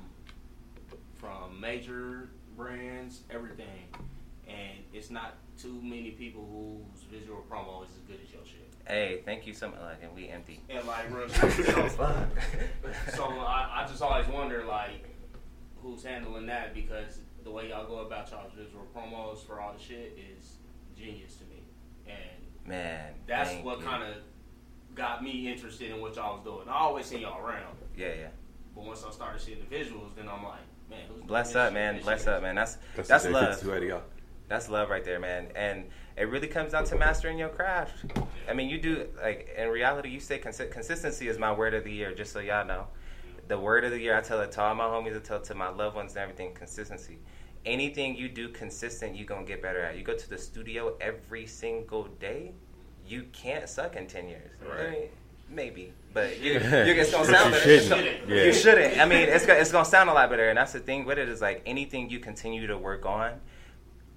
from 1.24 1.58
major 1.58 2.28
brands, 2.56 3.22
everything, 3.30 3.88
and 4.46 4.78
it's 4.92 5.10
not 5.10 5.36
too 5.58 5.80
many 5.82 6.10
people 6.10 6.82
whose 6.92 7.04
visual 7.04 7.42
promo 7.50 7.82
is 7.84 7.90
as 7.90 8.02
good 8.06 8.18
as 8.22 8.30
your 8.30 8.44
shit. 8.44 8.70
Hey, 8.86 9.22
thank 9.24 9.46
you 9.46 9.54
so 9.54 9.70
much. 9.70 9.80
Like, 9.80 10.02
and 10.02 10.14
we 10.14 10.28
empty. 10.28 10.60
And 10.68 10.86
like 10.86 11.10
real 11.14 11.28
shit. 11.28 11.66
So, 11.66 12.28
so 13.14 13.24
I, 13.24 13.82
I 13.82 13.86
just 13.88 14.02
always 14.02 14.26
wonder 14.28 14.64
like 14.64 15.08
who's 15.80 16.04
handling 16.04 16.46
that 16.46 16.74
because 16.74 17.20
the 17.42 17.50
way 17.50 17.70
y'all 17.70 17.86
go 17.86 18.00
about 18.00 18.30
y'all's 18.30 18.52
visual 18.52 18.86
promos 18.94 19.46
for 19.46 19.60
all 19.60 19.72
the 19.72 19.82
shit 19.82 20.18
is 20.38 20.56
genius 20.96 21.36
to 21.36 21.44
me, 21.44 21.62
and 22.06 22.68
Man. 22.68 23.14
that's 23.26 23.54
what 23.62 23.82
kind 23.82 24.02
of 24.02 24.16
got 24.94 25.22
me 25.24 25.50
interested 25.50 25.90
in 25.90 26.00
what 26.00 26.16
y'all 26.16 26.34
was 26.34 26.44
doing. 26.44 26.68
I 26.68 26.80
always 26.80 27.06
seen 27.06 27.20
y'all 27.20 27.44
around, 27.44 27.76
Yeah, 27.96 28.08
yeah. 28.08 28.28
but 28.74 28.84
once 28.84 29.04
I 29.06 29.10
started 29.10 29.40
seeing 29.40 29.58
the 29.58 29.74
visuals, 29.76 30.14
then 30.14 30.28
I'm 30.28 30.44
like, 30.44 30.60
man, 30.90 31.00
who's 31.08 31.22
Bless 31.24 31.54
up, 31.54 31.72
man. 31.72 32.00
Bless 32.02 32.26
up, 32.26 32.42
man. 32.42 32.54
That's 32.54 32.78
That's, 32.96 33.08
that's 33.08 33.26
love. 33.28 33.54
52 33.56 33.74
Eddie, 33.74 33.86
y'all. 33.88 34.02
That's 34.48 34.68
love 34.68 34.90
right 34.90 35.04
there, 35.04 35.18
man. 35.18 35.48
And 35.56 35.84
it 36.16 36.28
really 36.28 36.46
comes 36.48 36.72
down 36.72 36.84
to 36.84 36.96
mastering 36.96 37.38
your 37.38 37.48
craft. 37.48 37.92
I 38.48 38.52
mean, 38.52 38.68
you 38.68 38.78
do 38.78 39.08
like 39.22 39.48
in 39.56 39.68
reality. 39.68 40.10
You 40.10 40.20
say 40.20 40.38
consi- 40.38 40.70
consistency 40.70 41.28
is 41.28 41.38
my 41.38 41.52
word 41.52 41.74
of 41.74 41.84
the 41.84 41.92
year. 41.92 42.14
Just 42.14 42.32
so 42.32 42.40
y'all 42.40 42.66
know, 42.66 42.86
the 43.48 43.58
word 43.58 43.84
of 43.84 43.90
the 43.90 43.98
year. 43.98 44.16
I 44.16 44.20
tell 44.20 44.40
it 44.42 44.52
to 44.52 44.62
all 44.62 44.74
my 44.74 44.84
homies. 44.84 45.16
I 45.16 45.20
tell 45.20 45.38
it 45.38 45.44
to 45.44 45.54
my 45.54 45.68
loved 45.70 45.96
ones 45.96 46.12
and 46.12 46.18
everything. 46.20 46.52
Consistency. 46.54 47.18
Anything 47.64 48.14
you 48.16 48.28
do 48.28 48.50
consistent, 48.50 49.16
you 49.16 49.24
gonna 49.24 49.46
get 49.46 49.62
better 49.62 49.80
at. 49.80 49.96
You 49.96 50.04
go 50.04 50.14
to 50.14 50.28
the 50.28 50.36
studio 50.36 50.94
every 51.00 51.46
single 51.46 52.04
day. 52.20 52.52
You 53.06 53.24
can't 53.32 53.66
suck 53.68 53.96
in 53.96 54.06
ten 54.06 54.28
years. 54.28 54.50
I 54.62 54.68
Right. 54.76 54.90
mean, 54.90 55.08
maybe, 55.48 55.92
but 56.14 56.40
you, 56.40 56.52
you 56.52 56.58
it's 56.60 57.10
gonna 57.10 57.24
sound 57.26 57.54
You 57.54 57.60
better. 57.60 57.80
shouldn't. 57.80 58.28
You 58.28 58.52
shouldn't. 58.52 58.98
I 59.00 59.04
mean, 59.04 59.28
it's 59.28 59.44
it's 59.46 59.72
gonna 59.72 59.84
sound 59.84 60.08
a 60.08 60.12
lot 60.14 60.30
better, 60.30 60.48
and 60.48 60.56
that's 60.56 60.72
the 60.72 60.80
thing 60.80 61.04
with 61.04 61.18
it 61.18 61.28
is 61.28 61.40
like 61.42 61.62
anything 61.66 62.08
you 62.08 62.20
continue 62.20 62.66
to 62.68 62.78
work 62.78 63.04
on 63.04 63.40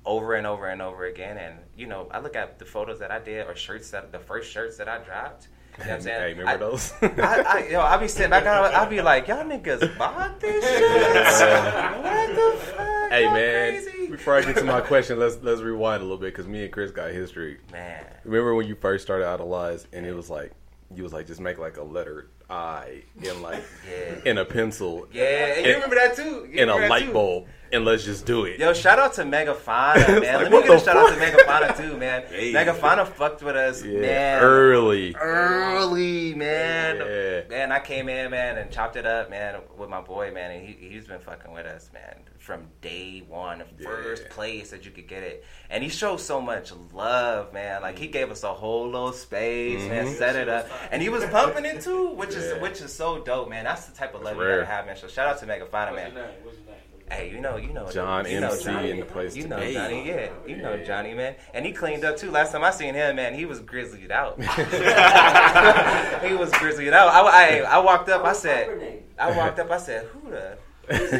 over 0.06 0.36
and 0.36 0.48
over 0.48 0.68
and 0.68 0.82
over 0.82 1.06
again. 1.06 1.38
And 1.38 1.56
you 1.76 1.88
know, 1.88 2.08
I 2.12 2.20
look 2.20 2.36
at 2.36 2.60
the 2.60 2.66
photos 2.66 3.00
that 3.00 3.12
I 3.12 3.20
did 3.20 3.48
or 3.48 3.56
shirts 3.56 3.90
that 3.92 4.12
the 4.12 4.20
first 4.20 4.50
shirts 4.52 4.78
that 4.78 4.88
I 4.88 5.00
dropped. 5.00 5.50
You 5.80 5.84
know 5.84 5.90
what 5.90 5.96
I'm 5.98 6.02
saying? 6.02 6.22
Hey, 6.22 6.30
remember 6.34 6.52
I- 6.52 6.58
those? 6.58 6.94
I, 7.02 7.08
I, 7.48 7.68
yo, 7.70 7.82
I 7.82 7.98
be 7.98 8.08
sitting 8.08 8.32
back, 8.32 8.48
I'll, 8.48 8.76
I'll 8.76 8.90
be 8.90 9.00
like, 9.02 9.28
y'all 9.28 9.44
niggas 9.46 9.96
bought 9.96 10.40
this 10.40 10.64
shit. 10.68 12.02
what 12.02 12.36
the 12.36 12.66
fuck? 12.66 13.12
hey 13.12 13.24
Y'all 13.26 13.34
man, 13.34 13.84
crazy? 13.84 14.08
before 14.08 14.36
I 14.38 14.42
get 14.42 14.56
to 14.58 14.64
my 14.64 14.82
question, 14.82 15.20
let's 15.20 15.38
let's 15.44 15.62
rewind 15.62 16.02
a 16.02 16.04
little 16.04 16.18
bit 16.18 16.34
because 16.34 16.48
me 16.48 16.64
and 16.64 16.74
Chris 16.74 16.90
got 16.92 17.12
history. 17.12 17.60
man, 17.72 18.04
Remember 18.26 18.56
when 18.56 18.66
you 18.68 18.76
first 18.76 19.04
started 19.04 19.26
out 19.28 19.40
of 19.40 19.48
lies 19.48 19.86
and 19.94 20.04
it 20.06 20.14
was 20.14 20.30
like 20.32 20.52
you 20.95 21.04
was 21.04 21.13
like 21.13 21.28
just 21.28 21.41
make 21.41 21.58
like 21.58 21.78
a 21.78 21.84
letter 21.84 22.30
I 22.50 23.04
in 23.21 23.41
like 23.41 23.63
Yeah. 23.89 24.32
in 24.32 24.38
a 24.38 24.45
pencil 24.45 25.08
yeah, 25.12 25.56
and 25.58 25.65
you 25.65 25.73
remember 25.73 25.95
that 25.95 26.15
too. 26.15 26.47
You 26.50 26.62
in 26.63 26.69
a 26.69 26.88
light 26.88 27.06
too? 27.06 27.13
bulb 27.13 27.47
and 27.71 27.84
let's 27.84 28.06
just 28.06 28.26
do 28.26 28.45
it. 28.45 28.60
Yo, 28.60 28.71
shout 28.73 28.97
out 28.97 29.13
to 29.15 29.23
Megafana, 29.23 30.21
man. 30.21 30.41
Like, 30.43 30.52
Let 30.52 30.52
me 30.52 30.62
give 30.62 30.69
a 30.69 30.73
the 30.76 30.80
shout 30.80 30.95
out 30.95 31.10
to 31.10 31.15
fuck? 31.15 31.45
Megafana 31.47 31.78
too, 31.78 31.97
man. 31.97 32.23
Hey. 32.30 32.54
Megafana 32.54 33.06
fucked 33.08 33.43
with 33.43 33.56
us, 33.56 33.84
yeah, 33.84 34.00
man. 34.00 34.41
early. 34.43 35.15
early, 35.15 36.34
man. 36.36 36.97
Yeah. 36.97 37.41
Man, 37.50 37.71
I 37.71 37.80
came 37.80 38.08
in, 38.10 38.32
man, 38.32 38.58
and 38.58 38.71
chopped 38.71 38.95
it 38.95 39.06
up, 39.06 39.30
man, 39.30 39.60
with 39.78 39.89
my 39.89 40.02
boy, 40.02 40.32
man, 40.32 40.52
and 40.52 40.65
he 40.65 40.78
he's 40.89 41.06
been 41.08 41.19
fucking 41.19 41.52
with 41.52 41.65
us, 41.65 41.89
man, 41.93 42.15
from 42.48 42.66
day 42.80 43.22
one, 43.28 43.62
first 43.84 44.24
Yeah. 44.24 44.30
place 44.34 44.70
that 44.72 44.86
you 44.86 44.92
could 44.92 45.06
get 45.08 45.22
it, 45.22 45.44
and 45.70 45.84
he 45.84 45.90
showed 45.90 46.22
so 46.22 46.40
much 46.40 46.72
love, 46.94 47.52
man. 47.52 47.82
Like 47.82 48.00
he 48.00 48.08
gave 48.08 48.32
us 48.32 48.44
a 48.44 48.54
whole 48.54 48.86
little 48.86 49.12
space, 49.12 49.86
man, 49.90 50.08
set 50.15 50.38
it 50.38 50.48
up, 50.48 50.65
and 50.90 51.02
he 51.02 51.10
was 51.10 51.26
pumping 51.26 51.65
it 51.65 51.82
too, 51.82 52.08
which 52.15 52.30
is 52.30 52.46
Mm-hmm. 52.54 52.62
Which 52.62 52.80
is 52.80 52.94
so 52.94 53.19
dope, 53.21 53.50
man. 53.50 53.65
That's 53.65 53.86
the 53.88 53.96
type 53.98 54.15
of 54.15 54.21
love 54.24 54.38
you 54.38 54.42
rare. 54.44 54.60
gotta 54.62 54.71
have, 54.71 54.86
man. 54.86 54.96
So 54.96 55.08
shout 55.10 55.28
out 55.28 55.40
to 55.40 55.46
Megafana, 55.46 55.92
What's 55.92 55.96
man. 55.98 56.13
your 56.13 56.21
name? 56.24 56.32
What's 56.44 56.58
your 56.58 56.65
name? 56.67 56.76
Hey, 57.12 57.30
you 57.32 57.40
know, 57.42 57.58
you 57.58 57.74
know, 57.74 57.90
John 57.92 58.26
you 58.30 58.40
know 58.40 58.52
MC 58.52 58.63
Johnny. 58.63 58.92
in 58.92 59.00
the 59.00 59.06
place 59.06 59.36
You 59.36 59.44
to 59.44 59.50
know 59.50 59.60
be. 59.60 59.74
Johnny, 59.74 60.08
yeah, 60.08 60.30
you 60.46 60.56
know 60.58 60.74
Yeah. 60.76 60.84
Johnny, 60.86 61.13
man, 61.13 61.36
and 61.54 61.65
he 61.65 61.74
cleaned 61.74 62.06
up 62.06 62.15
too. 62.17 62.32
Last 62.32 62.52
time 62.54 62.63
I 62.63 62.71
seen 62.71 62.94
him, 62.94 63.17
man, 63.17 63.34
he 63.34 63.46
was 63.46 63.60
grizzled 63.60 64.10
out. 64.12 64.42
he 66.24 66.34
was 66.34 66.50
grizzled 66.54 66.94
out. 66.94 67.10
I, 67.10 67.60
I, 67.60 67.76
I 67.76 67.78
walked 67.80 68.08
up, 68.10 68.24
I 68.24 68.32
said, 68.34 69.04
I 69.19 69.36
walked 69.36 69.60
up, 69.60 69.69
I 69.71 69.78
said, 69.80 70.06
who 70.08 70.30
the? 70.32 70.58
Who's 70.90 71.12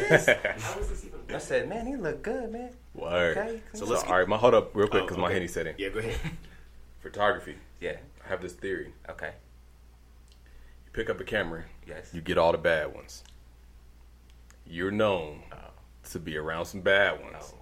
this? 0.88 1.04
I 1.34 1.38
said, 1.38 1.68
man, 1.68 1.86
he 1.86 1.96
look 1.96 2.22
good, 2.22 2.50
man. 2.50 2.70
Word. 2.94 3.36
Okay, 3.36 3.60
So, 3.74 3.80
cool. 3.84 3.94
let's 3.94 4.04
all 4.04 4.18
right. 4.18 4.28
My 4.28 4.36
hold 4.36 4.54
up 4.54 4.74
real 4.74 4.88
quick 4.88 5.02
Oh, 5.02 5.06
because 5.06 5.18
my 5.18 5.26
okay. 5.26 5.34
henny 5.34 5.48
set 5.48 5.66
in. 5.66 5.74
Yeah, 5.78 5.90
go 5.90 5.98
ahead. 5.98 6.18
Photography. 7.00 7.56
Yeah. 7.80 7.96
I 8.24 8.28
have 8.28 8.40
this 8.42 8.54
theory. 8.54 8.92
Okay. 9.08 9.32
You 10.86 10.92
pick 10.92 11.10
up 11.10 11.20
a 11.20 11.24
camera. 11.24 11.64
Yes. 11.86 12.10
You 12.12 12.20
get 12.20 12.38
all 12.38 12.52
the 12.52 12.58
bad 12.58 12.94
ones. 12.94 13.24
You're 14.66 14.90
known 14.90 15.42
oh. 15.52 15.56
to 16.10 16.18
be 16.18 16.36
around 16.36 16.64
some 16.64 16.80
bad 16.80 17.22
ones. 17.22 17.52
Oh. 17.54 17.58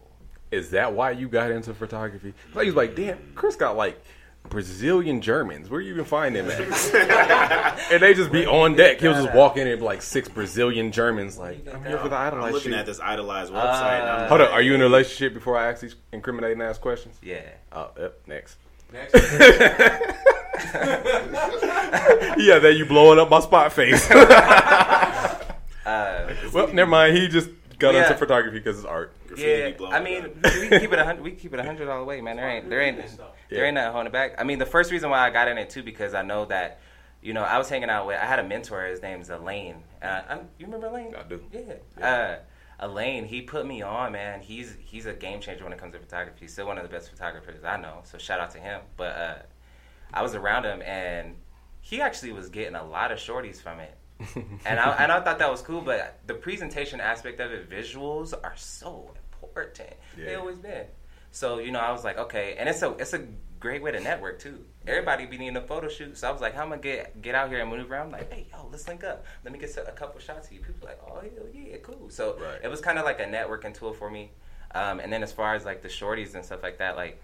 Is 0.53 0.71
that 0.71 0.93
why 0.93 1.11
you 1.11 1.29
got 1.29 1.51
into 1.51 1.75
photography? 1.75 2.35
So 2.55 2.61
he 2.61 2.67
was 2.67 2.77
like, 2.77 2.95
damn, 2.95 3.19
Chris 3.35 3.57
got 3.57 3.77
like 3.77 4.01
Brazilian 4.49 5.21
Germans. 5.21 5.69
Where 5.69 5.81
you 5.81 5.93
even 5.93 6.05
find 6.05 6.35
them 6.35 6.51
at? 6.51 6.61
and 7.93 8.03
they 8.03 8.15
just 8.15 8.33
be 8.33 8.47
on 8.47 8.75
deck. 8.75 9.01
He'll 9.01 9.13
just 9.13 9.35
walk 9.35 9.57
in 9.57 9.67
and 9.67 9.79
be 9.79 9.85
like 9.85 10.03
six 10.03 10.29
Brazilian 10.29 10.93
Germans. 10.93 11.39
Like, 11.39 11.67
I'm 11.73 11.85
here 11.85 11.99
for 11.99 12.09
the 12.09 12.17
I'm 12.17 12.53
looking 12.53 12.73
shoot. 12.73 12.79
at 12.79 12.87
this 12.87 13.01
idolized 13.01 13.53
website. 13.53 14.01
and 14.01 14.09
I'm 14.11 14.29
Hold 14.29 14.41
up, 14.41 14.53
are 14.53 14.63
you 14.63 14.75
in 14.75 14.81
a 14.81 14.85
relationship 14.85 15.35
before 15.35 15.57
I 15.57 15.71
ask 15.71 15.81
these 15.81 15.97
incriminating 16.13 16.63
ass 16.63 16.79
questions? 16.79 17.17
Yeah. 17.23 17.43
Oh, 17.73 17.91
yep, 17.99 18.21
next. 18.27 18.59
Next. 18.93 19.15
Yeah, 22.39 22.59
there 22.59 22.71
you 22.71 22.87
blowing 22.87 23.19
up 23.19 23.31
my 23.31 23.41
spot 23.41 23.73
face. 23.73 24.09
Uh, 25.87 26.35
well, 26.53 26.67
never 26.73 26.91
mind. 26.91 27.17
He 27.17 27.29
just 27.29 27.49
got 27.79 27.95
Yeah. 27.95 28.05
into 28.05 28.17
photography 28.17 28.59
because 28.59 28.79
it's 28.79 28.87
art. 28.87 29.15
graffiti 29.27 29.77
yeah, 29.81 29.89
I 29.89 30.01
mean, 30.01 30.29
we 30.43 30.69
keep 30.79 30.93
it 30.93 30.99
a 30.99 31.05
hundred. 31.05 31.23
We 31.23 31.31
keep 31.33 31.53
it 31.55 31.61
a 31.61 31.65
hundred 31.65 31.89
all 31.89 31.99
the 31.99 32.05
way, 32.05 32.21
man. 32.21 32.37
There 32.37 32.49
ain't, 32.49 32.69
there 32.71 32.81
ain't, 32.83 32.99
there 33.51 33.65
ain't 33.65 33.75
nothing 33.75 33.93
holding 33.93 34.07
it 34.09 34.13
back. 34.13 34.35
I 34.39 34.45
mean, 34.45 34.59
the 34.59 34.67
first 34.67 34.91
reason 34.91 35.11
why 35.11 35.21
I 35.27 35.31
got 35.31 35.49
in 35.49 35.59
it 35.59 35.71
too 35.71 35.83
because 35.83 36.15
I 36.15 36.23
know 36.23 36.45
that, 36.47 36.81
you 37.23 37.33
know, 37.33 37.43
I 37.43 37.59
was 37.59 37.69
hanging 37.69 37.91
out 37.91 38.07
with. 38.07 38.19
I 38.21 38.27
had 38.27 38.39
a 38.39 38.45
mentor. 38.45 38.85
His 38.85 39.03
name's 39.03 39.31
Elaine. 39.31 39.83
Uh, 40.03 40.23
I'm, 40.29 40.39
you 40.59 40.67
remember 40.67 40.87
Elaine? 40.89 41.15
I 41.17 41.23
do. 41.23 41.41
Yeah. 41.99 42.05
Uh, 42.07 42.37
Elaine, 42.79 43.25
he 43.25 43.41
put 43.43 43.67
me 43.67 43.83
on, 43.83 44.13
man. 44.13 44.41
He's 44.41 44.77
he's 44.81 45.07
a 45.07 45.15
game 45.15 45.41
changer 45.41 45.65
when 45.65 45.73
it 45.73 45.79
comes 45.79 45.95
to 45.95 45.99
photography. 45.99 46.39
He's 46.41 46.53
still 46.53 46.67
one 46.67 46.77
of 46.77 46.83
the 46.83 46.91
best 46.91 47.11
photographers 47.11 47.65
I 47.65 47.77
know. 47.79 48.01
So 48.05 48.19
shout 48.19 48.39
out 48.41 48.51
to 48.51 48.59
him. 48.59 48.81
But 48.97 49.17
uh, 49.17 49.35
I 50.13 50.23
was 50.23 50.35
around 50.35 50.65
him, 50.65 50.83
and 50.83 51.37
he 51.81 52.01
actually 52.01 52.33
was 52.33 52.49
getting 52.49 52.75
a 52.75 52.85
lot 52.85 53.13
of 53.13 53.19
shorties 53.19 53.61
from 53.63 53.81
it. 53.81 53.97
and 54.65 54.81
I 54.81 54.93
and 55.03 55.13
I 55.13 55.21
thought 55.21 55.39
that 55.39 55.51
was 55.51 55.61
cool, 55.63 55.81
but 55.83 56.19
the 56.27 56.35
presentation 56.35 57.01
aspect 57.01 57.41
of 57.41 57.53
it, 57.53 57.69
visuals 57.69 58.33
are 58.33 58.55
so 58.57 59.15
important. 59.33 59.91
They 60.17 60.35
always 60.35 60.59
been. 60.59 60.87
So 61.33 61.59
you 61.59 61.71
know, 61.71 61.81
I 61.81 61.93
was 61.93 62.03
like, 62.05 62.19
okay, 62.19 62.57
and 62.59 62.69
it's 62.69 62.83
a 62.83 62.93
it's 62.93 63.13
a 63.13 63.27
great 63.61 63.83
way 63.83 63.91
to 63.93 64.01
network 64.01 64.39
too. 64.39 64.65
Everybody 64.87 65.27
be 65.27 65.37
needing 65.37 65.57
a 65.57 65.61
photo 65.61 65.89
shoot, 65.89 66.17
so 66.17 66.29
I 66.29 66.31
was 66.31 66.41
like, 66.41 66.55
how 66.55 66.63
am 66.63 66.73
I 66.73 66.79
get 66.79 67.21
get 67.21 67.35
out 67.35 67.51
here 67.51 67.61
and 67.61 67.71
maneuver? 67.71 67.97
I'm 67.97 68.11
like, 68.11 68.33
hey, 68.33 68.47
yo, 68.51 68.69
let's 68.71 68.89
link 68.89 69.05
up. 69.05 69.27
Let 69.45 69.53
me 69.53 69.59
get 69.59 69.77
a 69.77 69.93
couple 69.93 70.19
shots 70.21 70.47
of 70.47 70.53
you. 70.55 70.61
People 70.61 70.89
like, 70.89 71.01
oh 71.07 71.21
hell 71.21 71.31
yeah, 71.53 71.77
cool. 71.83 72.09
So 72.09 72.39
Right. 72.41 72.61
it 72.63 72.69
was 72.69 72.81
kind 72.81 72.99
of 72.99 73.05
like 73.05 73.21
a 73.21 73.25
networking 73.25 73.75
tool 73.75 73.93
for 73.93 74.11
me. 74.11 74.31
Um, 74.75 75.01
and 75.01 75.13
then 75.13 75.23
as 75.23 75.33
far 75.33 75.55
as 75.55 75.65
like 75.65 75.83
the 75.83 75.89
shorties 75.89 76.35
and 76.35 76.45
stuff 76.45 76.63
like 76.63 76.79
that, 76.79 76.97
like 76.97 77.21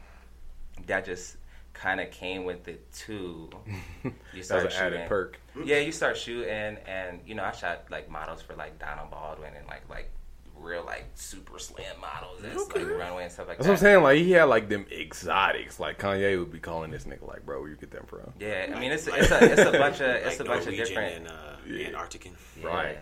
that 0.87 1.05
just 1.05 1.37
kind 1.75 2.01
of 2.01 2.11
came 2.11 2.45
with 2.45 2.69
it 2.69 2.91
too. 2.93 3.51
You 4.05 4.11
That 4.13 4.35
was 4.35 4.47
start 4.47 4.63
an 4.65 4.73
added 4.73 4.93
shooting. 4.97 5.09
perk. 5.09 5.39
Yeah, 5.65 5.79
you 5.79 5.93
start 5.93 6.17
shooting, 6.17 6.77
and 6.87 7.21
you 7.27 7.35
know, 7.35 7.45
I 7.45 7.53
shot 7.53 7.85
like 7.91 8.11
models 8.11 8.41
for 8.43 8.55
like 8.55 8.79
Donald 8.79 9.11
Baldwin 9.11 9.53
and 9.57 9.67
like 9.67 9.83
like 9.91 10.11
real 10.57 10.85
like 10.85 11.07
super 11.15 11.59
slim 11.59 11.85
models 12.01 12.39
that's 12.41 12.69
like 12.75 12.89
runway 12.89 13.25
and 13.25 13.33
stuff 13.33 13.49
like 13.49 13.57
That's 13.59 13.67
what 13.67 13.75
I'm 13.75 13.79
saying. 13.81 14.03
Like 14.03 14.19
he 14.19 14.31
had 14.33 14.45
like 14.45 14.69
them 14.69 14.87
exotics. 14.93 15.79
Like 15.81 15.99
Kanye 15.99 16.39
would 16.39 16.51
be 16.53 16.59
calling 16.61 16.91
this 16.91 17.05
nigga 17.05 17.27
like, 17.29 17.45
bro, 17.45 17.61
where 17.61 17.69
you 17.71 17.77
get 17.77 17.91
them 17.91 18.05
from? 18.07 18.33
Yeah, 18.41 18.73
I 18.75 18.79
mean 18.81 18.91
it's 18.93 19.07
it's 19.07 19.31
a 19.31 19.45
it's 19.53 19.61
a 19.61 19.73
bunch 19.79 20.01
of 20.01 20.09
it's 20.09 20.39
like 20.39 20.41
a 20.41 20.45
bunch 20.51 20.67
of 20.67 20.75
different. 20.75 21.15
and 21.17 21.29
uh, 21.29 21.57
Yeah. 21.69 21.91
Antarctican. 21.91 22.33
yeah. 22.61 22.67
Right. 22.67 22.99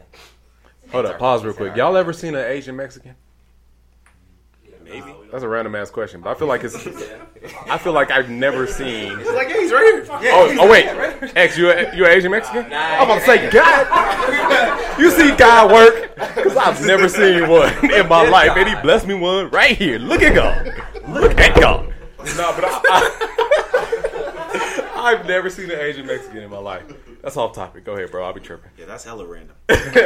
Hold 0.90 1.06
up, 1.06 1.18
pause 1.18 1.44
real 1.44 1.54
quick. 1.54 1.76
Y'all 1.76 1.96
ever 1.96 2.12
seen 2.12 2.34
an 2.34 2.44
Asian 2.50 2.74
Mexican? 2.76 3.14
Maybe. 4.90 5.14
That's 5.30 5.44
a 5.44 5.48
random 5.48 5.76
ass 5.76 5.88
question, 5.90 6.20
but 6.20 6.30
I 6.30 6.34
feel 6.34 6.48
like 6.48 6.64
it's. 6.64 6.74
I 7.70 7.78
feel 7.78 7.92
like 7.92 8.10
I've 8.10 8.28
never 8.28 8.66
seen. 8.66 9.16
Like, 9.24 9.48
yeah, 9.48 9.60
he's 9.60 9.72
right 9.72 10.04
here. 10.04 10.30
Oh, 10.32 10.56
oh 10.60 10.68
wait, 10.68 10.86
X, 11.36 11.56
you 11.56 11.70
a, 11.70 11.94
you 11.94 12.04
an 12.04 12.10
Asian 12.10 12.32
Mexican? 12.32 12.64
I'm 12.72 13.04
about 13.04 13.20
to 13.20 13.24
say, 13.24 13.48
God, 13.50 14.98
you 14.98 15.10
see 15.12 15.34
God 15.36 15.70
work? 15.70 16.16
Because 16.16 16.56
I've 16.56 16.84
never 16.84 17.08
seen 17.08 17.48
one 17.48 17.72
in 17.92 18.08
my 18.08 18.28
life, 18.28 18.50
and 18.56 18.68
He 18.68 18.74
blessed 18.82 19.06
me 19.06 19.14
one 19.14 19.48
right 19.50 19.76
here. 19.76 20.00
Look 20.00 20.22
at 20.22 20.34
God. 20.34 20.74
Look 21.08 21.38
at 21.38 21.60
God. 21.60 21.86
No, 22.36 22.52
but 22.54 22.64
I, 22.64 22.80
I, 22.84 23.69
have 25.08 25.26
never 25.26 25.50
seen 25.50 25.70
an 25.70 25.78
Asian 25.78 26.06
Mexican 26.06 26.38
in 26.38 26.50
my 26.50 26.58
life. 26.58 26.84
That's 27.22 27.36
off 27.36 27.54
topic. 27.54 27.84
Go 27.84 27.94
ahead, 27.94 28.10
bro. 28.10 28.24
I'll 28.24 28.32
be 28.32 28.40
tripping. 28.40 28.70
Yeah, 28.78 28.86
that's 28.86 29.04
hella 29.04 29.26
random. 29.26 29.56
think, 29.68 29.96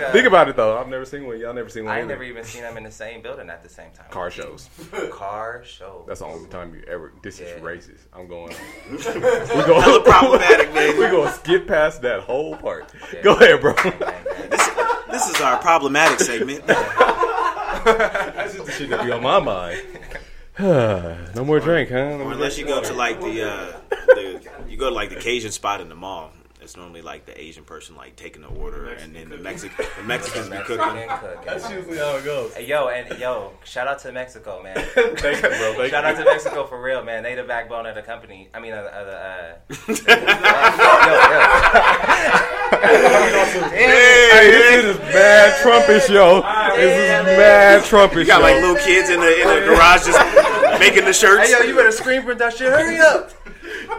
uh, 0.00 0.12
Think 0.12 0.26
about 0.26 0.48
it 0.48 0.56
though. 0.56 0.78
I've 0.78 0.88
never 0.88 1.04
seen 1.04 1.26
one. 1.26 1.38
Y'all 1.38 1.52
never 1.52 1.68
seen 1.68 1.84
one. 1.84 1.92
I 1.92 1.98
ain't 1.98 2.04
either. 2.04 2.14
never 2.14 2.24
even 2.24 2.44
seen 2.44 2.62
them 2.62 2.76
in 2.76 2.84
the 2.84 2.90
same 2.90 3.22
building 3.22 3.50
at 3.50 3.62
the 3.62 3.68
same 3.68 3.90
time. 3.92 4.06
Car 4.10 4.30
shows. 4.30 4.68
car 5.10 5.62
show. 5.64 6.04
That's 6.06 6.20
the 6.20 6.26
only 6.26 6.48
time 6.48 6.74
you 6.74 6.82
ever. 6.88 7.12
This 7.22 7.40
is 7.40 7.60
racist. 7.60 8.06
I'm 8.12 8.28
going. 8.28 8.54
we 8.90 8.98
go. 8.98 9.80
Hella 9.80 10.02
problematic, 10.02 10.72
man. 10.74 10.98
we 10.98 11.06
gonna 11.06 11.32
skip 11.32 11.66
past 11.66 12.02
that 12.02 12.20
whole 12.20 12.56
part. 12.56 12.92
Yeah. 13.12 13.22
Go 13.22 13.34
ahead, 13.34 13.60
bro. 13.60 13.74
This 15.10 15.28
is 15.28 15.40
our 15.40 15.58
problematic 15.58 16.20
segment. 16.20 16.66
That's 16.66 18.54
just 18.54 18.66
the 18.66 18.72
shit 18.72 18.90
that 18.90 19.04
be 19.04 19.12
on 19.12 19.22
my 19.22 19.40
mind. 19.40 19.82
no 20.58 21.44
more 21.44 21.60
drink, 21.60 21.90
huh? 21.90 21.96
Or 21.96 22.32
unless 22.32 22.58
you 22.58 22.66
go 22.66 22.82
to 22.82 22.92
like 22.92 23.20
the, 23.20 23.42
uh, 23.42 23.64
the 23.64 23.72
you 23.72 23.81
go 24.82 24.88
to 24.88 24.94
like 24.94 25.10
the 25.10 25.16
Cajun 25.16 25.52
spot 25.52 25.80
in 25.80 25.88
the 25.88 25.94
mall. 25.94 26.32
It's 26.60 26.76
normally 26.76 27.02
like 27.02 27.26
the 27.26 27.40
Asian 27.40 27.64
person 27.64 27.96
like 27.96 28.14
taking 28.14 28.42
the 28.42 28.46
order, 28.48 28.86
and 28.92 29.16
then 29.16 29.28
the 29.30 29.36
Mexican 29.36 29.84
the 29.96 30.02
Mexicans 30.04 30.48
be 30.48 30.56
cooking. 30.58 31.08
Cooking. 31.08 31.44
That's 31.44 31.68
usually 31.68 31.98
how 31.98 32.16
it 32.18 32.24
goes. 32.24 32.54
Hey, 32.54 32.66
yo, 32.68 32.86
and 32.86 33.18
yo, 33.18 33.50
shout 33.64 33.88
out 33.88 33.98
to 34.00 34.12
Mexico, 34.12 34.62
man. 34.62 34.76
Thank 34.94 35.42
you, 35.42 35.48
bro. 35.48 35.74
Thank 35.74 35.90
Shout 35.90 36.04
you. 36.04 36.10
out 36.10 36.16
to 36.18 36.24
Mexico 36.24 36.64
for 36.68 36.80
real, 36.80 37.02
man. 37.02 37.24
They 37.24 37.34
the 37.34 37.42
backbone 37.42 37.86
of 37.86 37.96
the 37.96 38.02
company. 38.02 38.48
I 38.54 38.60
mean, 38.60 38.74
of 38.74 38.84
the. 38.84 38.90
Of 38.92 39.06
the 39.06 39.12
uh, 39.12 40.62
Hey, 43.70 44.50
this 44.50 44.70
shit 44.70 44.84
is 44.84 44.98
mad 44.98 45.52
Trumpish, 45.62 46.08
yo. 46.08 46.42
This 46.76 46.92
is 46.92 47.26
mad 47.36 47.82
Trumpish, 47.82 48.18
You 48.20 48.24
got 48.26 48.42
like 48.42 48.54
yo. 48.56 48.60
little 48.68 48.76
kids 48.84 49.10
in 49.10 49.20
the 49.20 49.40
in 49.40 49.48
the 49.48 49.66
garage 49.66 50.06
just 50.06 50.18
making 50.80 51.04
the 51.04 51.12
shirts. 51.12 51.50
hey, 51.52 51.58
yo, 51.58 51.66
you 51.68 51.74
better 51.74 51.90
scream 51.92 52.22
for 52.22 52.34
that 52.34 52.56
shit. 52.56 52.68
Hurry 52.72 52.98
up. 52.98 53.30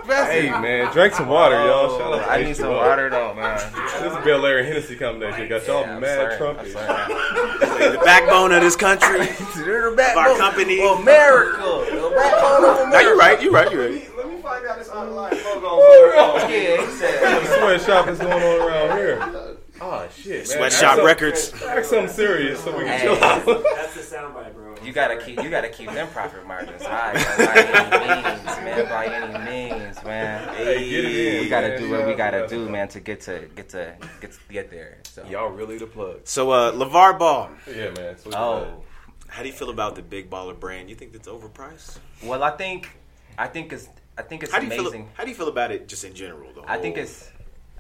Hey, 0.06 0.50
man, 0.50 0.92
drink 0.94 1.14
some 1.14 1.28
water, 1.28 1.56
y'all. 1.56 1.98
Shout 1.98 2.14
out 2.14 2.26
to 2.26 2.32
I 2.32 2.44
need 2.44 2.56
some 2.56 2.72
water 2.72 3.10
though, 3.10 3.34
man. 3.34 3.58
This 4.02 4.12
is 4.18 4.26
Bel 4.26 4.46
Air 4.46 4.60
and 4.60 4.68
Hennessy 4.68 4.96
combination. 4.96 5.48
Got 5.48 5.68
y'all 5.68 5.82
Yeah, 5.82 6.00
mad 6.00 6.38
sorry. 6.40 6.50
I'm 6.50 6.56
Trumpish. 6.56 6.74
sorry. 6.74 7.92
the 7.92 8.02
backbone 8.04 8.52
of 8.52 8.62
this 8.62 8.76
country. 8.76 9.20
They're 9.64 9.92
the 9.96 10.12
Of 10.12 10.18
our 10.18 10.38
company. 10.38 10.82
of 10.86 11.00
America. 11.00 11.58
The 11.62 12.12
backbone 12.16 12.70
of 12.70 12.78
No, 12.78 12.84
America. 12.86 13.04
you're 13.04 13.18
right. 13.18 13.42
You're 13.42 13.52
right. 13.52 13.72
You're 13.72 13.90
right. 13.90 14.18
Let 14.18 14.30
me 14.30 14.42
find 14.42 14.66
out 14.66 14.78
this 14.80 14.90
online 14.90 15.32
logo. 15.62 16.48
Yeah, 16.50 16.86
he 16.86 16.92
said. 16.98 17.46
Sweatshop 17.60 18.08
is 18.10 18.20
going 18.20 18.32
on 18.44 18.68
around 18.68 18.98
here. 18.98 19.56
Oh 19.86 20.08
shit, 20.16 20.36
man. 20.38 20.46
Sweatshop 20.46 20.96
some- 20.98 21.06
Records. 21.06 21.54
Act 21.64 21.86
something 21.86 22.08
serious 22.08 22.64
so 22.64 22.72
we 22.78 22.86
can 22.86 22.98
Hey. 22.98 23.04
chill 23.06 23.24
out. 23.24 23.46
That's 23.76 23.94
the 24.10 24.16
soundbite, 24.16 24.54
bro. 24.54 24.76
You 24.84 24.94
gotta 24.94 25.18
keep 25.18 25.42
you 25.44 25.50
gotta 25.50 25.70
keep 25.70 25.92
them 25.92 26.08
profit 26.10 26.46
margins 26.48 26.84
high 26.84 27.14
man, 27.14 27.38
by 27.38 27.56
any 27.66 28.24
means, 28.38 28.46
man. 28.46 28.90
By 28.90 29.06
any 29.08 29.52
means, 29.80 30.04
man. 30.04 30.56
Hey, 30.56 30.90
get 30.90 31.06
in. 31.06 31.42
We 31.42 31.50
gotta 31.50 31.68
man. 31.70 31.80
do 31.82 31.90
what 31.92 32.08
we 32.08 32.14
gotta 32.14 32.48
do, 32.48 32.70
man, 32.70 32.88
to 32.90 33.00
get 33.00 33.22
to 33.22 33.48
get 33.56 33.70
to 33.70 33.96
get 34.22 34.32
to 34.32 34.40
get 34.50 34.70
there. 34.72 35.00
So. 35.04 35.26
Y'all 35.26 35.50
really 35.50 35.78
the 35.78 35.88
plug. 35.88 36.22
So, 36.24 36.52
uh, 36.52 36.72
LaVar 36.72 37.20
Ball. 37.20 37.50
Yeah, 37.68 37.92
man. 37.92 38.18
So 38.18 38.30
Oh, 38.34 38.84
How 39.28 39.42
do 39.42 39.48
you 39.48 39.54
feel 39.54 39.70
about 39.70 39.96
the 39.96 40.02
big 40.02 40.30
baller 40.30 40.58
brand? 40.60 40.90
You 40.90 40.96
think 40.96 41.12
that's 41.12 41.28
overpriced? 41.28 41.98
well, 42.24 42.44
I 42.44 42.52
think 42.52 42.90
I 43.38 43.48
think 43.48 43.74
it's 43.74 43.88
I 44.18 44.22
think 44.22 44.44
it's 44.44 44.52
How 44.52 44.60
do 44.60 44.68
you 44.68 44.72
amazing. 44.74 45.04
feel? 45.06 45.12
How 45.16 45.24
do 45.24 45.30
you 45.30 45.36
feel 45.36 45.48
about 45.48 45.72
it 45.72 45.88
just 45.88 46.04
in 46.04 46.14
general? 46.14 46.54
The 46.54 46.62
I 46.70 46.78
think 46.78 46.98
it's 46.98 47.32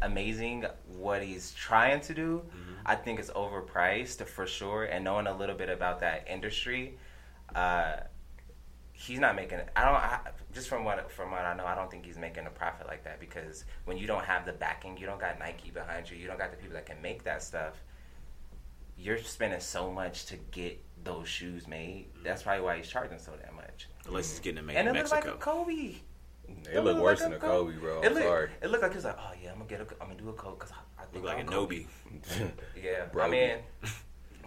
amazing 0.03 0.65
what 0.97 1.23
he's 1.23 1.51
trying 1.53 2.01
to 2.01 2.13
do. 2.13 2.41
Mm-hmm. 2.47 2.73
I 2.85 2.95
think 2.95 3.19
it's 3.19 3.29
overpriced 3.31 4.25
for 4.27 4.45
sure. 4.45 4.85
And 4.85 5.03
knowing 5.03 5.27
a 5.27 5.35
little 5.35 5.55
bit 5.55 5.69
about 5.69 5.99
that 6.01 6.27
industry, 6.29 6.97
uh, 7.55 7.97
he's 8.91 9.19
not 9.19 9.35
making. 9.35 9.59
I 9.75 9.85
don't. 9.85 9.95
I, 9.95 10.19
just 10.53 10.67
from 10.69 10.83
what 10.85 11.11
from 11.11 11.31
what 11.31 11.41
I 11.45 11.55
know, 11.55 11.65
I 11.65 11.75
don't 11.75 11.89
think 11.89 12.05
he's 12.05 12.17
making 12.17 12.45
a 12.45 12.49
profit 12.51 12.87
like 12.87 13.03
that 13.05 13.19
because 13.19 13.65
when 13.85 13.97
you 13.97 14.05
don't 14.07 14.23
have 14.25 14.45
the 14.45 14.53
backing, 14.53 14.97
you 14.97 15.05
don't 15.05 15.19
got 15.19 15.39
Nike 15.39 15.71
behind 15.71 16.09
you, 16.09 16.17
you 16.17 16.27
don't 16.27 16.37
got 16.39 16.51
the 16.51 16.57
people 16.57 16.73
that 16.73 16.85
can 16.85 17.01
make 17.01 17.23
that 17.23 17.41
stuff. 17.41 17.81
You're 18.97 19.17
spending 19.17 19.59
so 19.59 19.91
much 19.91 20.25
to 20.27 20.37
get 20.51 20.79
those 21.03 21.27
shoes 21.27 21.67
made. 21.67 22.05
That's 22.23 22.43
probably 22.43 22.63
why 22.63 22.77
he's 22.77 22.87
charging 22.87 23.17
so 23.17 23.31
damn 23.43 23.55
much. 23.55 23.87
unless 24.07 24.29
he's 24.29 24.39
getting 24.39 24.59
it 24.59 24.65
made 24.65 24.75
And 24.77 24.87
in 24.87 24.95
it 24.95 24.99
looks 24.99 25.11
like 25.11 25.25
Mexico. 25.25 25.51
a 25.51 25.63
Kobe. 25.65 25.95
It 26.71 26.79
look 26.83 26.97
worse 26.97 27.19
than 27.21 27.33
a 27.33 27.37
Kobe, 27.39 27.73
bro. 27.77 28.01
It 28.01 28.07
I'm 28.07 28.13
look, 28.13 28.23
sorry. 28.23 28.49
It 28.61 28.69
looked 28.71 28.83
like 28.83 28.91
he 28.91 28.97
was 28.97 29.05
like, 29.05 29.17
oh 29.19 29.31
yeah, 29.41 29.49
I'm 29.51 29.57
gonna 29.57 29.69
get 29.69 29.81
a, 29.81 29.87
I'm 30.01 30.07
gonna 30.07 30.19
do 30.19 30.29
a 30.29 30.33
coat 30.33 30.59
because 30.59 30.71
I, 30.71 31.01
I 31.01 31.05
think 31.05 31.23
Look 31.25 31.33
like 31.35 31.37
a 31.43 31.47
I'm 31.47 31.53
Kobe. 31.53 31.85
Yeah, 32.81 33.05
Bro. 33.11 33.25
I 33.25 33.29
mean, 33.29 33.57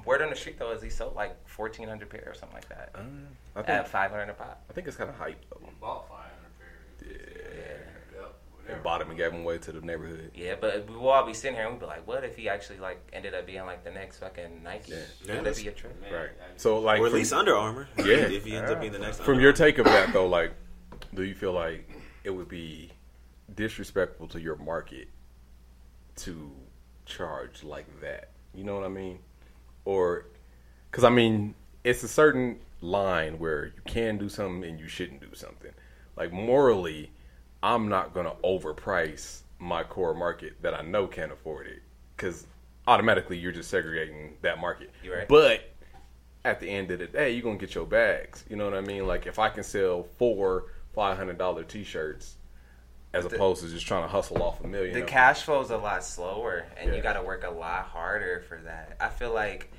word 0.05 0.23
on 0.23 0.31
the 0.31 0.37
street 0.37 0.59
though 0.59 0.73
is 0.73 0.83
he 0.83 0.91
sold 0.91 1.15
like 1.15 1.37
1,400 1.57 2.09
pair 2.09 2.25
or 2.27 2.35
something 2.35 2.55
like 2.55 2.69
that 2.69 2.91
Uh, 2.95 3.01
I 3.57 3.63
think 3.63 3.69
at 3.71 3.89
500 3.89 4.29
a 4.29 4.33
pop. 4.35 4.63
I 4.69 4.73
think 4.73 4.87
it's 4.87 4.97
kind 4.97 5.11
of 5.11 5.17
hype 5.17 5.45
though. 5.51 5.69
Bought 5.81 6.09
500 6.09 6.29
pairs. 7.01 7.21
Yeah, 8.15 8.21
Yep. 8.21 8.35
And 8.75 8.83
bought 8.83 9.01
him 9.03 9.09
and 9.11 9.17
gave 9.19 9.33
him 9.33 9.41
away 9.43 9.59
to 9.59 9.73
the 9.73 9.81
neighborhood. 9.81 10.31
yeah, 10.35 10.55
but 10.61 10.89
we 10.89 10.97
will 10.97 11.09
all 11.11 11.25
be 11.27 11.35
sitting 11.35 11.55
here 11.57 11.65
and 11.67 11.75
we'd 11.75 11.81
be 11.81 11.87
like, 11.87 12.07
what 12.07 12.25
if 12.25 12.37
he 12.37 12.49
actually 12.49 12.79
like 12.79 12.99
ended 13.13 13.35
up 13.35 13.47
being 13.47 13.65
like 13.65 13.85
the 13.85 13.91
next 13.91 14.19
fucking 14.19 14.63
Nike? 14.65 14.93
Yeah. 14.93 14.99
Yeah, 15.35 15.41
Would 15.43 15.57
be 15.57 15.69
a 15.69 15.73
trip? 15.73 16.03
Right. 16.13 16.31
So 16.57 16.79
like, 16.81 17.01
or 17.01 17.07
at 17.07 17.11
from- 17.11 17.19
least 17.19 17.33
Under 17.33 17.55
Armour. 17.57 17.89
Yeah. 17.99 18.05
if 18.05 18.45
he 18.45 18.57
ends 18.57 18.71
up 18.71 18.81
being 18.81 18.93
the 18.93 18.99
next. 18.99 19.21
from 19.21 19.35
Under 19.35 19.43
your 19.43 19.53
take 19.53 19.79
of 19.79 19.85
that 19.87 20.13
though, 20.13 20.27
like, 20.27 20.53
do 21.17 21.25
you 21.25 21.35
feel 21.35 21.53
like 21.53 21.89
it 22.25 22.31
would 22.31 22.49
be 22.49 22.93
disrespectful 23.55 24.29
to 24.29 24.41
your 24.41 24.57
market 24.57 25.09
to 26.17 26.51
charge 27.05 27.63
like 27.63 27.87
that. 28.01 28.31
You 28.55 28.65
know 28.65 28.75
what 28.75 28.85
I 28.85 28.89
mean? 28.89 29.19
Or 29.85 30.27
because 30.91 31.05
I 31.05 31.11
mean, 31.11 31.55
it's 31.85 32.03
a 32.03 32.09
certain 32.09 32.59
line 32.81 33.39
where 33.39 33.67
you 33.67 33.83
can 33.87 34.19
do 34.19 34.29
something 34.29 34.69
and 34.69 34.81
you 34.81 34.89
shouldn't 34.89 35.21
do 35.21 35.35
something. 35.35 35.73
Like 36.17 36.33
morally, 36.33 37.11
I'm 37.63 37.89
not 37.89 38.13
gonna 38.15 38.35
overprice 38.45 39.43
my 39.59 39.83
core 39.83 40.15
market 40.15 40.61
that 40.63 40.75
I 40.75 40.83
know 40.83 41.07
can't 41.07 41.33
afford 41.33 41.67
it 41.67 41.83
because 42.17 42.47
automatically 42.87 43.39
you're 43.39 43.53
just 43.53 43.71
segregating 43.71 44.35
that 44.43 44.61
market. 44.61 44.91
Right. 45.09 45.29
But 45.29 45.71
at 46.45 46.61
the 46.61 46.69
end 46.69 46.91
of 46.91 46.99
the 46.99 47.07
day, 47.07 47.33
you're 47.33 47.43
gonna 47.43 47.59
get 47.59 47.75
your 47.75 47.87
bags. 47.87 48.45
You 48.49 48.57
know 48.57 48.65
what 48.65 48.75
I 48.75 48.81
mean? 48.81 49.07
Like 49.07 49.27
if 49.27 49.39
I 49.39 49.49
can 49.49 49.63
sell 49.63 50.07
four 50.19 50.67
five 50.97 51.17
hundred 51.17 51.39
dollar 51.39 51.63
t-shirts 51.63 52.35
as 53.15 53.25
opposed 53.25 53.63
to 53.63 53.69
just 53.69 53.87
trying 53.87 54.03
to 54.03 54.09
hustle 54.09 54.43
off 54.43 54.63
a 54.65 54.67
million. 54.67 54.93
the 54.93 55.03
of- 55.03 55.07
cash 55.07 55.43
flow 55.43 55.61
is 55.61 55.71
a 55.71 55.77
lot 55.77 56.03
slower 56.05 56.65
and 56.77 56.91
Yeah. 56.91 56.97
you 56.97 57.03
got 57.03 57.13
to 57.13 57.23
work 57.23 57.45
a 57.45 57.51
lot 57.51 57.85
harder 57.85 58.41
for 58.49 58.57
that 58.65 58.97
i 58.99 59.09
feel 59.09 59.33
like 59.33 59.71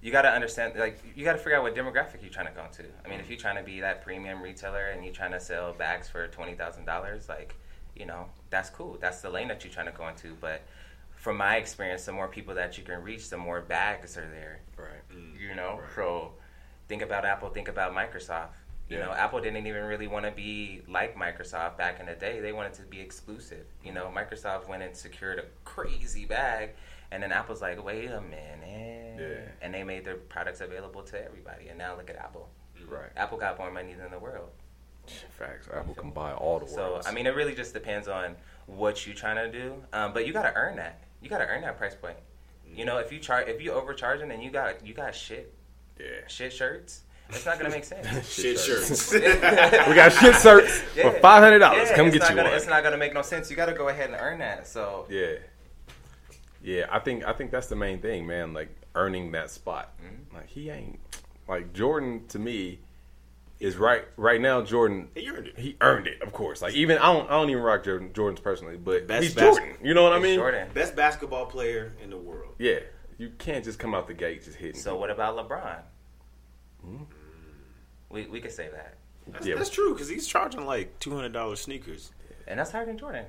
you 0.00 0.12
got 0.12 0.22
to 0.22 0.30
understand 0.30 0.74
like 0.78 1.00
you 1.16 1.24
got 1.24 1.32
to 1.32 1.38
figure 1.38 1.56
out 1.56 1.62
what 1.64 1.74
demographic 1.74 2.22
you're 2.22 2.30
trying 2.30 2.46
to 2.46 2.52
go 2.52 2.64
into. 2.64 2.84
i 3.04 3.08
mean 3.08 3.18
if 3.18 3.28
you're 3.28 3.38
trying 3.38 3.56
to 3.56 3.62
be 3.64 3.80
that 3.80 4.04
premium 4.04 4.40
retailer 4.40 4.86
and 4.90 5.04
you're 5.04 5.12
trying 5.12 5.32
to 5.32 5.40
sell 5.40 5.72
bags 5.72 6.08
for 6.08 6.28
$20000 6.28 7.28
like 7.28 7.56
you 7.96 8.06
know 8.06 8.26
that's 8.50 8.70
cool 8.70 8.96
that's 9.00 9.20
the 9.22 9.30
lane 9.30 9.48
that 9.48 9.64
you're 9.64 9.72
trying 9.72 9.86
to 9.86 9.92
go 9.92 10.06
into 10.06 10.36
but 10.40 10.62
from 11.16 11.36
my 11.36 11.56
experience 11.56 12.04
the 12.04 12.12
more 12.12 12.28
people 12.28 12.54
that 12.54 12.78
you 12.78 12.84
can 12.84 13.02
reach 13.02 13.28
the 13.30 13.36
more 13.36 13.60
bags 13.60 14.16
are 14.16 14.28
there 14.30 14.60
right. 14.76 15.02
Mm. 15.16 15.40
you 15.40 15.54
know 15.56 15.80
so 15.96 16.32
think 16.88 17.02
about 17.02 17.24
apple 17.24 17.48
think 17.48 17.68
about 17.68 17.92
microsoft 17.92 18.50
you 18.88 18.96
Yeah. 18.98 19.06
know 19.06 19.12
apple 19.12 19.40
didn't 19.40 19.66
even 19.66 19.84
really 19.84 20.06
want 20.06 20.24
to 20.24 20.30
be 20.30 20.82
like 20.88 21.16
microsoft 21.16 21.76
back 21.76 22.00
in 22.00 22.06
the 22.06 22.14
day 22.14 22.40
they 22.40 22.52
wanted 22.52 22.72
to 22.74 22.82
be 22.82 23.00
exclusive 23.00 23.66
you 23.84 23.92
know 23.92 24.10
microsoft 24.14 24.68
went 24.68 24.82
and 24.82 24.96
secured 24.96 25.38
a 25.38 25.44
crazy 25.64 26.24
bag 26.24 26.70
and 27.10 27.22
then 27.22 27.32
apple's 27.32 27.60
like 27.62 27.82
wait 27.84 28.06
a 28.10 28.20
minute 28.20 29.16
Yeah. 29.20 29.50
and 29.62 29.74
they 29.74 29.84
made 29.84 30.04
their 30.04 30.16
products 30.16 30.60
available 30.60 31.02
to 31.04 31.22
everybody 31.24 31.68
and 31.68 31.78
now 31.78 31.96
look 31.96 32.10
at 32.10 32.16
apple 32.16 32.48
Right. 32.88 33.10
apple 33.16 33.36
got 33.38 33.58
more 33.58 33.70
money 33.70 33.92
than 33.94 34.10
the 34.10 34.18
world 34.18 34.50
Facts. 35.30 35.68
Apple 35.74 35.94
can 35.94 36.10
buy 36.10 36.32
all 36.32 36.58
the 36.58 36.66
world. 36.66 37.02
so 37.04 37.08
i 37.10 37.12
mean 37.14 37.26
it 37.26 37.34
really 37.34 37.54
just 37.54 37.72
depends 37.72 38.08
on 38.08 38.36
what 38.66 39.06
you're 39.06 39.14
trying 39.16 39.36
to 39.36 39.50
do 39.50 39.74
um, 39.92 40.12
but 40.12 40.26
you 40.26 40.32
got 40.32 40.42
to 40.42 40.54
earn 40.54 40.76
that 40.76 41.00
you 41.22 41.28
got 41.30 41.38
to 41.38 41.46
earn 41.46 41.62
that 41.62 41.78
price 41.78 41.94
point 41.94 42.16
you 42.70 42.84
know 42.84 42.98
if 42.98 43.10
you 43.10 43.18
charge 43.18 43.48
if 43.48 43.60
you 43.62 43.72
overcharging 43.72 44.30
and 44.30 44.42
you 44.42 44.50
got 44.50 44.84
you 44.86 44.92
got 44.94 45.14
shit 45.14 45.52
yeah. 45.98 46.06
shit 46.28 46.52
shirts 46.52 47.02
it's 47.30 47.44
not 47.44 47.58
gonna 47.58 47.70
make 47.70 47.84
sense 47.84 48.06
Shit 48.32 48.58
shirts. 48.58 49.12
we 49.12 49.20
got 49.20 50.12
shit 50.12 50.34
shirts 50.36 50.78
for 50.78 51.12
five 51.20 51.42
hundred 51.42 51.58
dollars. 51.58 51.88
Yeah, 51.90 51.96
Come 51.96 52.10
get 52.10 52.20
not 52.20 52.30
you 52.30 52.36
gonna, 52.36 52.48
one. 52.48 52.56
It's 52.56 52.66
not 52.66 52.82
gonna 52.82 52.96
make 52.96 53.14
no 53.14 53.22
sense. 53.22 53.50
You 53.50 53.56
got 53.56 53.66
to 53.66 53.74
go 53.74 53.88
ahead 53.88 54.10
and 54.10 54.18
earn 54.20 54.38
that. 54.38 54.66
So 54.66 55.06
Yeah. 55.08 55.34
Yeah, 56.62 56.86
I 56.90 56.98
think 56.98 57.24
I 57.26 57.32
think 57.32 57.50
that's 57.50 57.68
the 57.68 57.76
main 57.76 58.00
thing, 58.00 58.26
man. 58.26 58.52
Like 58.52 58.68
earning 58.94 59.32
that 59.32 59.50
spot. 59.50 59.92
Mm-hmm. 60.02 60.36
Like 60.36 60.48
he 60.48 60.70
ain't 60.70 60.98
like 61.48 61.72
Jordan 61.72 62.26
to 62.28 62.38
me 62.38 62.80
is 63.60 63.76
right 63.76 64.04
right 64.16 64.40
now. 64.40 64.62
Jordan 64.62 65.08
He 65.14 65.28
earned 65.28 65.46
it. 65.48 65.58
He 65.58 65.76
earned 65.80 66.06
it, 66.06 66.20
of 66.22 66.32
course. 66.32 66.62
Like 66.62 66.74
even 66.74 66.98
I 66.98 67.12
don't 67.12 67.26
I 67.28 67.34
don't 67.34 67.50
even 67.50 67.62
rock 67.62 67.84
Jordan 67.84 68.12
Jordan's 68.12 68.40
personally, 68.40 68.76
but 68.76 69.06
Best 69.06 69.22
he's 69.22 69.34
bas- 69.34 69.56
Jordan. 69.56 69.76
You 69.82 69.94
know 69.94 70.02
what 70.02 70.12
I 70.12 70.18
mean? 70.18 70.36
Jordan. 70.36 70.68
Best 70.74 70.96
basketball 70.96 71.46
player 71.46 71.94
in 72.02 72.10
the 72.10 72.16
world. 72.16 72.54
Yeah, 72.58 72.80
you 73.18 73.30
can't 73.38 73.64
just 73.64 73.78
come 73.78 73.94
out 73.94 74.06
the 74.06 74.14
gate 74.14 74.44
just 74.44 74.58
hitting. 74.58 74.80
So 74.80 74.96
what 74.96 75.10
about 75.10 75.36
LeBron? 75.36 75.78
Hmm? 76.84 77.02
We 78.10 78.26
we 78.26 78.40
could 78.40 78.52
say 78.52 78.68
that, 78.68 78.94
That's, 79.26 79.46
Yeah. 79.46 79.56
that's 79.56 79.70
true 79.70 79.92
because 79.92 80.08
he's 80.08 80.26
charging 80.26 80.64
like 80.66 80.98
two 80.98 81.14
hundred 81.14 81.32
dollars 81.32 81.60
sneakers. 81.60 82.12
and 82.46 82.58
that's 82.58 82.70
higher 82.70 82.86
than 82.86 82.96
Jordan, 82.98 83.26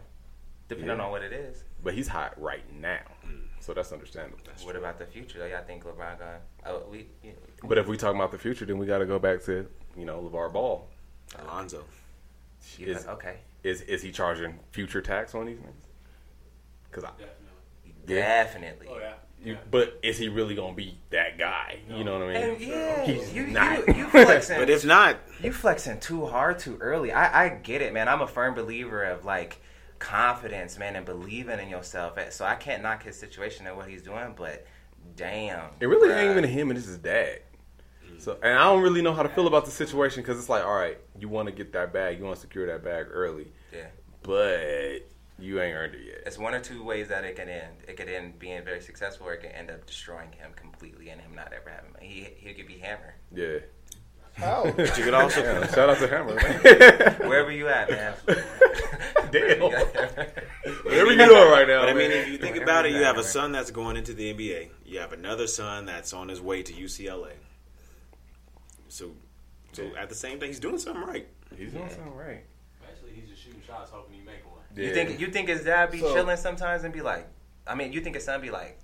depending 0.67 0.97
Yeah. 0.97 1.03
on 1.03 1.11
what 1.11 1.21
it 1.23 1.33
is. 1.33 1.63
but 1.83 1.93
he's 1.93 2.07
hot 2.07 2.39
right 2.41 2.63
now, 2.73 2.99
mm. 3.25 3.41
so 3.59 3.73
that's 3.73 3.91
understandable. 3.91 4.39
what 4.63 4.75
about 4.75 4.97
the 4.99 5.05
future? 5.05 5.39
Though, 5.39 5.45
y'all 5.47 5.63
think 5.65 5.83
LeBron 5.83 6.19
gonna? 6.19 6.39
Oh, 6.65 6.83
we. 6.89 7.07
You 7.23 7.33
But 7.63 7.77
if 7.77 7.87
we 7.87 7.97
talk 7.97 8.15
about 8.15 8.31
the 8.31 8.37
future, 8.37 8.65
then 8.65 8.77
we 8.77 8.85
got 8.85 8.99
to 8.99 9.05
go 9.05 9.19
back 9.19 9.41
to 9.43 9.67
you 9.97 10.05
know 10.05 10.21
LaVar 10.21 10.53
Ball. 10.53 10.87
Alonzo. 11.37 11.83
you 12.77 12.87
Is, 12.87 13.03
got- 13.03 13.15
okay, 13.15 13.37
is 13.63 13.81
is 13.81 14.01
he 14.01 14.11
charging 14.11 14.59
future 14.71 15.01
tax 15.01 15.35
on 15.35 15.45
these 15.45 15.57
niggas? 15.59 15.85
Because 16.89 17.03
I, 17.03 17.09
Definitely. 17.11 18.15
Yeah. 18.15 18.43
definitely. 18.43 18.87
Oh 18.89 18.97
yeah. 18.99 19.13
You, 19.43 19.57
but 19.71 19.99
is 20.03 20.17
he 20.17 20.27
really 20.27 20.55
gonna 20.55 20.73
be 20.75 20.97
that 21.11 21.37
guy? 21.37 21.79
You 21.89 22.03
know 22.03 22.19
what 22.19 22.29
I 22.29 22.33
mean? 22.33 22.35
And 22.51 22.61
yeah, 22.61 23.05
He's 23.05 23.33
you, 23.33 23.47
not. 23.47 23.87
you 23.87 23.93
you 23.93 24.07
flexing. 24.09 24.59
But 24.59 24.69
if 24.69 24.83
not, 24.85 25.17
you 25.41 25.51
flexing 25.53 25.99
too 25.99 26.25
hard 26.25 26.59
too 26.59 26.77
early. 26.81 27.11
I, 27.11 27.45
I 27.45 27.49
get 27.49 27.81
it, 27.81 27.93
man. 27.93 28.07
I'm 28.09 28.21
a 28.21 28.27
firm 28.27 28.53
believer 28.53 29.03
of 29.03 29.23
like 29.25 29.61
confidence, 29.99 30.77
man, 30.77 30.95
and 30.95 31.05
believing 31.05 31.59
in 31.59 31.69
yourself. 31.69 32.17
So 32.31 32.45
I 32.45 32.55
can't 32.55 32.81
knock 32.83 33.03
his 33.03 33.17
situation 33.17 33.67
and 33.67 33.75
what 33.77 33.87
he's 33.89 34.01
doing, 34.01 34.33
but 34.35 34.65
damn, 35.15 35.69
It 35.79 35.85
really 35.87 36.09
bruh. 36.09 36.21
ain't 36.21 36.31
even 36.31 36.43
him, 36.43 36.69
and 36.69 36.77
it's 36.77 36.87
his 36.87 36.97
dad. 36.97 37.39
Mm. 38.09 38.21
So, 38.21 38.37
and 38.43 38.57
I 38.57 38.63
don't 38.65 38.81
really 38.81 39.01
know 39.01 39.13
how 39.13 39.23
to 39.23 39.29
feel 39.29 39.47
about 39.47 39.65
the 39.65 39.71
situation 39.71 40.21
because 40.23 40.39
it's 40.39 40.49
like, 40.49 40.63
all 40.63 40.75
right, 40.75 40.97
you 41.19 41.29
want 41.29 41.47
to 41.47 41.51
get 41.53 41.73
that 41.73 41.91
bag, 41.93 42.17
you 42.17 42.23
want 42.25 42.35
to 42.35 42.41
secure 42.41 42.65
that 42.67 42.83
bag 42.83 43.07
early, 43.11 43.47
Yeah, 43.73 43.87
but 44.23 44.99
you 45.41 45.61
ain't 45.61 45.75
earned 45.75 45.95
it 45.95 46.05
yet. 46.05 46.23
it's 46.25 46.37
one 46.37 46.53
or 46.53 46.59
two 46.59 46.83
ways 46.83 47.07
that 47.09 47.23
it 47.23 47.35
can 47.35 47.49
end. 47.49 47.73
It 47.87 47.97
could 47.97 48.09
end 48.09 48.39
being 48.39 48.63
very 48.63 48.81
successful, 48.81 49.27
or 49.27 49.33
it 49.33 49.41
could 49.41 49.51
end 49.51 49.69
up 49.71 49.85
destroying 49.85 50.31
him 50.33 50.51
completely 50.55 51.09
and 51.09 51.19
him 51.21 51.35
not 51.35 51.53
ever 51.53 51.69
having. 51.69 51.91
He 52.01 52.27
he 52.37 52.53
could 52.53 52.67
be 52.67 52.77
hammer 52.77 53.15
Yeah. 53.33 53.59
How? 54.39 54.65
you 54.77 54.85
could 54.85 55.13
also 55.13 55.41
Yeah, 55.41 55.67
shout 55.73 55.89
out 55.89 55.97
to 55.97 56.07
Hammer. 56.07 56.39
wherever 57.27 57.51
you 57.51 57.67
at, 57.67 57.89
man. 57.89 58.13
Damn. 59.31 59.59
Wherever 59.59 60.31
Whatever 60.83 61.11
you 61.11 61.17
doing 61.17 61.51
right 61.51 61.67
now, 61.67 61.81
But 61.81 61.89
I 61.89 61.93
mean, 61.93 62.11
if 62.11 62.27
you 62.29 62.37
think 62.37 62.55
Whatever 62.55 62.63
about 62.63 62.85
it, 62.85 62.89
you 62.91 62.97
you 62.97 63.03
got, 63.03 63.15
have 63.15 63.25
a 63.25 63.27
son 63.27 63.51
that's 63.51 63.71
going 63.71 63.97
into 63.97 64.13
the 64.13 64.33
NBA. 64.33 64.69
You 64.85 64.99
have 64.99 65.13
another 65.13 65.47
son 65.47 65.85
that's 65.85 66.13
on 66.13 66.29
his 66.29 66.41
way 66.41 66.63
to 66.63 66.73
UCLA. 66.73 67.33
So, 68.87 69.11
so 69.73 69.91
at 69.97 70.09
the 70.09 70.15
same 70.15 70.39
time, 70.39 70.47
he's 70.47 70.59
doing 70.59 70.79
something 70.79 71.03
right. 71.03 71.27
He's 71.55 71.73
doing 71.73 71.89
something 71.89 72.15
right. 72.15 72.43
Actually, 72.89 73.11
he's 73.11 73.29
just 73.29 73.43
shooting 73.43 73.61
shots, 73.65 73.91
hoping 73.91 74.08
you. 74.75 74.83
You 74.85 74.93
think 74.93 75.19
you 75.19 75.27
think 75.27 75.47
his 75.49 75.63
dad 75.63 75.91
be 75.91 75.99
So- 75.99 76.13
chilling 76.13 76.37
sometimes 76.37 76.83
and 76.83 76.93
be 76.93 77.01
like, 77.01 77.27
I 77.67 77.75
mean, 77.75 77.93
you 77.93 78.01
think 78.01 78.15
his 78.15 78.25
son 78.25 78.41
be 78.41 78.49
like, 78.51 78.79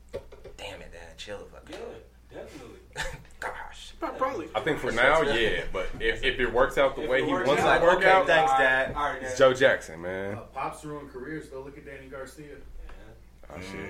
damn 0.58 0.82
it, 0.82 0.92
dad, 0.92 1.18
chill 1.18 1.40
the 1.40 1.46
fuck. 1.46 1.68
Yeah, 1.70 1.78
definitely. 2.42 2.80
Gosh. 3.40 3.94
Probably. 4.00 4.48
I 4.54 4.60
think 4.60 4.80
for 4.80 4.92
now, 4.92 5.22
yeah, 5.22 5.64
but 5.74 5.88
if, 6.00 6.24
if 6.24 6.40
it 6.40 6.52
works 6.54 6.78
out 6.78 6.96
the 6.96 7.04
If 7.04 7.10
way 7.10 7.26
he 7.26 7.32
wants 7.32 7.50
it 7.50 7.56
to 7.56 7.82
work 7.82 7.98
okay, 8.00 8.10
out, 8.10 8.28
thanks, 8.28 8.52
Dad. 8.52 8.94
All 8.96 9.04
right, 9.10 9.22
it's 9.22 9.32
Dad. 9.32 9.38
Joe 9.38 9.54
Jackson, 9.54 10.02
man. 10.02 10.36
Uh, 10.36 10.42
Pops 10.54 10.84
ruined 10.86 11.10
careers. 11.12 11.48
Go 11.48 11.62
look 11.62 11.78
at 11.78 11.86
Danny 11.86 12.08
Garcia. 12.08 12.56
Oh, 13.50 13.56
shit. 13.60 13.90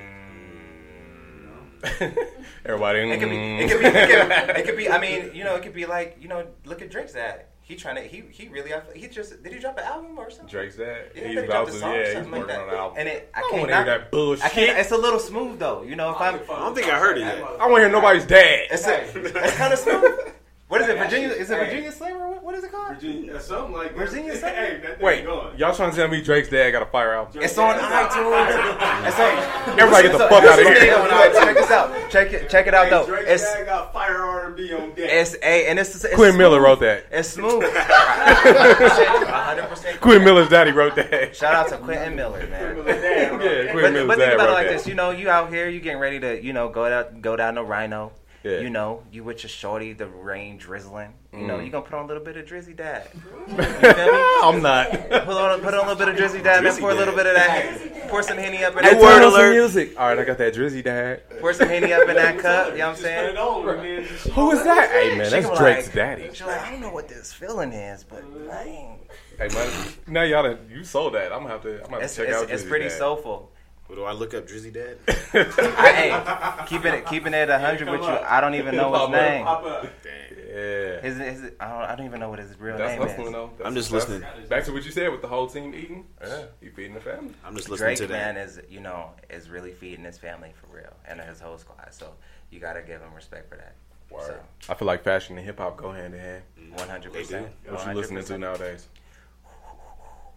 Mm. 1.82 2.18
Everybody, 2.66 3.00
It 3.12 3.20
could 3.20 3.30
be. 3.30 3.36
mm. 3.36 3.60
It 3.62 3.70
could 3.72 3.80
be. 3.80 3.86
It 3.88 3.94
could, 4.10 4.56
it 4.58 4.66
could 4.66 4.78
be. 4.78 4.90
I 4.90 5.00
mean, 5.06 5.32
you 5.34 5.44
know, 5.44 5.56
it 5.56 5.64
could 5.64 5.74
be 5.74 5.86
like, 5.86 6.18
you 6.22 6.28
know, 6.28 6.46
look 6.66 6.82
at 6.82 6.90
Drake's 6.92 7.14
dad. 7.14 7.46
He 7.68 7.76
trying 7.76 7.96
to. 7.96 8.02
He 8.04 8.24
he 8.30 8.48
really. 8.48 8.72
He 8.96 9.08
just 9.08 9.42
did 9.42 9.52
he 9.52 9.58
drop 9.60 9.76
an 9.80 9.86
album 9.86 10.20
or 10.20 10.30
something? 10.30 10.48
Drake's 10.48 10.76
that 10.76 11.14
Yeah, 11.16 11.26
he's 11.28 11.36
they 11.36 11.46
about 11.46 11.66
dropped 11.66 11.70
to, 11.72 11.76
a 11.78 11.80
song 11.80 11.94
yeah, 11.94 12.04
he's 12.06 12.14
something 12.14 12.32
working 12.32 12.48
like 12.48 12.60
on 12.60 12.68
that. 12.68 12.74
an 12.74 12.80
album. 12.80 12.98
And 13.00 13.08
it, 13.10 13.32
I 13.34 13.40
I 13.40 13.42
can't 13.50 13.70
hear 13.70 13.86
that 13.86 14.12
bullshit. 14.12 14.46
I 14.46 14.50
can't. 14.50 14.78
It's 14.78 14.92
a 14.92 14.98
little 14.98 15.18
smooth 15.20 15.58
though. 15.58 15.82
You 15.82 15.96
know, 15.96 16.12
if 16.12 16.22
I'm. 16.22 16.36
I 16.36 16.60
don't 16.60 16.76
think 16.76 16.88
I 16.90 17.00
heard 17.00 17.18
it 17.18 17.22
yet. 17.22 17.38
I 17.38 17.40
don't 17.58 17.72
want 17.72 17.76
to 17.78 17.80
hear 17.82 17.90
nobody's 17.90 18.26
dad. 18.26 18.68
It's 18.70 18.86
a, 18.88 19.02
it's 19.18 19.56
kind 19.56 19.74
of 19.74 19.80
smooth. 19.80 20.04
What 20.68 20.82
is 20.82 20.88
it? 20.88 20.98
Virginia? 20.98 21.28
Is 21.30 21.52
it 21.52 21.60
hey. 21.60 21.66
Virginia 21.66 21.92
Slam 21.92 22.18
or 22.18 22.28
what, 22.32 22.44
what 22.44 22.56
is 22.56 22.64
it 22.64 22.72
called? 22.72 22.96
Virginia, 22.96 23.36
uh, 23.36 23.40
something 23.40 23.76
like 23.76 23.96
that. 23.96 24.10
Virginia 24.10 24.32
Hey, 24.36 24.80
that 24.82 24.98
thing 24.98 25.06
Wait, 25.06 25.24
going. 25.24 25.56
y'all 25.60 25.76
trying 25.76 25.92
to 25.92 25.96
tell 25.96 26.08
me 26.08 26.22
Drake's 26.22 26.50
dad 26.50 26.72
got 26.72 26.82
a 26.82 26.88
fire 26.88 27.14
album? 27.14 27.40
It's 27.44 27.56
on 27.60 27.76
iTunes. 27.76 29.08
It's 29.08 29.20
on. 29.20 29.80
Everybody 29.80 30.04
get 30.08 30.12
the 30.14 30.18
So, 30.18 30.28
fuck 30.30 30.44
out 30.44 30.58
of 30.60 30.66
here. 30.66 30.96
on 30.98 31.08
iTunes. 31.10 31.34
Check 31.44 31.56
this 31.56 31.70
out. 31.70 32.10
Check 32.10 32.34
it. 32.34 32.50
Check 32.50 32.66
it 32.66 32.74
out 32.74 32.86
Hey, 32.86 32.90
though. 32.90 33.06
Drake's 33.06 33.30
It's 33.30 33.44
dad 33.44 33.66
got 33.68 33.94
fire 33.94 34.24
R&B 34.24 34.74
on 34.74 34.90
deck. 34.96 34.98
it's 34.98 35.36
a 35.36 35.68
and 35.70 35.78
it's, 35.78 35.94
it's 36.04 36.16
Quinn 36.16 36.32
smooth. 36.32 36.38
Miller 36.40 36.60
wrote 36.62 36.80
that. 36.80 37.06
It's 37.12 37.30
smooth. 37.30 37.62
100 37.64 39.70
percent. 39.70 40.02
Quinn 40.02 40.24
Miller's 40.24 40.50
daddy 40.50 40.72
wrote 40.72 40.96
that. 40.96 41.36
Shout 41.36 41.54
out 41.54 41.68
to 41.70 41.78
Quentin 41.78 42.16
Miller, 42.16 42.40
man. 42.48 42.70
Remember 42.76 42.92
the 42.92 43.00
dad, 43.02 43.40
Yeah, 43.42 43.50
right? 43.50 43.70
Quinn 43.72 43.84
But, 43.84 43.94
Miller's 43.94 44.08
but 44.08 44.18
dad 44.18 44.26
think 44.26 44.34
about 44.36 44.46
wrote 44.48 44.52
it 44.52 44.56
like 44.56 44.68
that. 44.68 44.74
this, 44.78 44.88
you 44.88 44.96
know, 44.96 45.12
you 45.12 45.30
out 45.30 45.50
here, 45.54 45.70
you 45.70 45.80
getting 45.80 46.00
ready 46.00 46.20
to, 46.22 46.44
you 46.44 46.54
know, 46.54 46.70
go 46.70 46.86
out, 46.86 47.22
go 47.22 47.36
down 47.36 47.54
to 47.56 47.64
Rhino. 47.64 48.12
Yeah. 48.46 48.60
You 48.60 48.70
know, 48.70 49.02
you 49.12 49.24
with 49.24 49.42
your 49.42 49.50
shorty, 49.50 49.94
the 49.94 50.06
rain 50.06 50.58
drizzling. 50.58 51.14
You 51.34 51.48
know, 51.48 51.58
Mm. 51.58 51.66
you 51.66 51.72
gonna 51.72 51.84
put 51.84 51.96
on 51.96 52.06
a 52.06 52.08
little 52.08 52.24
bit 52.24 52.38
of 52.38 52.46
Drizzy 52.46 52.76
Dad. 52.76 53.08
You 53.48 53.56
feel 53.56 53.58
me? 53.58 54.36
I'm 54.44 54.62
not. 54.62 54.92
Put 54.92 55.12
on, 55.30 55.60
put 55.62 55.74
on 55.74 55.86
a 55.86 55.88
little 55.92 55.96
bit 55.96 56.10
of 56.10 56.16
Drizzy 56.16 56.44
Dad, 56.44 56.58
and 56.58 56.68
then 56.68 56.74
Drizzy 56.76 56.80
pour 56.80 56.92
a 56.92 56.94
little 56.94 57.16
bit 57.16 57.26
of 57.26 57.34
that. 57.36 58.08
Pour 58.10 58.22
some 58.22 58.38
henny 58.38 58.64
up 58.64 58.78
in 58.78 58.84
Hey, 58.84 58.94
that. 58.94 59.02
word 59.02 59.14
turn 59.16 59.24
on 59.24 59.32
some 59.32 59.42
alert. 59.42 59.54
music. 59.54 60.00
All 60.00 60.08
right, 60.10 60.20
I 60.20 60.24
got 60.24 60.38
that 60.38 60.54
Drizzy 60.54 60.84
dad. 60.84 61.22
Pour 61.42 61.54
some 61.54 61.68
henny 61.68 61.92
up 61.92 62.08
in 62.08 62.16
that 62.16 62.38
cup. 62.46 62.74
You 62.74 62.78
know 62.78 62.90
what 62.92 62.98
I'm 63.00 63.02
Just 63.02 63.02
put 63.02 63.10
it 63.10 63.26
saying? 63.26 63.38
on, 63.38 63.70
and 63.70 63.80
then 63.80 64.04
just- 64.08 64.28
Who 64.28 64.52
is 64.52 64.64
that? 64.64 64.92
Hey 64.92 65.18
man, 65.18 65.32
that's 65.32 65.46
gonna 65.48 65.58
Drake's 65.58 65.88
like- 65.88 65.96
daddy. 65.96 66.30
She's 66.32 66.42
like, 66.44 66.62
I 66.62 66.72
don't 66.72 66.82
know 66.82 66.92
what 66.92 67.08
this 67.08 67.34
feeling 67.34 67.74
is, 67.74 68.04
but 68.04 68.22
dang. 68.48 69.00
Hey 69.40 69.48
man, 69.50 69.70
now 70.08 70.22
y'all 70.22 70.44
done, 70.44 70.60
you 70.72 70.84
sold 70.84 71.16
that. 71.16 71.34
I'm 71.34 71.40
gonna 71.40 71.50
have 71.50 71.64
to. 71.64 71.78
I'm 71.78 71.82
gonna 71.86 71.94
have 71.96 72.04
It's, 72.04 72.16
to 72.16 72.22
check 72.22 72.30
it's, 72.30 72.38
out. 72.44 72.50
it's 72.52 72.64
Drizzy 72.64 72.70
pretty 72.70 72.90
Dad. 72.90 72.98
soulful. 73.00 73.52
What 73.88 73.96
do 73.98 74.04
I 74.04 74.14
look 74.14 74.34
up, 74.34 74.48
Drizzy 74.48 74.74
Dad? 74.74 74.98
Hey, 75.78 76.66
keeping 76.68 76.94
it 76.94 77.06
keeping 77.06 77.34
it 77.34 77.50
a 77.50 77.60
hundred 77.60 77.90
with 77.90 78.02
you. 78.02 78.08
I 78.08 78.42
don't 78.42 78.56
even 78.56 78.76
know 78.76 78.92
his 79.00 79.10
name. 79.10 79.46
Pop 79.46 79.64
up. 79.64 79.84
Dang. 80.04 80.12
Yeah. 80.48 81.02
His, 81.02 81.18
his 81.18 81.52
I 81.60 81.68
don't 81.70 81.82
I 81.82 81.96
don't 81.96 82.06
even 82.06 82.20
know 82.20 82.30
what 82.30 82.40
his 82.40 82.58
real 82.60 82.78
That's 82.78 82.94
name 82.98 83.02
hustling 83.08 83.28
is. 83.28 83.34
though. 83.34 83.48
That's- 83.58 83.68
I'm 83.68 83.76
just 83.76 83.92
that's- 83.92 84.10
listening. 84.10 84.48
Back 84.50 84.64
to 84.66 84.72
what 84.74 84.86
you 84.86 84.92
said 84.92 85.12
with 85.12 85.22
the 85.22 85.28
whole 85.28 85.48
team 85.48 85.74
eating. 85.76 86.06
Yeah, 86.22 86.44
he 86.62 86.70
feeding 86.70 86.94
the 86.94 87.00
family. 87.02 87.34
I'm 87.44 87.56
just 87.56 87.70
listening 87.70 87.88
Drake 87.90 87.98
to 87.98 88.08
that. 88.08 88.36
man 88.36 88.38
is 88.38 88.60
you 88.70 88.80
know 88.80 89.12
is 89.30 89.50
really 89.50 89.72
feeding 89.72 90.06
his 90.06 90.18
family 90.18 90.52
for 90.60 90.76
real 90.76 90.94
and 91.08 91.20
his 91.22 91.40
whole 91.40 91.58
squad. 91.58 91.88
So 91.92 92.12
you 92.50 92.60
gotta 92.60 92.82
give 92.82 93.02
him 93.02 93.14
respect 93.14 93.50
for 93.50 93.58
that. 93.58 93.76
Word. 94.10 94.40
I 94.70 94.76
feel 94.76 94.86
like 94.88 95.04
fashion 95.04 95.36
and 95.38 95.46
hip 95.46 95.58
hop 95.60 95.78
go 95.78 95.92
hand 95.92 96.14
in 96.14 96.20
hand. 96.22 96.44
One 96.76 96.88
hundred 96.88 97.12
They 97.14 97.20
percent. 97.22 97.48
do. 97.66 97.72
What 97.74 97.86
you 97.88 97.94
listening 97.94 98.24
to 98.24 98.38
nowadays? 98.38 98.88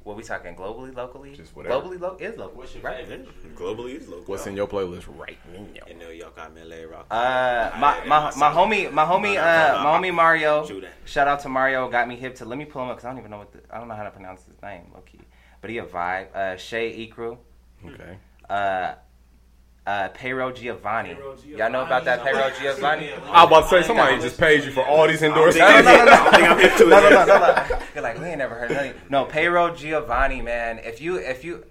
What 0.08 0.16
we 0.16 0.22
talking 0.22 0.56
globally, 0.56 0.96
locally? 0.96 1.34
Just 1.36 1.54
whatever. 1.54 1.82
Globally, 1.82 2.00
lo- 2.00 2.16
is 2.18 2.38
local, 2.38 2.56
What's 2.60 2.72
your 2.74 2.82
right? 2.82 3.06
favorite? 3.06 3.28
Globally 3.54 4.00
is 4.00 4.08
local. 4.08 4.24
What's 4.24 4.46
in 4.46 4.56
your 4.56 4.66
playlist 4.66 5.04
right 5.18 5.36
now? 5.52 5.82
You 5.86 5.96
know, 5.98 6.08
y'all 6.08 6.30
got 6.30 6.54
Melee 6.54 6.84
Rock. 6.86 7.08
Uh, 7.10 7.70
my 7.78 8.02
my 8.06 8.32
my 8.34 8.50
homie, 8.50 8.90
my 8.90 9.04
homie, 9.04 9.36
uh, 9.36 9.82
my 9.84 9.90
homie 9.98 10.14
Mario. 10.14 10.66
Shout 11.04 11.28
out 11.28 11.40
to 11.40 11.50
Mario. 11.50 11.90
Got 11.90 12.08
me 12.08 12.16
hip 12.16 12.36
to. 12.36 12.46
Let 12.46 12.56
me 12.56 12.64
pull 12.64 12.84
him 12.84 12.88
up 12.88 12.96
because 12.96 13.04
I 13.04 13.10
don't 13.10 13.18
even 13.18 13.30
know 13.30 13.36
what 13.36 13.52
the, 13.52 13.60
I 13.70 13.76
don't 13.76 13.86
know 13.88 13.96
how 13.96 14.04
to 14.04 14.10
pronounce 14.10 14.46
his 14.46 14.54
name. 14.62 14.92
Okay, 14.96 15.20
but 15.60 15.68
he 15.68 15.76
a 15.76 15.84
vibe. 15.84 16.34
Uh, 16.34 16.56
Shay 16.56 17.06
Ikru. 17.06 17.36
Okay. 17.84 18.16
Uh, 18.48 18.94
uh, 19.88 20.08
Payroll 20.08 20.52
Giovanni. 20.52 21.14
Payroll 21.14 21.36
Y'all 21.46 21.70
know 21.70 21.82
about 21.82 22.04
that 22.04 22.22
Payroll 22.22 22.50
Giovanni? 22.60 23.10
I 23.10 23.44
was 23.44 23.46
about 23.46 23.60
to 23.62 23.68
say 23.68 23.86
somebody 23.86 24.20
just 24.20 24.38
paid 24.38 24.64
you 24.64 24.70
for 24.70 24.84
all 24.86 25.08
these 25.08 25.22
endorsements. 25.22 25.58
No, 25.58 25.80
no, 25.80 25.96
no, 25.96 26.04
no, 26.04 26.12
I 26.12 26.30
think 26.30 26.50
I'm 26.50 26.58
hip 26.58 26.72
it. 26.80 26.88
no, 26.88 27.00
no, 27.00 27.08
no, 27.08 27.24
no, 27.24 27.38
no. 27.38 27.78
You're 27.94 28.02
like, 28.02 28.20
we 28.20 28.26
ain't 28.26 28.38
never 28.38 28.54
heard 28.54 28.70
nothing. 28.70 28.92
No, 29.08 29.24
Payroll 29.24 29.74
Giovanni, 29.74 30.42
man. 30.42 30.78
If 30.78 31.00
you, 31.00 31.16
if 31.16 31.42
you, 31.42 31.64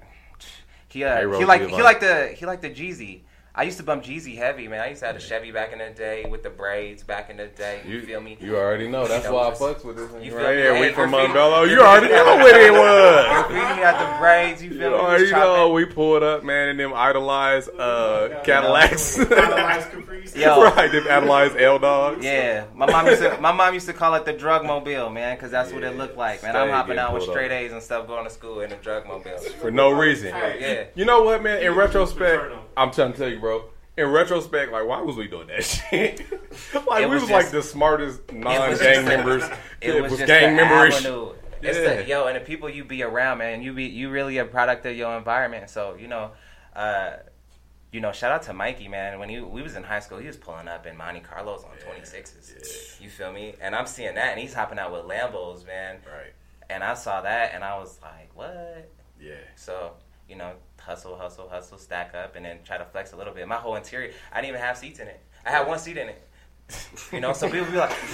he, 0.89 1.03
uh, 1.03 1.38
he 1.38 1.45
like, 1.45 1.70
he 1.70 1.84
like 1.84 1.99
the, 1.99 2.30
he 2.30 2.47
like 2.47 2.61
the 2.61 2.72
Jeezy. 2.72 3.22
I 3.60 3.64
used 3.64 3.78
to 3.78 3.84
bump 3.84 4.03
Jeezy 4.03 4.38
heavy, 4.38 4.68
man. 4.68 4.82
I 4.82 4.89
used 4.89 4.99
to 4.99 5.08
have 5.08 5.16
a 5.16 5.20
Chevy 5.20 5.51
back 5.51 5.74
in 5.74 5.80
the 5.80 5.89
day 5.89 6.26
with 6.30 6.43
the 6.43 6.49
braids 6.51 7.01
back 7.01 7.32
in 7.32 7.38
the 7.38 7.47
day. 7.47 7.82
You, 7.88 8.03
feel 8.03 8.22
me? 8.22 8.38
You 8.39 8.55
already 8.55 8.88
know. 8.88 9.08
That's 9.08 9.26
You 9.26 9.32
know, 9.32 9.36
why 9.38 9.45
I 9.47 9.49
just- 9.49 9.62
fucks 9.64 9.84
with 9.84 9.95
this 9.97 10.12
thing 10.12 10.24
you 10.24 10.30
feel 10.30 10.41
right 10.43 10.55
here. 10.55 10.80
We 10.80 10.89
from 10.91 11.10
graffiti- 11.10 11.34
Montbello. 11.34 11.68
You 11.68 11.82
already 11.82 12.14
know 12.14 12.36
what 12.36 12.55
it 12.55 12.72
was. 12.72 13.26
Graffiti 13.26 13.82
had 13.82 13.97
the 14.14 14.20
braids. 14.20 14.62
You 14.62 14.70
feel 14.70 14.78
You 14.78 14.89
me? 14.89 14.93
already 14.93 15.24
Just 15.24 15.32
chopping. 15.32 15.53
know 15.55 15.70
we 15.70 15.86
pulled 15.86 16.22
up, 16.22 16.43
man, 16.43 16.70
and 16.70 16.80
them 16.80 16.93
idolized 16.93 17.72
uh, 17.80 18.41
Cadillacs. 18.43 19.18
Idolized 19.20 19.89
Caprice. 19.89 20.36
Yo. 20.36 20.62
right, 20.76 20.91
them 20.91 21.05
idolized 21.10 21.58
L 21.58 21.80
dogs. 21.80 22.24
Yeah, 22.24 22.66
my 22.76 22.86
mom 22.86 23.08
used 23.08 23.24
to 23.24 23.41
my 23.41 23.51
mom 23.51 23.74
used 23.74 23.88
to 23.88 23.93
call 23.93 24.14
it 24.14 24.26
the 24.26 24.34
drug 24.34 24.66
mobile, 24.66 25.10
man, 25.10 25.36
because 25.36 25.49
that's 25.49 25.72
what 25.72 25.84
it 25.84 25.97
looked 25.97 26.16
like, 26.16 26.43
man. 26.43 26.51
stay 26.51 26.60
I'm 26.62 26.70
hopping 26.70 26.99
out 26.99 27.12
with 27.12 27.24
straight 27.24 27.47
up. 27.51 27.58
A's 27.58 27.72
and 27.72 27.82
stuff, 27.82 28.05
going 28.05 28.24
to 28.26 28.30
school 28.30 28.60
in 28.62 28.72
a 28.72 28.76
drug 28.78 29.08
mobile. 29.08 29.39
for 29.60 29.72
no 29.72 29.89
reason. 29.89 30.28
Yeah. 30.28 30.84
You 30.93 31.05
know 31.05 31.24
what, 31.24 31.41
man? 31.41 31.64
In 31.64 31.74
retrospect, 31.74 32.20
Paterno. 32.43 32.62
I'm 32.78 32.91
trying 32.91 33.11
to 33.13 33.17
tell 33.17 33.30
you, 33.30 33.39
bro. 33.39 33.65
In 33.97 34.07
retrospect, 34.11 34.71
like, 34.71 34.86
why 34.86 35.01
was 35.01 35.15
we 35.17 35.28
doing 35.28 35.47
that 35.47 35.63
shit? 35.63 36.19
like, 36.88 37.01
It 37.03 37.09
we 37.09 37.15
was 37.15 37.23
was, 37.23 37.32
like 37.32 37.41
just- 37.45 37.51
the 37.53 37.63
smartest 37.63 38.32
non-gang 38.32 39.05
members. 39.05 39.43
It, 39.82 40.01
was, 40.01 40.11
just 40.13 40.25
gang 40.28 40.55
the 40.55 40.63
memberish. 40.63 40.93
avenue. 41.05 41.34
It's 41.61 41.78
Yeah. 41.78 41.95
the, 41.95 42.07
yo, 42.07 42.25
and 42.28 42.36
the 42.36 42.39
people 42.41 42.69
you 42.69 42.84
be 42.84 43.01
around, 43.03 43.39
man. 43.39 43.61
You 43.63 43.73
be 43.73 43.86
you 43.86 44.09
really 44.09 44.38
a 44.38 44.45
product 44.45 44.86
of 44.86 44.95
your 44.95 45.17
environment. 45.17 45.69
So 45.71 45.95
you 45.99 46.07
know, 46.07 46.32
uh, 46.75 47.13
you 47.91 47.99
know, 48.01 48.11
shout 48.11 48.32
out 48.32 48.43
to 48.43 48.53
Mikey, 48.53 48.88
man. 48.88 49.17
When 49.17 49.30
he 49.30 49.39
we 49.39 49.61
was 49.63 49.75
in 49.75 49.84
high 49.84 49.99
school, 49.99 50.19
he 50.19 50.28
was 50.28 50.38
pulling 50.38 50.67
up 50.67 50.86
in 50.86 50.95
Monte 50.97 51.21
Carlos 51.21 51.63
on 51.63 51.71
26s. 51.91 53.01
You 53.01 53.09
feel 53.09 53.32
me? 53.32 53.55
And 53.61 53.75
I'm 53.75 53.88
seeing 53.88 54.15
that, 54.15 54.32
and 54.32 54.39
he's 54.39 54.53
hopping 54.53 54.78
out 54.80 54.91
with 54.91 55.01
Lambos, 55.05 55.65
man. 55.65 55.97
Right. 56.05 56.34
And 56.69 56.84
I 56.84 56.93
saw 56.93 57.21
that, 57.21 57.53
and 57.55 57.63
I 57.63 57.78
was 57.80 57.97
like, 58.01 58.30
what? 58.36 58.89
Yeah. 59.19 59.34
So, 59.55 59.93
you 60.30 60.36
know, 60.36 60.53
hustle, 60.88 61.16
hustle, 61.18 61.50
hustle, 61.50 61.78
stack 61.78 62.16
up, 62.16 62.36
and 62.36 62.46
then 62.46 62.58
try 62.66 62.78
to 62.78 62.86
flex 62.86 63.12
a 63.14 63.18
little 63.18 63.34
bit. 63.34 63.48
My 63.48 63.56
whole 63.58 63.76
interior, 63.76 64.14
I 64.32 64.38
didn't 64.42 64.50
even 64.56 64.62
have 64.62 64.78
seats 64.78 65.00
in 65.00 65.08
it. 65.08 65.20
I 65.46 65.52
had 65.52 65.68
one 65.68 65.78
seat 65.80 65.98
in 65.98 66.10
it. 66.10 66.22
You 67.14 67.22
know, 67.22 67.32
so 67.32 67.50
people 67.50 67.66
be 67.72 67.78
like, 67.78 67.92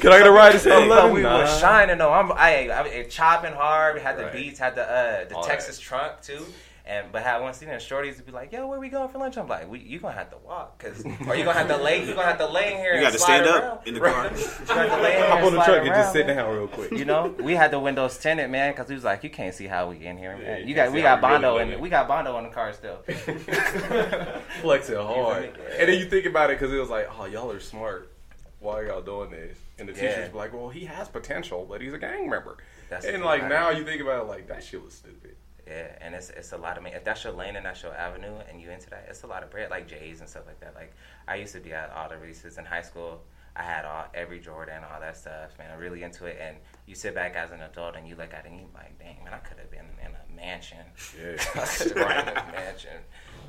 Can 0.00 0.12
I 0.12 0.18
get 0.18 0.26
a 0.26 0.30
ride 0.30 0.52
but 0.52 0.60
7-Eleven? 0.62 1.12
we 1.14 1.22
Nah. 1.22 1.40
was 1.42 1.58
shining 1.60 1.96
though. 1.96 2.12
I'm 2.12 2.30
I, 2.32 2.68
I 2.68 2.86
it 2.88 3.10
chopping 3.10 3.52
hard. 3.54 3.94
We 3.94 4.00
had 4.02 4.18
the 4.18 4.24
Right. 4.24 4.32
beats, 4.34 4.58
had 4.58 4.74
the 4.74 4.82
uh, 4.82 5.24
the 5.28 5.36
All 5.36 5.42
Texas 5.44 5.78
trunk 5.78 6.20
too. 6.20 6.44
And 6.88 7.10
but 7.10 7.24
had 7.24 7.40
one 7.42 7.52
seat 7.52 7.68
and 7.68 7.82
shorties 7.82 8.16
to 8.18 8.22
be 8.22 8.30
like, 8.30 8.52
yo, 8.52 8.68
where 8.68 8.78
we 8.78 8.88
going 8.88 9.08
for 9.08 9.18
lunch? 9.18 9.36
I'm 9.36 9.48
like, 9.48 9.68
we, 9.68 9.80
you 9.80 9.98
gonna 9.98 10.14
have 10.14 10.30
to 10.30 10.36
walk, 10.46 10.78
cause 10.78 11.04
or 11.04 11.34
you 11.34 11.42
gonna 11.44 11.52
have 11.58 11.66
to 11.66 11.76
lay, 11.78 12.06
you 12.06 12.14
gonna 12.14 12.28
have 12.28 12.38
to 12.38 12.46
lay 12.46 12.74
in 12.74 12.78
here. 12.78 12.92
You 12.94 12.98
and 12.98 13.02
got 13.06 13.12
to 13.12 13.18
stand 13.18 13.44
around. 13.44 13.62
up 13.64 13.86
in 13.88 13.94
the 13.94 14.00
car. 14.00 14.30
you 14.36 14.66
gonna 14.68 15.02
lay 15.02 15.16
in 15.16 15.22
Hop 15.24 15.42
on 15.42 15.52
the 15.54 15.62
truck 15.64 15.78
and 15.84 15.88
just 15.88 16.12
sit 16.12 16.28
down 16.28 16.54
real 16.54 16.68
quick. 16.68 16.92
You 16.92 17.04
know, 17.04 17.34
we 17.40 17.54
had 17.56 17.72
the 17.72 17.80
windows 17.80 18.16
tinted, 18.18 18.48
man, 18.50 18.70
because 18.72 18.88
we 18.88 18.94
was 18.94 19.02
like, 19.02 19.24
you 19.24 19.30
can't 19.30 19.52
see 19.52 19.66
how 19.66 19.90
we 19.90 20.06
in 20.06 20.16
here, 20.16 20.36
man. 20.36 20.60
you 20.60 20.68
you 20.68 20.74
got, 20.76 20.92
we 20.92 21.02
got 21.02 21.20
we 21.20 21.26
really 21.28 21.34
Bondo, 21.40 21.54
living. 21.56 21.72
and 21.72 21.82
we 21.82 21.88
got 21.88 22.06
Bondo 22.06 22.38
in 22.38 22.44
the 22.44 22.50
car 22.50 22.72
still. 22.72 22.98
flexing 24.60 24.94
hard. 24.96 25.44
You? 25.44 25.50
And 25.80 25.88
then 25.88 25.98
you 25.98 26.08
think 26.08 26.26
about 26.26 26.50
it 26.50 26.58
because 26.60 26.72
it 26.72 26.78
was 26.78 26.88
like, 26.90 27.08
oh, 27.18 27.24
y'all 27.24 27.50
are 27.50 27.58
smart. 27.58 28.12
Why 28.60 28.78
are 28.78 28.86
y'all 28.86 29.02
doing 29.02 29.30
this? 29.30 29.58
And 29.80 29.88
the 29.88 29.92
Yeah. 29.92 30.14
teachers 30.14 30.32
were 30.32 30.38
like, 30.38 30.52
well, 30.52 30.68
he 30.68 30.84
has 30.84 31.08
potential, 31.08 31.66
but 31.68 31.80
he's 31.80 31.92
a 31.94 31.98
gang 31.98 32.30
member. 32.30 32.58
That's 32.88 33.04
and 33.04 33.24
like 33.24 33.40
thing. 33.40 33.48
now 33.48 33.70
you 33.70 33.84
think 33.84 34.00
about 34.00 34.22
it, 34.24 34.28
like 34.28 34.46
that 34.48 34.62
shit 34.62 34.82
was 34.82 34.94
stupid. 34.94 35.25
Yeah, 35.66 35.88
and 36.00 36.14
it's 36.14 36.30
it's 36.30 36.52
a 36.52 36.56
lot 36.56 36.78
of 36.78 36.86
if 36.86 37.04
that's 37.04 37.24
your 37.24 37.32
lane 37.32 37.56
and 37.56 37.66
that's 37.66 37.82
your 37.82 37.94
avenue 37.94 38.36
and 38.48 38.60
you 38.60 38.70
into 38.70 38.88
that, 38.90 39.06
it's 39.08 39.24
a 39.24 39.26
lot 39.26 39.42
of 39.42 39.50
bread 39.50 39.70
like 39.70 39.88
J's 39.88 40.20
and 40.20 40.28
stuff 40.28 40.44
like 40.46 40.60
that. 40.60 40.74
Like 40.74 40.94
I 41.26 41.36
used 41.36 41.54
to 41.54 41.60
be 41.60 41.72
at 41.72 41.90
all 41.90 42.08
the 42.08 42.16
releases 42.16 42.58
in 42.58 42.64
high 42.64 42.82
school. 42.82 43.22
I 43.56 43.62
had 43.62 43.84
all 43.84 44.04
every 44.14 44.38
Jordan, 44.38 44.82
all 44.84 45.00
that 45.00 45.16
stuff, 45.16 45.56
man. 45.58 45.70
I'm 45.72 45.78
really 45.78 46.02
into 46.02 46.26
it. 46.26 46.38
And 46.40 46.56
you 46.84 46.94
sit 46.94 47.14
back 47.14 47.34
as 47.34 47.50
an 47.50 47.62
adult 47.62 47.96
and 47.96 48.06
you 48.06 48.14
look 48.14 48.34
at 48.34 48.44
it 48.44 48.50
and 48.50 48.60
you 48.60 48.66
like, 48.74 48.98
dang, 48.98 49.24
man, 49.24 49.32
I 49.32 49.38
could 49.38 49.58
have 49.58 49.70
been 49.70 49.86
in 50.04 50.12
a 50.12 50.36
mansion. 50.36 50.84
Yeah. 51.18 51.32
I 51.54 51.66
could 51.66 51.86
have 51.86 51.94
been 51.94 52.28
in 52.28 52.36
a 52.36 52.52
mansion. 52.52 52.98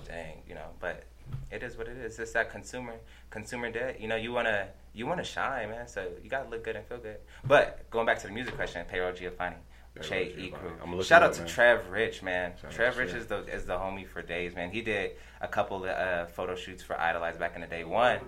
Dang, 0.07 0.41
you 0.47 0.55
know. 0.55 0.69
But 0.79 1.03
it 1.51 1.61
is 1.61 1.77
what 1.77 1.87
it 1.87 1.97
is. 1.97 2.19
It's 2.19 2.31
that 2.31 2.51
consumer 2.51 2.95
consumer 3.29 3.69
debt. 3.69 3.99
You 3.99 4.07
know, 4.07 4.15
you 4.15 4.31
wanna 4.31 4.69
you 4.93 5.05
wanna 5.05 5.25
shine, 5.25 5.69
man. 5.69 5.87
So 5.87 6.07
you 6.23 6.29
gotta 6.29 6.49
look 6.49 6.63
good 6.63 6.77
and 6.77 6.85
feel 6.85 6.99
good. 6.99 7.17
But 7.45 7.89
going 7.89 8.05
back 8.05 8.19
to 8.19 8.27
the 8.27 8.33
music 8.33 8.55
question, 8.55 8.85
Payroll 8.89 9.13
Giovanni. 9.13 9.57
Che. 10.01 10.51
Crew. 10.53 11.03
Shout 11.03 11.23
out 11.23 11.33
to 11.33 11.41
man. 11.41 11.49
Trev 11.49 11.89
Rich, 11.89 12.23
man. 12.23 12.53
Shout 12.61 12.71
Trev 12.71 12.97
Rich 12.97 13.13
is 13.13 13.27
the 13.27 13.45
is 13.45 13.65
the 13.65 13.73
homie 13.73 14.07
for 14.07 14.21
days, 14.21 14.55
man. 14.55 14.71
He 14.71 14.81
did 14.81 15.11
a 15.41 15.47
couple 15.47 15.83
of 15.83 15.89
uh, 15.89 16.25
photo 16.27 16.55
shoots 16.55 16.81
for 16.83 16.99
Idolize 16.99 17.37
back 17.37 17.55
in 17.55 17.61
the 17.61 17.67
day. 17.67 17.83
One, 17.83 18.19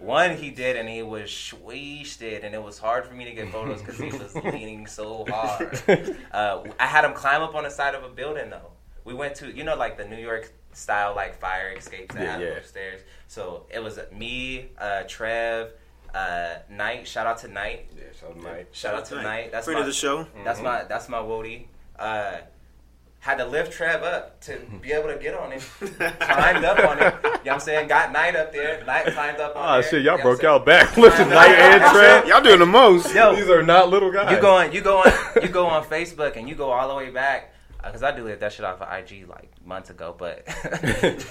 one 0.00 0.36
he 0.36 0.50
did, 0.50 0.76
and 0.76 0.88
he 0.88 1.02
was 1.02 1.54
wasted, 1.62 2.44
and 2.44 2.54
it 2.54 2.62
was 2.62 2.78
hard 2.78 3.06
for 3.06 3.14
me 3.14 3.24
to 3.24 3.32
get 3.32 3.50
photos 3.50 3.80
because 3.80 3.98
he 3.98 4.06
was 4.10 4.34
leaning 4.44 4.86
so 4.86 5.24
hard. 5.28 5.80
Uh, 6.32 6.62
I 6.78 6.86
had 6.86 7.04
him 7.04 7.12
climb 7.14 7.42
up 7.42 7.54
on 7.54 7.64
the 7.64 7.70
side 7.70 7.94
of 7.94 8.04
a 8.04 8.08
building 8.08 8.50
though. 8.50 8.72
We 9.04 9.14
went 9.14 9.34
to 9.36 9.50
you 9.54 9.64
know 9.64 9.76
like 9.76 9.96
the 9.96 10.04
New 10.04 10.16
York 10.18 10.52
style 10.72 11.14
like 11.16 11.40
fire 11.40 11.72
escapes 11.76 12.14
that 12.14 12.22
Yeah, 12.22 12.32
have 12.32 12.40
yeah. 12.40 12.48
upstairs. 12.48 13.00
So 13.26 13.66
it 13.70 13.82
was 13.82 13.98
me, 14.14 14.68
uh, 14.78 15.02
Trev, 15.08 15.72
uh, 16.14 16.54
Knight. 16.70 17.06
Shout 17.06 17.26
out 17.26 17.38
to 17.38 17.48
Knight. 17.48 17.88
Yeah, 17.96 18.02
shout 18.18 18.30
out 18.30 18.36
Mike. 18.42 18.68
Shout 18.72 18.94
out 18.94 19.04
to 19.06 19.22
Knight. 19.22 19.52
That's 19.52 19.64
Friend 19.66 19.76
my, 19.78 19.80
of 19.80 19.86
the 19.86 19.92
show. 19.92 20.26
that's 20.44 20.60
my 20.60 20.84
that's 20.84 21.08
my 21.08 21.20
Woody. 21.20 21.68
Uh, 21.98 22.38
had 23.20 23.38
to 23.38 23.44
lift 23.44 23.72
Trev 23.72 24.04
up 24.04 24.40
to 24.42 24.58
be 24.80 24.92
able 24.92 25.08
to 25.08 25.18
get 25.18 25.34
on 25.34 25.52
it. 25.52 25.60
climbed 26.20 26.64
up 26.64 26.78
on 26.78 26.98
it. 26.98 27.02
You 27.02 27.30
know 27.30 27.30
what 27.32 27.48
I'm 27.50 27.60
saying? 27.60 27.88
Got 27.88 28.12
Knight 28.12 28.36
up 28.36 28.52
there. 28.52 28.84
Knight 28.86 29.06
climbed 29.12 29.40
up 29.40 29.56
on 29.56 29.68
Oh 29.68 29.72
there. 29.80 29.82
shit, 29.82 29.92
You 30.02 30.06
y'all 30.10 30.18
know 30.18 30.22
broke 30.22 30.36
what 30.38 30.42
y'all 30.44 30.58
I'm 30.60 30.64
back. 30.64 30.96
Lifting 30.96 31.28
Knight 31.28 31.50
and 31.50 31.82
Trev. 31.92 32.28
Y'all 32.28 32.40
doing 32.42 32.60
the 32.60 32.66
most. 32.66 33.12
Yo. 33.14 33.34
These 33.34 33.48
are 33.50 33.62
not 33.62 33.88
little 33.90 34.12
guys. 34.12 34.30
You 34.30 34.40
go 34.40 34.54
on 34.56 34.72
you 34.72 34.80
go 34.80 34.98
on 34.98 35.12
you 35.42 35.48
go 35.48 35.66
on 35.66 35.84
Facebook 35.84 36.36
and 36.36 36.48
you 36.48 36.54
go 36.54 36.70
all 36.70 36.88
the 36.88 36.94
way 36.94 37.10
back. 37.10 37.52
Because 37.82 38.02
I 38.02 38.10
deleted 38.10 38.40
that 38.40 38.52
shit 38.52 38.64
off 38.64 38.80
of 38.82 38.92
IG 38.92 39.28
like 39.28 39.50
months 39.64 39.90
ago, 39.90 40.14
but 40.18 40.46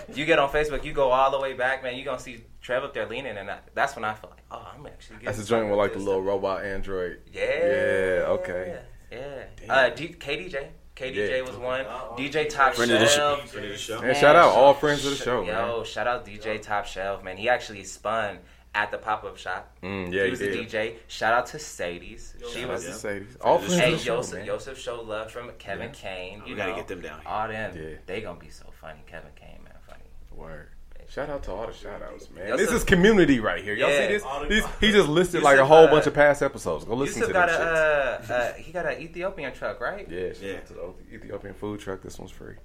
you 0.15 0.25
get 0.25 0.39
on 0.39 0.49
Facebook, 0.49 0.83
you 0.85 0.93
go 0.93 1.11
all 1.11 1.29
the 1.31 1.39
way 1.39 1.53
back, 1.53 1.83
man. 1.83 1.95
You 1.97 2.05
gonna 2.05 2.19
see 2.19 2.43
Trev 2.61 2.83
up 2.83 2.93
there 2.93 3.05
leaning, 3.07 3.37
and 3.37 3.51
I, 3.51 3.59
that's 3.73 3.95
when 3.95 4.05
I 4.05 4.13
feel 4.13 4.29
like, 4.29 4.43
oh, 4.51 4.65
I'm 4.75 4.85
actually. 4.87 5.17
That's 5.23 5.37
getting 5.39 5.41
a 5.43 5.59
joint 5.61 5.69
with 5.69 5.77
like 5.77 5.93
the 5.93 5.99
little 5.99 6.21
stuff. 6.21 6.27
robot 6.27 6.63
android. 6.65 7.19
Yeah. 7.33 7.41
Yeah, 7.43 8.25
okay. 8.39 8.79
Yeah. 9.11 9.43
Damn. 9.57 9.69
Uh, 9.69 9.89
D- 9.89 10.15
KDJ. 10.19 10.67
KDJ 10.95 11.29
Yeah. 11.29 11.41
was 11.41 11.55
one. 11.57 11.85
DJ 12.17 12.49
Top 12.49 12.73
Friend 12.73 12.91
of 12.91 12.99
the 12.99 13.05
show. 13.07 13.37
Shelf. 13.37 13.49
Friend 13.51 13.65
of 13.65 13.71
the 13.71 13.77
show. 13.77 13.99
And 14.01 14.17
shout 14.17 14.35
out 14.35 14.49
all 14.53 14.73
friends 14.73 15.05
of 15.05 15.11
the 15.11 15.23
show, 15.23 15.43
Yo, 15.43 15.77
man. 15.77 15.85
shout 15.85 16.07
out 16.07 16.25
DJ 16.25 16.61
Top 16.61 16.85
Shelf, 16.85 17.23
man. 17.23 17.37
He 17.37 17.47
actually 17.49 17.83
spun 17.83 18.39
at 18.75 18.91
the 18.91 18.97
pop 18.97 19.23
up 19.23 19.37
shop. 19.37 19.75
Mm, 19.81 20.11
yeah, 20.13 20.19
he 20.21 20.25
he 20.25 20.29
was 20.31 20.39
did. 20.39 20.55
a 20.55 20.65
DJ. 20.65 20.95
Shout 21.07 21.33
out 21.33 21.45
to 21.47 21.59
Sadie's. 21.59 22.35
She 22.53 22.65
was. 22.65 22.85
to 22.85 22.93
Sadie's. 22.93 23.35
All 23.41 23.57
Hey, 23.57 23.65
friends 23.67 23.81
Hey, 23.81 23.93
of 23.93 23.97
the 23.99 24.03
show, 24.03 24.15
Joseph. 24.17 24.45
Joseph 24.45 24.79
showed 24.79 25.07
love 25.07 25.31
from 25.31 25.49
Kevin 25.57 25.91
Kane. 25.91 26.41
You 26.45 26.51
We 26.53 26.57
gotta 26.57 26.71
know, 26.71 26.77
get 26.77 26.87
them 26.87 27.01
down 27.01 27.19
here. 27.21 27.27
All 27.29 27.47
them, 27.47 27.75
Yeah. 27.75 27.95
they 28.05 28.21
gonna 28.21 28.39
be 28.39 28.49
so 28.49 28.65
funny. 28.79 28.99
Kevin 29.07 29.31
Kane, 29.35 29.59
man, 29.63 29.73
funny. 29.87 30.03
Word. 30.31 30.69
Shout 31.09 31.29
out 31.29 31.41
to 31.43 31.51
all 31.53 31.65
the 31.65 31.71
shout 31.73 32.01
outs, 32.01 32.29
man. 32.31 32.49
Yo, 32.49 32.57
this 32.57 32.69
so- 32.69 32.75
is 32.75 32.83
community 32.83 33.39
right 33.39 33.63
here. 33.63 33.73
Y'all 33.73 33.89
Yeah. 33.89 34.07
see 34.07 34.13
this? 34.13 34.23
These, 34.49 34.65
he 34.81 34.91
just 34.91 35.07
listed 35.07 35.39
You 35.39 35.45
like 35.45 35.57
a 35.57 35.65
whole 35.65 35.85
uh, 35.85 35.89
bunch 35.89 36.05
of 36.05 36.13
past 36.13 36.43
episodes. 36.43 36.83
Go 36.83 36.95
listen 36.95 37.21
Yusuf 37.21 37.29
to 37.29 37.33
them 37.33 37.47
got 37.47 37.57
shits. 37.57 38.29
a, 38.29 38.33
uh, 38.33 38.35
uh, 38.35 38.53
he 38.55 38.73
got 38.73 38.85
an 38.85 38.99
Ethiopian 39.01 39.53
truck, 39.53 39.79
right? 39.79 40.05
yeah, 40.09 40.33
shout 40.33 40.41
Yeah. 40.43 40.55
out 40.57 40.65
to 40.67 40.73
the 40.73 40.93
Ethiopian 41.15 41.53
food 41.53 41.79
truck. 41.79 42.01
This 42.01 42.19
one's 42.19 42.31
free. 42.31 42.55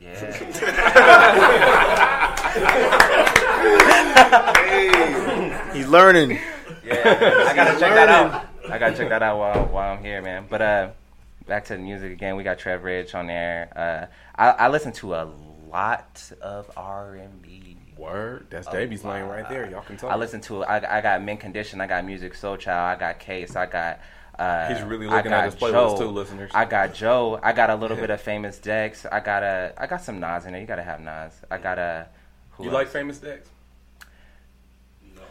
Yeah. 0.00 0.14
He's 5.74 5.88
learning. 5.88 6.38
Yeah, 6.84 7.46
I 7.48 7.52
gotta 7.54 7.78
check 7.78 7.94
that 7.94 8.08
out. 8.08 8.46
I 8.70 8.78
gotta 8.78 8.96
check 8.96 9.08
that 9.08 9.22
out 9.22 9.38
while 9.38 9.66
while 9.66 9.92
I'm 9.96 10.02
here, 10.02 10.22
man. 10.22 10.46
But 10.48 10.62
uh, 10.62 10.90
back 11.46 11.64
to 11.66 11.74
the 11.74 11.78
music 11.80 12.12
again. 12.12 12.36
We 12.36 12.42
got 12.42 12.58
Trev 12.58 12.84
Rich 12.84 13.14
on 13.14 13.26
there. 13.26 13.70
Uh, 13.76 14.40
I, 14.40 14.66
I 14.66 14.68
listen 14.68 14.92
to 14.94 15.14
a 15.14 15.28
lot 15.70 16.32
of 16.40 16.70
R 16.76 17.14
and 17.14 17.42
B. 17.42 17.76
Word. 17.96 18.46
That's 18.48 18.66
Davey's 18.68 19.04
lane 19.04 19.24
right 19.24 19.46
there. 19.50 19.70
Y'all 19.70 19.82
can 19.82 19.98
talk. 19.98 20.10
I 20.10 20.16
listen 20.16 20.40
to 20.42 20.64
I, 20.64 20.98
I 20.98 21.00
got 21.02 21.22
Mint 21.22 21.38
Condition, 21.38 21.82
I 21.82 21.86
got 21.86 22.02
Musiq 22.02 22.32
Soulchild, 22.32 22.68
I 22.68 22.96
got 22.96 23.18
Case, 23.18 23.56
I 23.56 23.66
got. 23.66 24.00
Uh, 24.38 24.72
He's 24.72 24.82
really 24.82 25.06
looking 25.06 25.32
at 25.32 25.44
his 25.44 25.54
playlist 25.54 25.72
Joe, 25.72 25.98
too, 25.98 26.08
listeners. 26.08 26.50
I 26.54 26.64
got 26.64 26.94
Joe. 26.94 27.38
I 27.42 27.52
got 27.52 27.68
a 27.68 27.74
little 27.74 27.96
bit 27.98 28.08
of 28.08 28.22
Famous 28.22 28.58
Dex. 28.58 29.04
I 29.04 29.20
got 29.20 29.42
a. 29.42 29.74
I 29.76 29.86
got 29.86 30.02
some 30.02 30.18
Nas 30.18 30.46
in 30.46 30.52
there. 30.52 30.62
You 30.62 30.66
gotta 30.66 30.82
have 30.82 31.00
Nas. 31.00 31.34
I 31.50 31.58
got 31.58 31.78
a. 31.78 32.08
Who 32.60 32.66
You 32.66 32.70
else? 32.70 32.74
like 32.74 32.88
Famous 32.88 33.18
Dex? 33.18 33.48
No. 35.14 35.22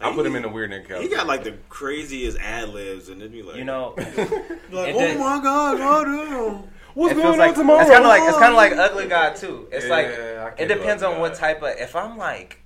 I 0.00 0.12
put 0.12 0.26
him 0.26 0.36
in 0.36 0.42
the 0.42 0.48
weird 0.48 0.70
nigga 0.70 1.00
He 1.00 1.08
got 1.08 1.26
like 1.26 1.44
the 1.44 1.52
craziest 1.68 2.38
ad 2.38 2.68
libs, 2.70 3.08
and 3.08 3.20
then 3.20 3.30
be 3.30 3.42
like, 3.42 3.56
You 3.56 3.64
know, 3.64 3.94
like, 3.98 4.08
it 4.18 4.70
oh 4.72 4.98
did- 4.98 5.18
my 5.18 5.40
god, 5.42 5.80
oh 5.80 6.04
no. 6.04 6.68
What's 6.94 7.12
it 7.12 7.14
going 7.16 7.24
feels 7.24 7.32
on 7.34 7.38
like 7.38 7.54
tomorrow? 7.56 7.80
it's 7.80 7.90
kind 7.90 8.04
of 8.04 8.08
like 8.08 8.22
it's 8.22 8.38
kind 8.38 8.50
of 8.52 8.56
like 8.56 8.72
Ugly 8.72 9.06
God 9.08 9.34
too. 9.36 9.68
It's 9.72 9.86
Yeah, 9.86 9.90
like 9.90 10.06
I 10.06 10.10
it 10.10 10.56
can't 10.56 10.68
do 10.68 10.74
depends 10.76 11.02
Ugly 11.02 11.14
on 11.16 11.20
what 11.20 11.32
God. 11.32 11.38
type 11.38 11.62
of. 11.62 11.70
If 11.78 11.96
I'm 11.96 12.16
like 12.16 12.60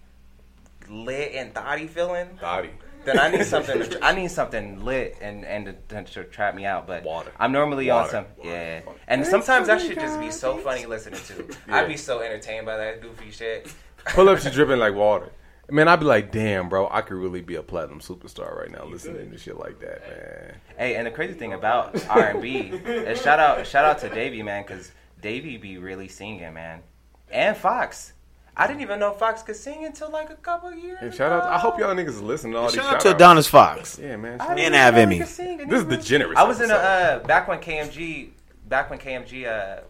lit 0.90 1.32
and 1.34 1.54
thotty 1.54 1.86
feeling, 1.86 2.28
Dottie. 2.38 2.70
then 3.06 3.18
I 3.18 3.30
need 3.30 3.44
something. 3.46 3.80
To, 3.88 4.04
I 4.04 4.14
need 4.14 4.30
something 4.30 4.84
lit 4.84 5.16
and 5.22 5.46
and 5.46 5.64
to, 5.88 6.02
to, 6.02 6.04
to 6.12 6.24
trap 6.24 6.54
me 6.54 6.66
out. 6.66 6.86
But 6.86 7.04
Water. 7.04 7.32
I'm 7.38 7.52
normally 7.52 7.88
on 7.88 8.02
Water. 8.02 8.10
some 8.10 8.24
Water. 8.36 8.50
yeah. 8.50 8.80
And 9.06 9.24
sometimes 9.24 9.68
that 9.68 9.80
should 9.80 9.98
just 9.98 10.20
be 10.20 10.30
so 10.30 10.58
funny 10.58 10.84
listening 10.84 11.20
to. 11.28 11.48
I'd 11.70 11.88
be 11.88 11.96
so 11.96 12.20
entertained 12.20 12.66
by 12.66 12.76
that 12.76 13.00
goofy 13.00 13.30
shit. 13.30 13.72
Pull 14.14 14.28
up, 14.28 14.38
she 14.40 14.50
dripping 14.50 14.78
like 14.78 14.94
water. 14.94 15.30
Man, 15.70 15.86
I'd 15.86 16.00
be 16.00 16.06
like, 16.06 16.32
damn, 16.32 16.68
bro, 16.70 16.88
I 16.90 17.02
could 17.02 17.16
really 17.18 17.42
be 17.42 17.56
a 17.56 17.62
platinum 17.62 18.00
superstar 18.00 18.56
right 18.58 18.70
now 18.70 18.84
listening 18.86 19.30
to 19.30 19.36
shit 19.38 19.58
like 19.58 19.78
that, 19.80 20.00
man. 20.08 20.54
Hey, 20.78 20.94
and 20.96 21.06
the 21.06 21.10
crazy 21.10 21.34
thing 21.34 21.52
about 21.52 22.02
R 22.08 22.28
and 22.30 22.40
B 22.40 22.58
is 22.86 23.20
shout 23.20 23.38
out 23.38 23.66
shout 23.66 23.84
out 23.84 23.98
to 23.98 24.08
Davey 24.08 24.42
man 24.42 24.62
because 24.66 24.92
Davey 25.20 25.58
be 25.58 25.76
really 25.78 26.08
singing 26.08 26.54
man, 26.54 26.80
and 27.30 27.56
Fox. 27.56 28.14
I 28.56 28.66
didn't 28.66 28.80
even 28.80 28.98
know 28.98 29.12
Fox 29.12 29.42
could 29.42 29.54
sing 29.56 29.84
until 29.84 30.10
like 30.10 30.30
a 30.30 30.34
couple 30.36 30.72
years. 30.74 30.98
And 31.00 31.14
shout 31.14 31.30
out, 31.30 31.44
I 31.44 31.58
hope 31.58 31.78
y'all 31.78 31.94
niggas 31.94 32.20
listen 32.22 32.50
to 32.52 32.56
all 32.58 32.64
these 32.68 32.74
Shout 32.74 32.84
shout 32.86 32.94
out 32.94 33.00
to 33.02 33.08
outs. 33.10 33.14
Adonis 33.14 33.46
Fox. 33.46 33.98
Yeah, 34.00 34.16
man. 34.16 34.40
I 34.40 34.54
didn't 34.56 34.74
And 34.74 34.74
even 34.74 35.06
know 35.06 35.06
Avemi. 35.06 35.12
he 35.12 35.18
could 35.20 35.28
sing, 35.28 35.60
and 35.60 35.70
This 35.70 35.80
is 35.82 35.86
the 35.86 35.96
generous 35.98 36.36
I 36.36 36.42
was 36.44 36.60
in 36.60 36.70
a 36.70 36.74
uh, 36.74 37.18
back 37.20 37.46
when 37.46 37.60
KMG, 37.60 38.30
back 38.66 38.90
when 38.90 38.98
KMG, 38.98 39.46
uh, 39.46 39.82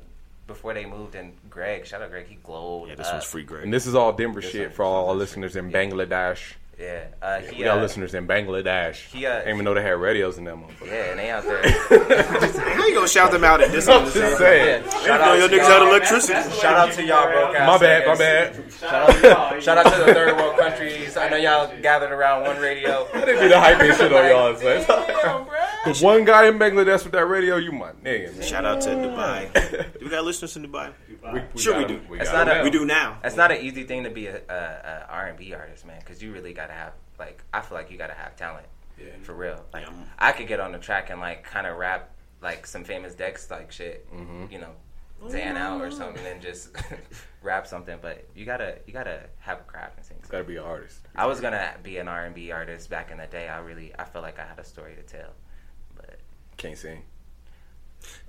before 0.48 0.74
they 0.74 0.84
moved, 0.84 1.14
and 1.14 1.34
Greg, 1.48 1.86
shout 1.86 2.02
out 2.02 2.10
Greg, 2.10 2.26
he 2.26 2.38
glowed. 2.42 2.88
Yeah, 2.88 2.96
this 2.96 3.06
up. 3.06 3.14
one's 3.14 3.24
free, 3.24 3.44
Greg. 3.44 3.62
And 3.62 3.72
this 3.72 3.86
is 3.86 3.94
all 3.94 4.12
Denver 4.12 4.42
shit 4.42 4.74
for 4.74 4.82
all 4.84 5.08
our 5.08 5.14
listeners 5.14 5.54
in 5.54 5.70
Bangladesh. 5.70 6.54
Yeah, 6.78 7.06
uh, 7.20 7.40
he, 7.40 7.58
We 7.58 7.64
got 7.64 7.78
uh, 7.78 7.80
listeners 7.82 8.14
in 8.14 8.28
Bangladesh. 8.28 9.10
he, 9.12 9.26
uh, 9.26 9.38
Didn't 9.40 9.54
even 9.54 9.64
know 9.64 9.74
they 9.74 9.82
had 9.82 9.98
radios 9.98 10.38
in 10.38 10.44
that 10.44 10.54
motherfucker. 10.54 10.86
Yeah, 10.86 11.10
and 11.10 11.18
they 11.18 11.28
out 11.30 11.42
there. 11.42 11.60
How 12.74 12.86
you 12.86 12.94
gonna 12.94 13.08
shout 13.08 13.32
them 13.32 13.42
out 13.42 13.60
in 13.60 13.72
this 13.72 13.88
one? 13.88 14.04
Just 14.04 14.38
saying. 14.38 14.84
Yeah, 14.84 14.88
I 14.88 14.90
shout 14.90 15.02
didn't 15.02 15.18
know 15.18 15.24
out 15.32 15.38
your 15.38 15.48
niggas 15.48 15.66
had 15.66 15.78
y'all. 15.80 15.88
electricity. 15.88 16.60
Shout 16.60 16.76
out 16.76 16.92
to 16.94 17.04
y'all 17.04 17.26
broke 17.32 17.56
ass. 17.56 17.66
My 17.66 17.78
bad, 17.78 18.06
my 18.06 18.16
bad. 18.16 18.72
Shout 18.72 19.24
out, 19.24 19.62
shout 19.62 19.78
out 19.78 19.92
to 19.92 20.04
the 20.04 20.14
third 20.14 20.36
world 20.36 20.56
countries. 20.56 21.16
I 21.16 21.28
know 21.28 21.36
y'all 21.36 21.72
gathered 21.82 22.12
around 22.12 22.42
one 22.44 22.58
radio. 22.58 23.08
I 23.14 23.24
didn't 23.24 23.40
be 23.42 23.48
the 23.48 23.54
hyping 23.56 23.96
shit 23.96 24.12
on 24.12 24.28
y'all. 24.30 24.54
son. 24.54 25.04
Damn, 25.08 25.44
bro. 25.46 25.92
The 25.92 25.98
one 26.04 26.24
guy 26.24 26.46
in 26.46 26.58
Bangladesh 26.60 27.02
with 27.02 27.12
that 27.12 27.26
radio, 27.26 27.56
you 27.56 27.72
my 27.72 27.90
nigga, 28.04 28.34
man. 28.36 28.42
Shout 28.46 28.64
out 28.64 28.80
to 28.82 28.90
Dubai. 28.90 29.52
Do 29.98 30.04
we 30.04 30.10
got 30.10 30.24
listeners 30.24 30.56
in 30.56 30.64
Dubai? 30.64 30.92
We, 31.52 31.60
Sure 31.60 31.76
we 31.76 31.84
do. 31.84 32.00
We 32.08 32.20
It's 32.20 32.32
not 32.32 32.48
a- 32.48 32.62
We 32.62 32.70
do 32.70 32.86
now. 32.86 33.18
It's 33.24 33.36
not 33.36 33.50
an 33.50 33.58
easy 33.60 33.82
thing 33.82 34.04
to 34.04 34.10
be 34.10 34.28
a, 34.28 34.36
a, 34.48 34.54
a 34.54 35.06
R&B 35.10 35.52
artist, 35.52 35.84
man, 35.84 35.98
because 35.98 36.22
you 36.22 36.32
really 36.32 36.52
gotta 36.68 36.78
have 36.78 36.92
like 37.18 37.42
I 37.52 37.60
feel 37.60 37.76
like 37.76 37.90
you 37.90 37.98
gotta 37.98 38.14
have 38.14 38.36
talent, 38.36 38.66
for 39.22 39.34
real. 39.34 39.64
Like 39.72 39.86
Yeah. 39.86 39.92
I 40.18 40.32
could 40.32 40.46
get 40.48 40.60
on 40.60 40.72
the 40.72 40.78
track 40.78 41.10
and 41.10 41.20
like 41.20 41.44
kind 41.44 41.66
of 41.66 41.76
rap 41.78 42.10
like 42.40 42.66
some 42.66 42.84
famous 42.84 43.14
Dex 43.14 43.50
like 43.50 43.72
shit, 43.72 44.06
Mm-hmm. 44.14 44.52
you 44.52 44.58
know, 44.60 44.70
Zan 45.28 45.56
out 45.56 45.80
or 45.80 45.90
something, 45.90 46.24
and 46.26 46.40
just 46.40 46.70
rap 47.42 47.66
something. 47.66 47.98
But 48.00 48.26
you 48.34 48.44
gotta 48.44 48.78
you 48.86 48.92
gotta 48.92 49.22
have 49.40 49.60
a 49.60 49.64
craft 49.64 49.96
and 49.96 50.04
sing. 50.06 50.16
Gotta 50.28 50.44
be 50.44 50.56
an 50.56 50.62
artist. 50.64 51.00
I 51.16 51.26
was 51.26 51.40
gonna 51.40 51.74
be 51.82 51.98
an 51.98 52.06
R&B 52.08 52.52
artist 52.52 52.88
back 52.90 53.10
in 53.10 53.18
the 53.18 53.26
day. 53.26 53.48
I 53.48 53.58
really 53.58 53.92
I 53.98 54.04
feel 54.04 54.22
like 54.22 54.38
I 54.38 54.44
had 54.46 54.58
a 54.58 54.64
story 54.64 54.94
to 54.94 55.02
tell, 55.02 55.30
but 55.96 56.18
Can't 56.56 56.76
sing. 56.78 57.02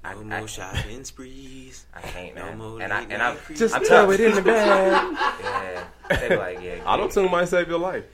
I, 0.03 0.13
No 0.15 0.21
I, 0.21 0.23
more 0.23 0.29
can't- 0.39 0.49
shopping 0.49 1.03
sprees. 1.13 1.85
I 1.93 2.01
can't, 2.01 2.35
No 2.35 2.45
man. 2.45 2.57
more 2.57 2.81
and 2.81 2.91
I 2.91 3.01
and 3.03 3.21
I'm. 3.21 3.37
Just 3.55 3.75
I'm 3.75 3.83
throw 3.85 4.07
tough. 4.07 4.13
it 4.15 4.21
in 4.21 4.33
the 4.33 4.41
bag. 4.51 5.17
Yeah, 5.43 6.17
they 6.17 6.29
be 6.29 6.35
like 6.37 6.61
yeah. 6.63 6.83
Auto 6.91 7.07
tune 7.07 7.29
might 7.29 7.47
save 7.49 7.67
your 7.67 7.77
life. 7.79 8.05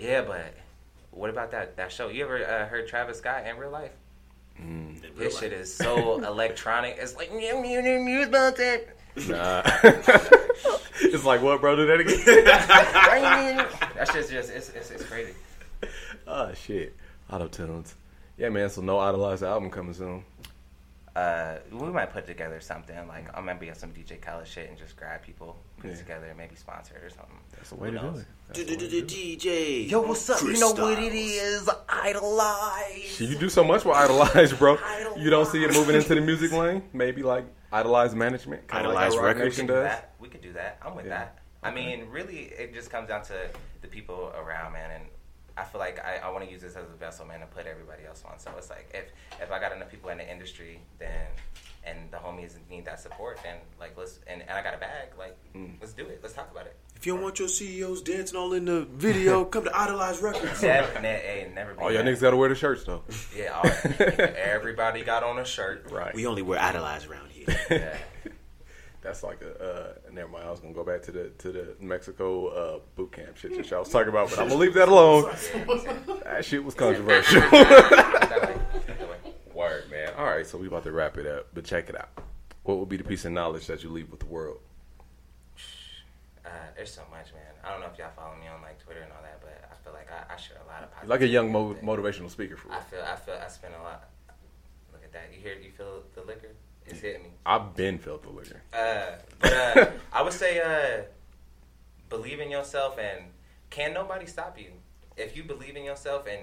Yeah, 0.00 0.22
but 0.22 0.54
what 1.10 1.30
about 1.30 1.50
that 1.52 1.76
that 1.76 1.92
show? 1.92 2.08
You 2.08 2.24
ever 2.24 2.44
uh, 2.44 2.66
heard 2.66 2.88
Travis 2.88 3.18
Scott 3.18 3.46
in 3.46 3.56
real 3.58 3.70
life? 3.70 3.92
In 4.58 4.98
real 5.02 5.12
This 5.16 5.34
life. 5.34 5.42
shit 5.44 5.52
is 5.52 5.72
so 5.72 6.18
electronic. 6.24 6.96
It's 6.98 7.16
like. 7.16 7.30
Nah. 9.28 9.62
it's 11.00 11.24
like 11.24 11.42
what, 11.42 11.60
bro? 11.60 11.76
Do 11.76 11.86
that 11.86 12.00
again? 12.00 12.20
that 13.96 14.08
shit's 14.12 14.30
just 14.30 14.50
it's, 14.50 14.70
it's 14.70 14.90
it's 14.90 15.04
crazy. 15.04 15.34
oh 16.26 16.52
shit. 16.54 16.96
Auto 17.30 17.48
tunes. 17.48 17.94
Yeah, 18.38 18.48
man. 18.48 18.70
So 18.70 18.80
no 18.80 18.98
idolized 18.98 19.42
album 19.42 19.70
coming 19.70 19.92
soon. 19.94 20.24
Uh, 21.16 21.56
we 21.72 21.88
might 21.88 22.12
put 22.12 22.24
together 22.26 22.60
something 22.60 22.96
like 23.08 23.26
I'm 23.36 23.44
gonna 23.44 23.58
be 23.58 23.68
on 23.68 23.74
some 23.74 23.90
DJ 23.90 24.20
Khaled 24.20 24.46
shit 24.46 24.68
and 24.68 24.78
just 24.78 24.96
grab 24.96 25.22
people, 25.22 25.56
put 25.78 25.86
it 25.90 25.94
Yeah. 25.94 25.98
together, 25.98 26.34
maybe 26.36 26.54
sponsor 26.54 26.94
it 26.94 27.02
or 27.04 27.10
something. 27.10 27.36
That's 27.56 27.70
the 27.70 27.74
way 27.76 27.90
to 27.90 27.98
Who 27.98 28.06
do 28.06 28.12
knows? 28.12 28.20
it. 28.22 28.26
That's 28.46 28.58
the 28.60 28.64
way 28.66 28.76
to 28.76 28.88
do 28.88 28.98
it. 28.98 29.08
DJ. 29.08 29.90
Yo, 29.90 30.00
what's 30.02 30.30
up? 30.30 30.38
Chris 30.38 30.60
you 30.60 30.64
know 30.64 30.72
what 30.80 30.98
it 31.02 31.12
is? 31.12 31.68
Idolize. 31.88 33.20
You 33.20 33.36
do 33.36 33.48
so 33.48 33.64
much 33.64 33.84
with 33.84 33.96
idolize, 33.96 34.52
bro. 34.52 34.78
You 35.16 35.30
don't 35.30 35.46
see 35.46 35.64
it 35.64 35.72
moving 35.74 35.96
into 35.96 36.14
the 36.14 36.20
music 36.20 36.52
lane? 36.52 36.82
Maybe 36.92 37.22
like 37.22 37.44
idolize 37.72 38.14
management, 38.14 38.68
kinda 38.68 38.88
Idolize 38.88 39.10
like 39.12 39.20
how 39.20 39.26
Roc 39.26 39.36
Records. 39.36 39.56
Nation 39.58 39.66
We 39.66 39.74
do 39.74 39.80
does. 39.80 39.84
that. 39.90 40.14
We 40.20 40.28
could 40.28 40.42
do 40.42 40.52
that. 40.54 40.78
I'm 40.82 40.94
with 40.94 41.06
Yeah. 41.06 41.18
that. 41.18 41.38
I 41.62 41.70
mean, 41.70 42.06
really, 42.08 42.44
it 42.44 42.72
just 42.72 42.90
comes 42.90 43.08
down 43.08 43.22
to 43.24 43.50
the 43.82 43.88
people 43.88 44.32
around, 44.36 44.72
man. 44.72 44.90
And 44.92 45.04
I 45.60 45.64
feel 45.64 45.80
like 45.80 45.98
I, 46.04 46.16
I 46.26 46.30
want 46.30 46.44
to 46.44 46.50
use 46.50 46.62
this 46.62 46.74
as 46.76 46.84
a 46.90 46.96
vessel, 46.96 47.26
man, 47.26 47.40
to 47.40 47.46
put 47.46 47.66
everybody 47.66 48.04
else 48.06 48.24
on. 48.30 48.38
So 48.38 48.50
it's 48.56 48.70
like 48.70 48.90
if 48.94 49.04
if 49.42 49.52
I 49.52 49.58
got 49.60 49.72
enough 49.72 49.90
people 49.90 50.10
in 50.10 50.18
the 50.18 50.30
industry, 50.30 50.80
then 50.98 51.26
and 51.84 52.10
the 52.10 52.18
homies 52.18 52.52
need 52.68 52.84
that 52.84 53.00
support, 53.00 53.38
then 53.42 53.56
like 53.78 53.96
let's 53.96 54.20
and, 54.26 54.42
and 54.42 54.50
I 54.50 54.62
got 54.62 54.74
a 54.74 54.78
bag, 54.78 55.08
like 55.18 55.36
Mm. 55.56 55.72
let's 55.80 55.92
do 55.92 56.06
it. 56.06 56.20
Let's 56.22 56.34
talk 56.34 56.50
about 56.50 56.66
it. 56.66 56.76
If 56.96 57.06
you 57.06 57.14
don't 57.14 57.22
want 57.22 57.38
your 57.38 57.48
CEOs 57.48 58.02
dancing 58.02 58.36
all 58.38 58.52
in 58.52 58.66
the 58.66 58.82
video, 58.84 59.44
come 59.54 59.64
to 59.64 59.70
Idolize 59.74 60.20
Records. 60.20 60.62
Never, 60.62 61.00
ne- 61.00 61.08
hey, 61.08 61.50
never. 61.54 61.72
Be 61.74 61.80
All 61.80 61.90
y'all 61.92 62.02
niggas 62.02 62.20
gotta 62.20 62.36
wear 62.36 62.48
the 62.50 62.54
shirts 62.54 62.84
though. 62.84 63.02
Yeah, 63.36 63.52
all, 63.54 63.64
everybody 64.36 65.02
got 65.02 65.22
on 65.24 65.38
a 65.38 65.44
shirt. 65.44 65.86
Right. 65.90 66.14
We 66.14 66.26
only 66.26 66.42
wear 66.42 66.58
Idolize 66.60 67.06
around 67.06 67.30
here. 67.30 67.46
Yeah. 67.70 67.96
That's 69.02 69.22
like 69.22 69.40
a 69.40 69.64
uh, 69.64 69.92
never 70.12 70.28
mind. 70.28 70.44
I 70.46 70.50
was 70.50 70.60
gonna 70.60 70.74
go 70.74 70.84
back 70.84 71.02
to 71.02 71.12
the 71.12 71.30
to 71.38 71.52
the 71.52 71.74
Mexico 71.80 72.46
uh, 72.48 72.78
boot 72.96 73.12
camp 73.12 73.36
shit 73.36 73.56
that 73.56 73.70
y'all 73.70 73.80
was 73.80 73.88
talking 73.88 74.10
about, 74.10 74.28
but 74.30 74.38
I'm 74.38 74.48
gonna 74.48 74.60
leave 74.60 74.74
that 74.74 74.88
alone. 74.88 75.24
that 76.24 76.44
shit 76.44 76.62
was 76.62 76.74
controversial. 76.74 77.40
That 77.50 78.42
way. 78.46 78.54
That 78.86 79.08
way. 79.08 79.16
Word, 79.54 79.90
man. 79.90 80.12
All 80.18 80.24
right, 80.26 80.46
so 80.46 80.58
we 80.58 80.66
about 80.66 80.84
to 80.84 80.92
wrap 80.92 81.16
it 81.18 81.26
up, 81.26 81.48
but 81.54 81.64
check 81.64 81.88
it 81.88 81.96
out. 81.98 82.10
What 82.62 82.78
would 82.78 82.88
be 82.88 82.96
the 82.98 83.04
piece 83.04 83.24
of 83.24 83.32
knowledge 83.32 83.66
that 83.66 83.82
you 83.82 83.88
leave 83.90 84.10
with 84.10 84.20
the 84.20 84.26
world? 84.26 84.58
Uh, 86.44 86.48
there's 86.76 86.92
so 86.92 87.02
much, 87.10 87.32
man. 87.32 87.42
I 87.64 87.70
don't 87.72 87.80
know 87.80 87.86
if 87.92 87.98
y'all 87.98 88.10
follow 88.14 88.34
me 88.36 88.48
on 88.48 88.60
like 88.62 88.82
Twitter 88.82 89.00
and 89.00 89.12
all 89.12 89.22
that, 89.22 89.40
but 89.40 89.64
I 89.70 89.74
feel 89.82 89.92
like 89.92 90.08
I, 90.10 90.34
I 90.34 90.36
share 90.36 90.58
a 90.64 90.66
lot 90.68 90.82
of 90.82 90.90
positive. 90.90 91.08
Like 91.10 91.20
a 91.22 91.26
young 91.26 91.50
mo- 91.52 91.74
motivational 91.82 92.30
speaker 92.30 92.56
for 92.56 92.72
I 92.72 92.80
feel 92.80 93.00
I 93.00 93.16
feel 93.16 93.34
I 93.42 93.48
spend 93.48 93.74
a 93.74 93.82
lot. 93.82 94.08
Look 94.92 95.02
at 95.04 95.12
that. 95.12 95.30
You 95.34 95.40
hear 95.42 95.54
you 95.54 95.70
feel 95.70 96.02
the 96.14 96.22
liquor? 96.22 96.48
It's 96.90 97.00
hitting 97.00 97.22
me. 97.22 97.28
I've 97.46 97.74
been 97.74 97.98
felt 97.98 98.22
the 98.22 98.30
liquor. 98.30 98.62
Uh, 98.72 99.12
but 99.40 99.52
uh, 99.52 99.90
I 100.12 100.22
would 100.22 100.32
say 100.32 100.60
uh, 100.60 101.02
believe 102.08 102.40
in 102.40 102.50
yourself 102.50 102.98
and 102.98 103.24
can 103.70 103.92
nobody 103.94 104.26
stop 104.26 104.58
you. 104.58 104.72
If 105.16 105.36
you 105.36 105.44
believe 105.44 105.76
in 105.76 105.84
yourself 105.84 106.26
and 106.26 106.40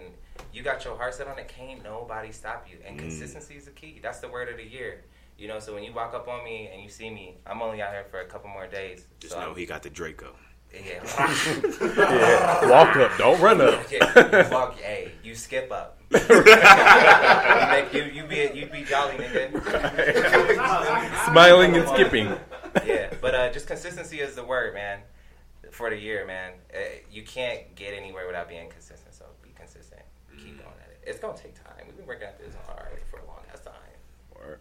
you 0.53 0.61
got 0.63 0.85
your 0.85 0.95
heart 0.97 1.13
set 1.15 1.27
on 1.27 1.39
it, 1.39 1.47
can't 1.47 1.83
nobody 1.83 2.31
stop 2.31 2.67
you. 2.69 2.77
And 2.85 2.97
consistency 2.99 3.55
is 3.55 3.65
the 3.65 3.71
key. 3.71 3.99
That's 4.01 4.19
the 4.19 4.29
word 4.29 4.49
of 4.49 4.57
the 4.57 4.65
year. 4.65 5.03
You 5.37 5.47
know, 5.47 5.59
so 5.59 5.73
when 5.73 5.83
you 5.83 5.93
walk 5.93 6.13
up 6.13 6.27
on 6.27 6.43
me 6.43 6.69
and 6.71 6.81
you 6.81 6.89
see 6.89 7.09
me, 7.09 7.37
I'm 7.45 7.61
only 7.61 7.81
out 7.81 7.91
here 7.91 8.05
for 8.09 8.21
a 8.21 8.25
couple 8.25 8.49
more 8.49 8.67
days. 8.67 9.05
Just 9.19 9.33
so 9.33 9.39
know 9.39 9.47
I'm- 9.47 9.55
he 9.55 9.65
got 9.65 9.83
the 9.83 9.89
Draco. 9.89 10.35
Yeah. 10.73 11.03
Yeah, 11.81 12.69
walk 12.69 12.95
up, 12.95 13.17
don't 13.17 13.39
run 13.41 13.61
up. 13.61 13.85
Yeah, 13.91 14.45
you 14.45 14.51
walk, 14.51 14.77
hey, 14.79 15.11
you 15.23 15.35
skip 15.35 15.71
up. 15.71 15.99
you 16.11 16.19
make 16.19 17.93
you 17.93 18.03
you 18.03 18.23
be 18.27 18.49
you 18.57 18.65
be 18.67 18.83
jolly 18.83 19.15
nigga. 19.15 19.51
Smiling 21.25 21.75
and 21.75 21.87
skipping. 21.89 22.33
Yeah, 22.85 23.13
but 23.21 23.35
uh, 23.35 23.51
just 23.51 23.67
consistency 23.67 24.19
is 24.21 24.35
the 24.35 24.43
word, 24.45 24.73
man. 24.73 24.99
For 25.71 25.89
the 25.89 25.97
year, 25.97 26.25
man, 26.25 26.53
uh, 26.73 26.79
you 27.11 27.23
can't 27.23 27.75
get 27.75 27.93
anywhere 27.93 28.25
without 28.25 28.47
being 28.47 28.69
consistent. 28.69 29.13
So 29.13 29.25
be 29.43 29.49
consistent. 29.57 30.01
Keep 30.37 30.59
going 30.59 30.75
at 30.81 30.89
it. 30.91 30.99
It's 31.05 31.19
gonna 31.19 31.37
take 31.37 31.55
time. 31.55 31.83
We've 31.85 31.97
been 31.97 32.05
working 32.07 32.27
at 32.27 32.39
this 32.39 32.55
hard 32.65 32.99
for 33.11 33.19
a 33.19 33.25
long 33.25 33.41
ass 33.53 33.59
time. 33.61 33.73
Word. 34.33 34.59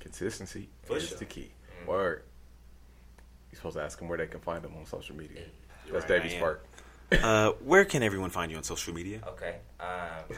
Consistency 0.00 0.68
For 0.82 0.96
is 0.96 1.08
sure. 1.08 1.18
the 1.18 1.26
key. 1.26 1.52
Word. 1.86 2.22
You're 3.54 3.60
supposed 3.60 3.76
to 3.76 3.84
ask 3.84 4.00
them 4.00 4.08
where 4.08 4.18
they 4.18 4.26
can 4.26 4.40
find 4.40 4.64
them 4.64 4.72
on 4.76 4.84
social 4.84 5.14
media. 5.14 5.42
You're 5.86 6.00
That's 6.00 6.10
right, 6.10 6.20
I 6.20 6.22
Davey 6.24 6.34
am. 6.34 6.40
Spark. 6.40 6.66
Uh, 7.22 7.52
where 7.64 7.84
can 7.84 8.02
everyone 8.02 8.28
find 8.28 8.50
you 8.50 8.56
on 8.56 8.64
social 8.64 8.92
media? 8.92 9.20
Okay. 9.28 9.58
Um, 9.78 9.86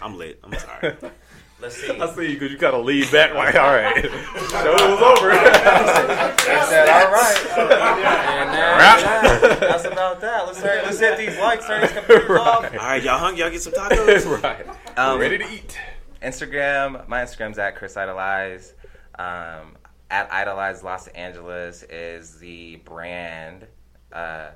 I'm 0.03 0.19
lit. 0.19 0.39
I'm 0.45 0.53
sorry. 0.59 0.97
let's 1.63 1.77
see. 1.77 1.91
I 1.99 2.15
see 2.15 2.27
you 2.27 2.35
because 2.35 2.53
you 2.53 2.59
kind 2.59 2.77
of 2.77 2.85
lead 2.85 3.11
back 3.11 3.33
like, 3.33 3.55
all 3.55 3.73
right, 3.73 3.95
show 4.05 4.11
it 4.11 4.91
was 4.91 5.01
over. 5.01 5.31
I 5.33 6.67
said, 6.69 6.89
all 6.91 7.11
right. 7.11 8.03
And 8.37 8.51
then, 8.53 9.61
that's 9.61 9.85
about 9.87 10.21
that. 10.21 10.47
Let's 10.47 10.61
hurry, 10.61 10.83
let's 10.83 11.01
hit 11.01 11.17
these 11.17 11.39
likes, 11.39 11.67
turn 11.67 11.81
these 11.81 11.93
computers 11.93 12.39
off. 12.39 12.65
All 12.65 12.71
right, 12.79 13.03
y'all 13.03 13.19
hungry? 13.19 13.41
Y'all 13.41 13.51
get 13.51 13.63
some 13.63 13.73
tacos? 13.73 14.43
right. 14.43 14.67
Um, 14.99 15.19
Ready 15.19 15.39
to 15.39 15.51
eat. 15.51 15.79
Instagram, 16.23 17.09
my 17.09 17.23
Instagram's 17.23 17.59
at 17.59 17.77
Chris 17.77 17.97
Idolize. 17.97 18.75
Um, 19.19 19.77
at 20.11 20.31
Idolize 20.33 20.83
Los 20.83 21.09
Angeles 21.09 21.83
is 21.85 22.39
the 22.39 22.77
brand 22.77 23.67
uh, 24.13 24.49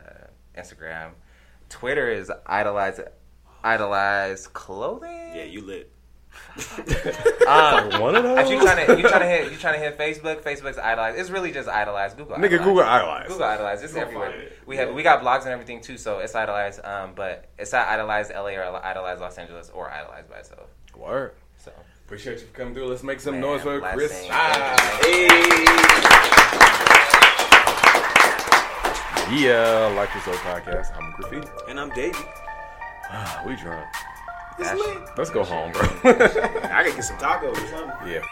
Instagram. 0.56 1.10
Twitter 1.68 2.10
is 2.10 2.30
Idolize 2.46 3.00
Idolize 3.64 4.46
Clothing. 4.52 5.32
yeah, 5.34 5.44
you 5.44 5.62
lit. 5.62 5.92
Um, 7.48 8.00
One 8.00 8.14
of 8.14 8.22
those. 8.22 8.38
if 8.38 8.50
you 8.50 8.60
trying 8.60 8.86
to 8.86 8.96
you 8.96 9.08
trying 9.08 9.20
to 9.22 9.26
hit 9.26 9.50
you 9.50 9.58
trying 9.58 9.74
to 9.74 9.80
hit 9.80 9.98
Facebook, 9.98 10.42
Facebook's 10.42 10.78
Idolize. 10.78 11.18
It's 11.18 11.30
really 11.30 11.50
just 11.50 11.68
Idolize. 11.68 12.14
Google. 12.14 12.36
Nigga, 12.36 12.60
Idolize. 12.60 12.64
Google 12.64 12.82
Idolize. 12.84 13.28
Google 13.28 13.44
Idolize. 13.44 13.82
It's 13.82 13.96
everywhere. 13.96 14.30
it. 14.30 14.58
We 14.66 14.76
have 14.76 14.94
we 14.94 15.02
got 15.02 15.20
blogs 15.22 15.42
and 15.42 15.48
everything 15.48 15.80
too, 15.80 15.98
so 15.98 16.20
it's 16.20 16.34
Idolize. 16.34 16.78
Um, 16.84 17.12
but 17.16 17.46
it's 17.58 17.72
not 17.72 17.88
Idolize 17.88 18.30
LA 18.30 18.50
or 18.50 18.62
Idolize 18.84 19.18
Los 19.18 19.36
Angeles 19.38 19.70
or 19.70 19.90
Idolize 19.90 20.26
by 20.28 20.36
itself. 20.38 20.68
Word. 20.96 21.32
So 21.58 21.72
Appreciate 22.10 22.40
you 22.40 22.46
for 22.46 22.58
coming 22.58 22.74
through. 22.74 22.86
Let's 22.88 23.04
make 23.04 23.20
some 23.20 23.34
Man, 23.34 23.42
noise 23.42 23.62
for 23.62 23.78
Chris. 23.80 24.26
blessings. 24.26 25.40
Yeah, 29.30 29.92
like 29.96 30.12
this 30.12 30.26
old 30.26 30.38
podcast. 30.38 30.90
I'm 30.96 31.12
Graffiti. 31.12 31.46
And 31.68 31.78
I'm 31.78 31.90
Davey. 31.90 32.18
Ah, 33.10 33.42
we 33.46 33.54
drunk. 33.54 33.86
that's- 34.58 35.08
Let's 35.16 35.30
go 35.30 35.44
home, 35.44 35.70
bro. 35.70 35.82
I 36.04 36.82
gotta 36.82 36.90
get 36.90 37.04
some 37.04 37.16
tacos 37.16 37.52
or 37.52 37.68
something. 37.68 38.08
yeah. 38.08 38.22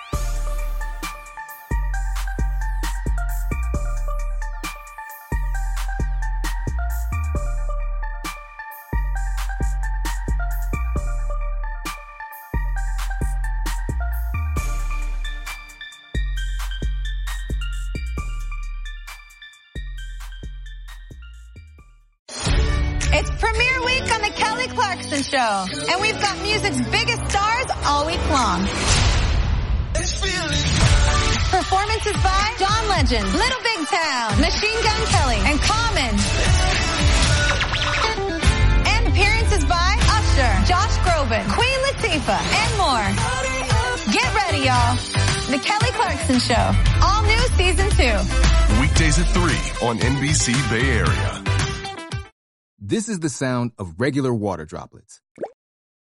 Legend, 33.10 33.32
Little 33.32 33.62
Big 33.62 33.86
Town, 33.86 34.38
Machine 34.38 34.82
Gun 34.82 35.06
Kelly, 35.06 35.36
and 35.36 35.58
Common. 35.62 36.12
And 38.86 39.08
appearances 39.08 39.64
by 39.64 39.96
Usher, 39.98 40.66
Josh 40.66 40.94
Groban, 40.98 41.48
Queen 41.48 41.78
Latifah, 41.86 42.42
and 42.60 42.76
more. 42.76 44.12
Get 44.12 44.34
ready, 44.34 44.58
y'all. 44.58 44.96
The 45.50 45.58
Kelly 45.58 45.90
Clarkson 45.92 46.38
Show. 46.38 46.72
All 47.02 47.22
new 47.22 47.38
season 47.56 47.88
two. 47.92 48.78
Weekdays 48.78 49.18
at 49.18 49.26
3 49.28 49.88
on 49.88 49.98
NBC 50.00 50.52
Bay 50.68 50.90
Area. 50.90 51.44
This 52.78 53.08
is 53.08 53.20
the 53.20 53.30
sound 53.30 53.72
of 53.78 53.94
regular 53.98 54.34
water 54.34 54.66
droplets. 54.66 55.22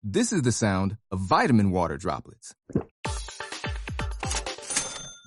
This 0.01 0.31
is 0.31 0.43
the 0.43 0.53
sound 0.53 0.95
of 1.11 1.19
vitamin 1.19 1.71
water 1.71 1.97
droplets. 1.97 2.55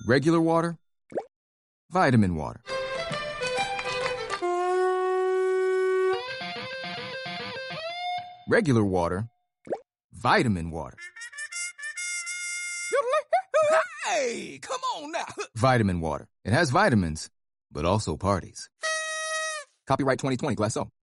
Regular 0.07 0.41
water, 0.41 0.79
vitamin 1.89 2.35
water. 2.35 2.61
Regular 8.47 8.83
water, 8.83 9.27
vitamin 10.13 10.71
water. 10.71 10.97
Hey, 14.05 14.59
come 14.61 14.81
on 14.97 15.11
now. 15.11 15.25
Vitamin 15.55 16.01
water. 16.01 16.27
It 16.43 16.51
has 16.51 16.71
vitamins, 16.71 17.29
but 17.71 17.85
also 17.85 18.17
parties. 18.17 18.67
Copyright 19.87 20.17
2020 20.17 20.55
Glacéau. 20.55 20.89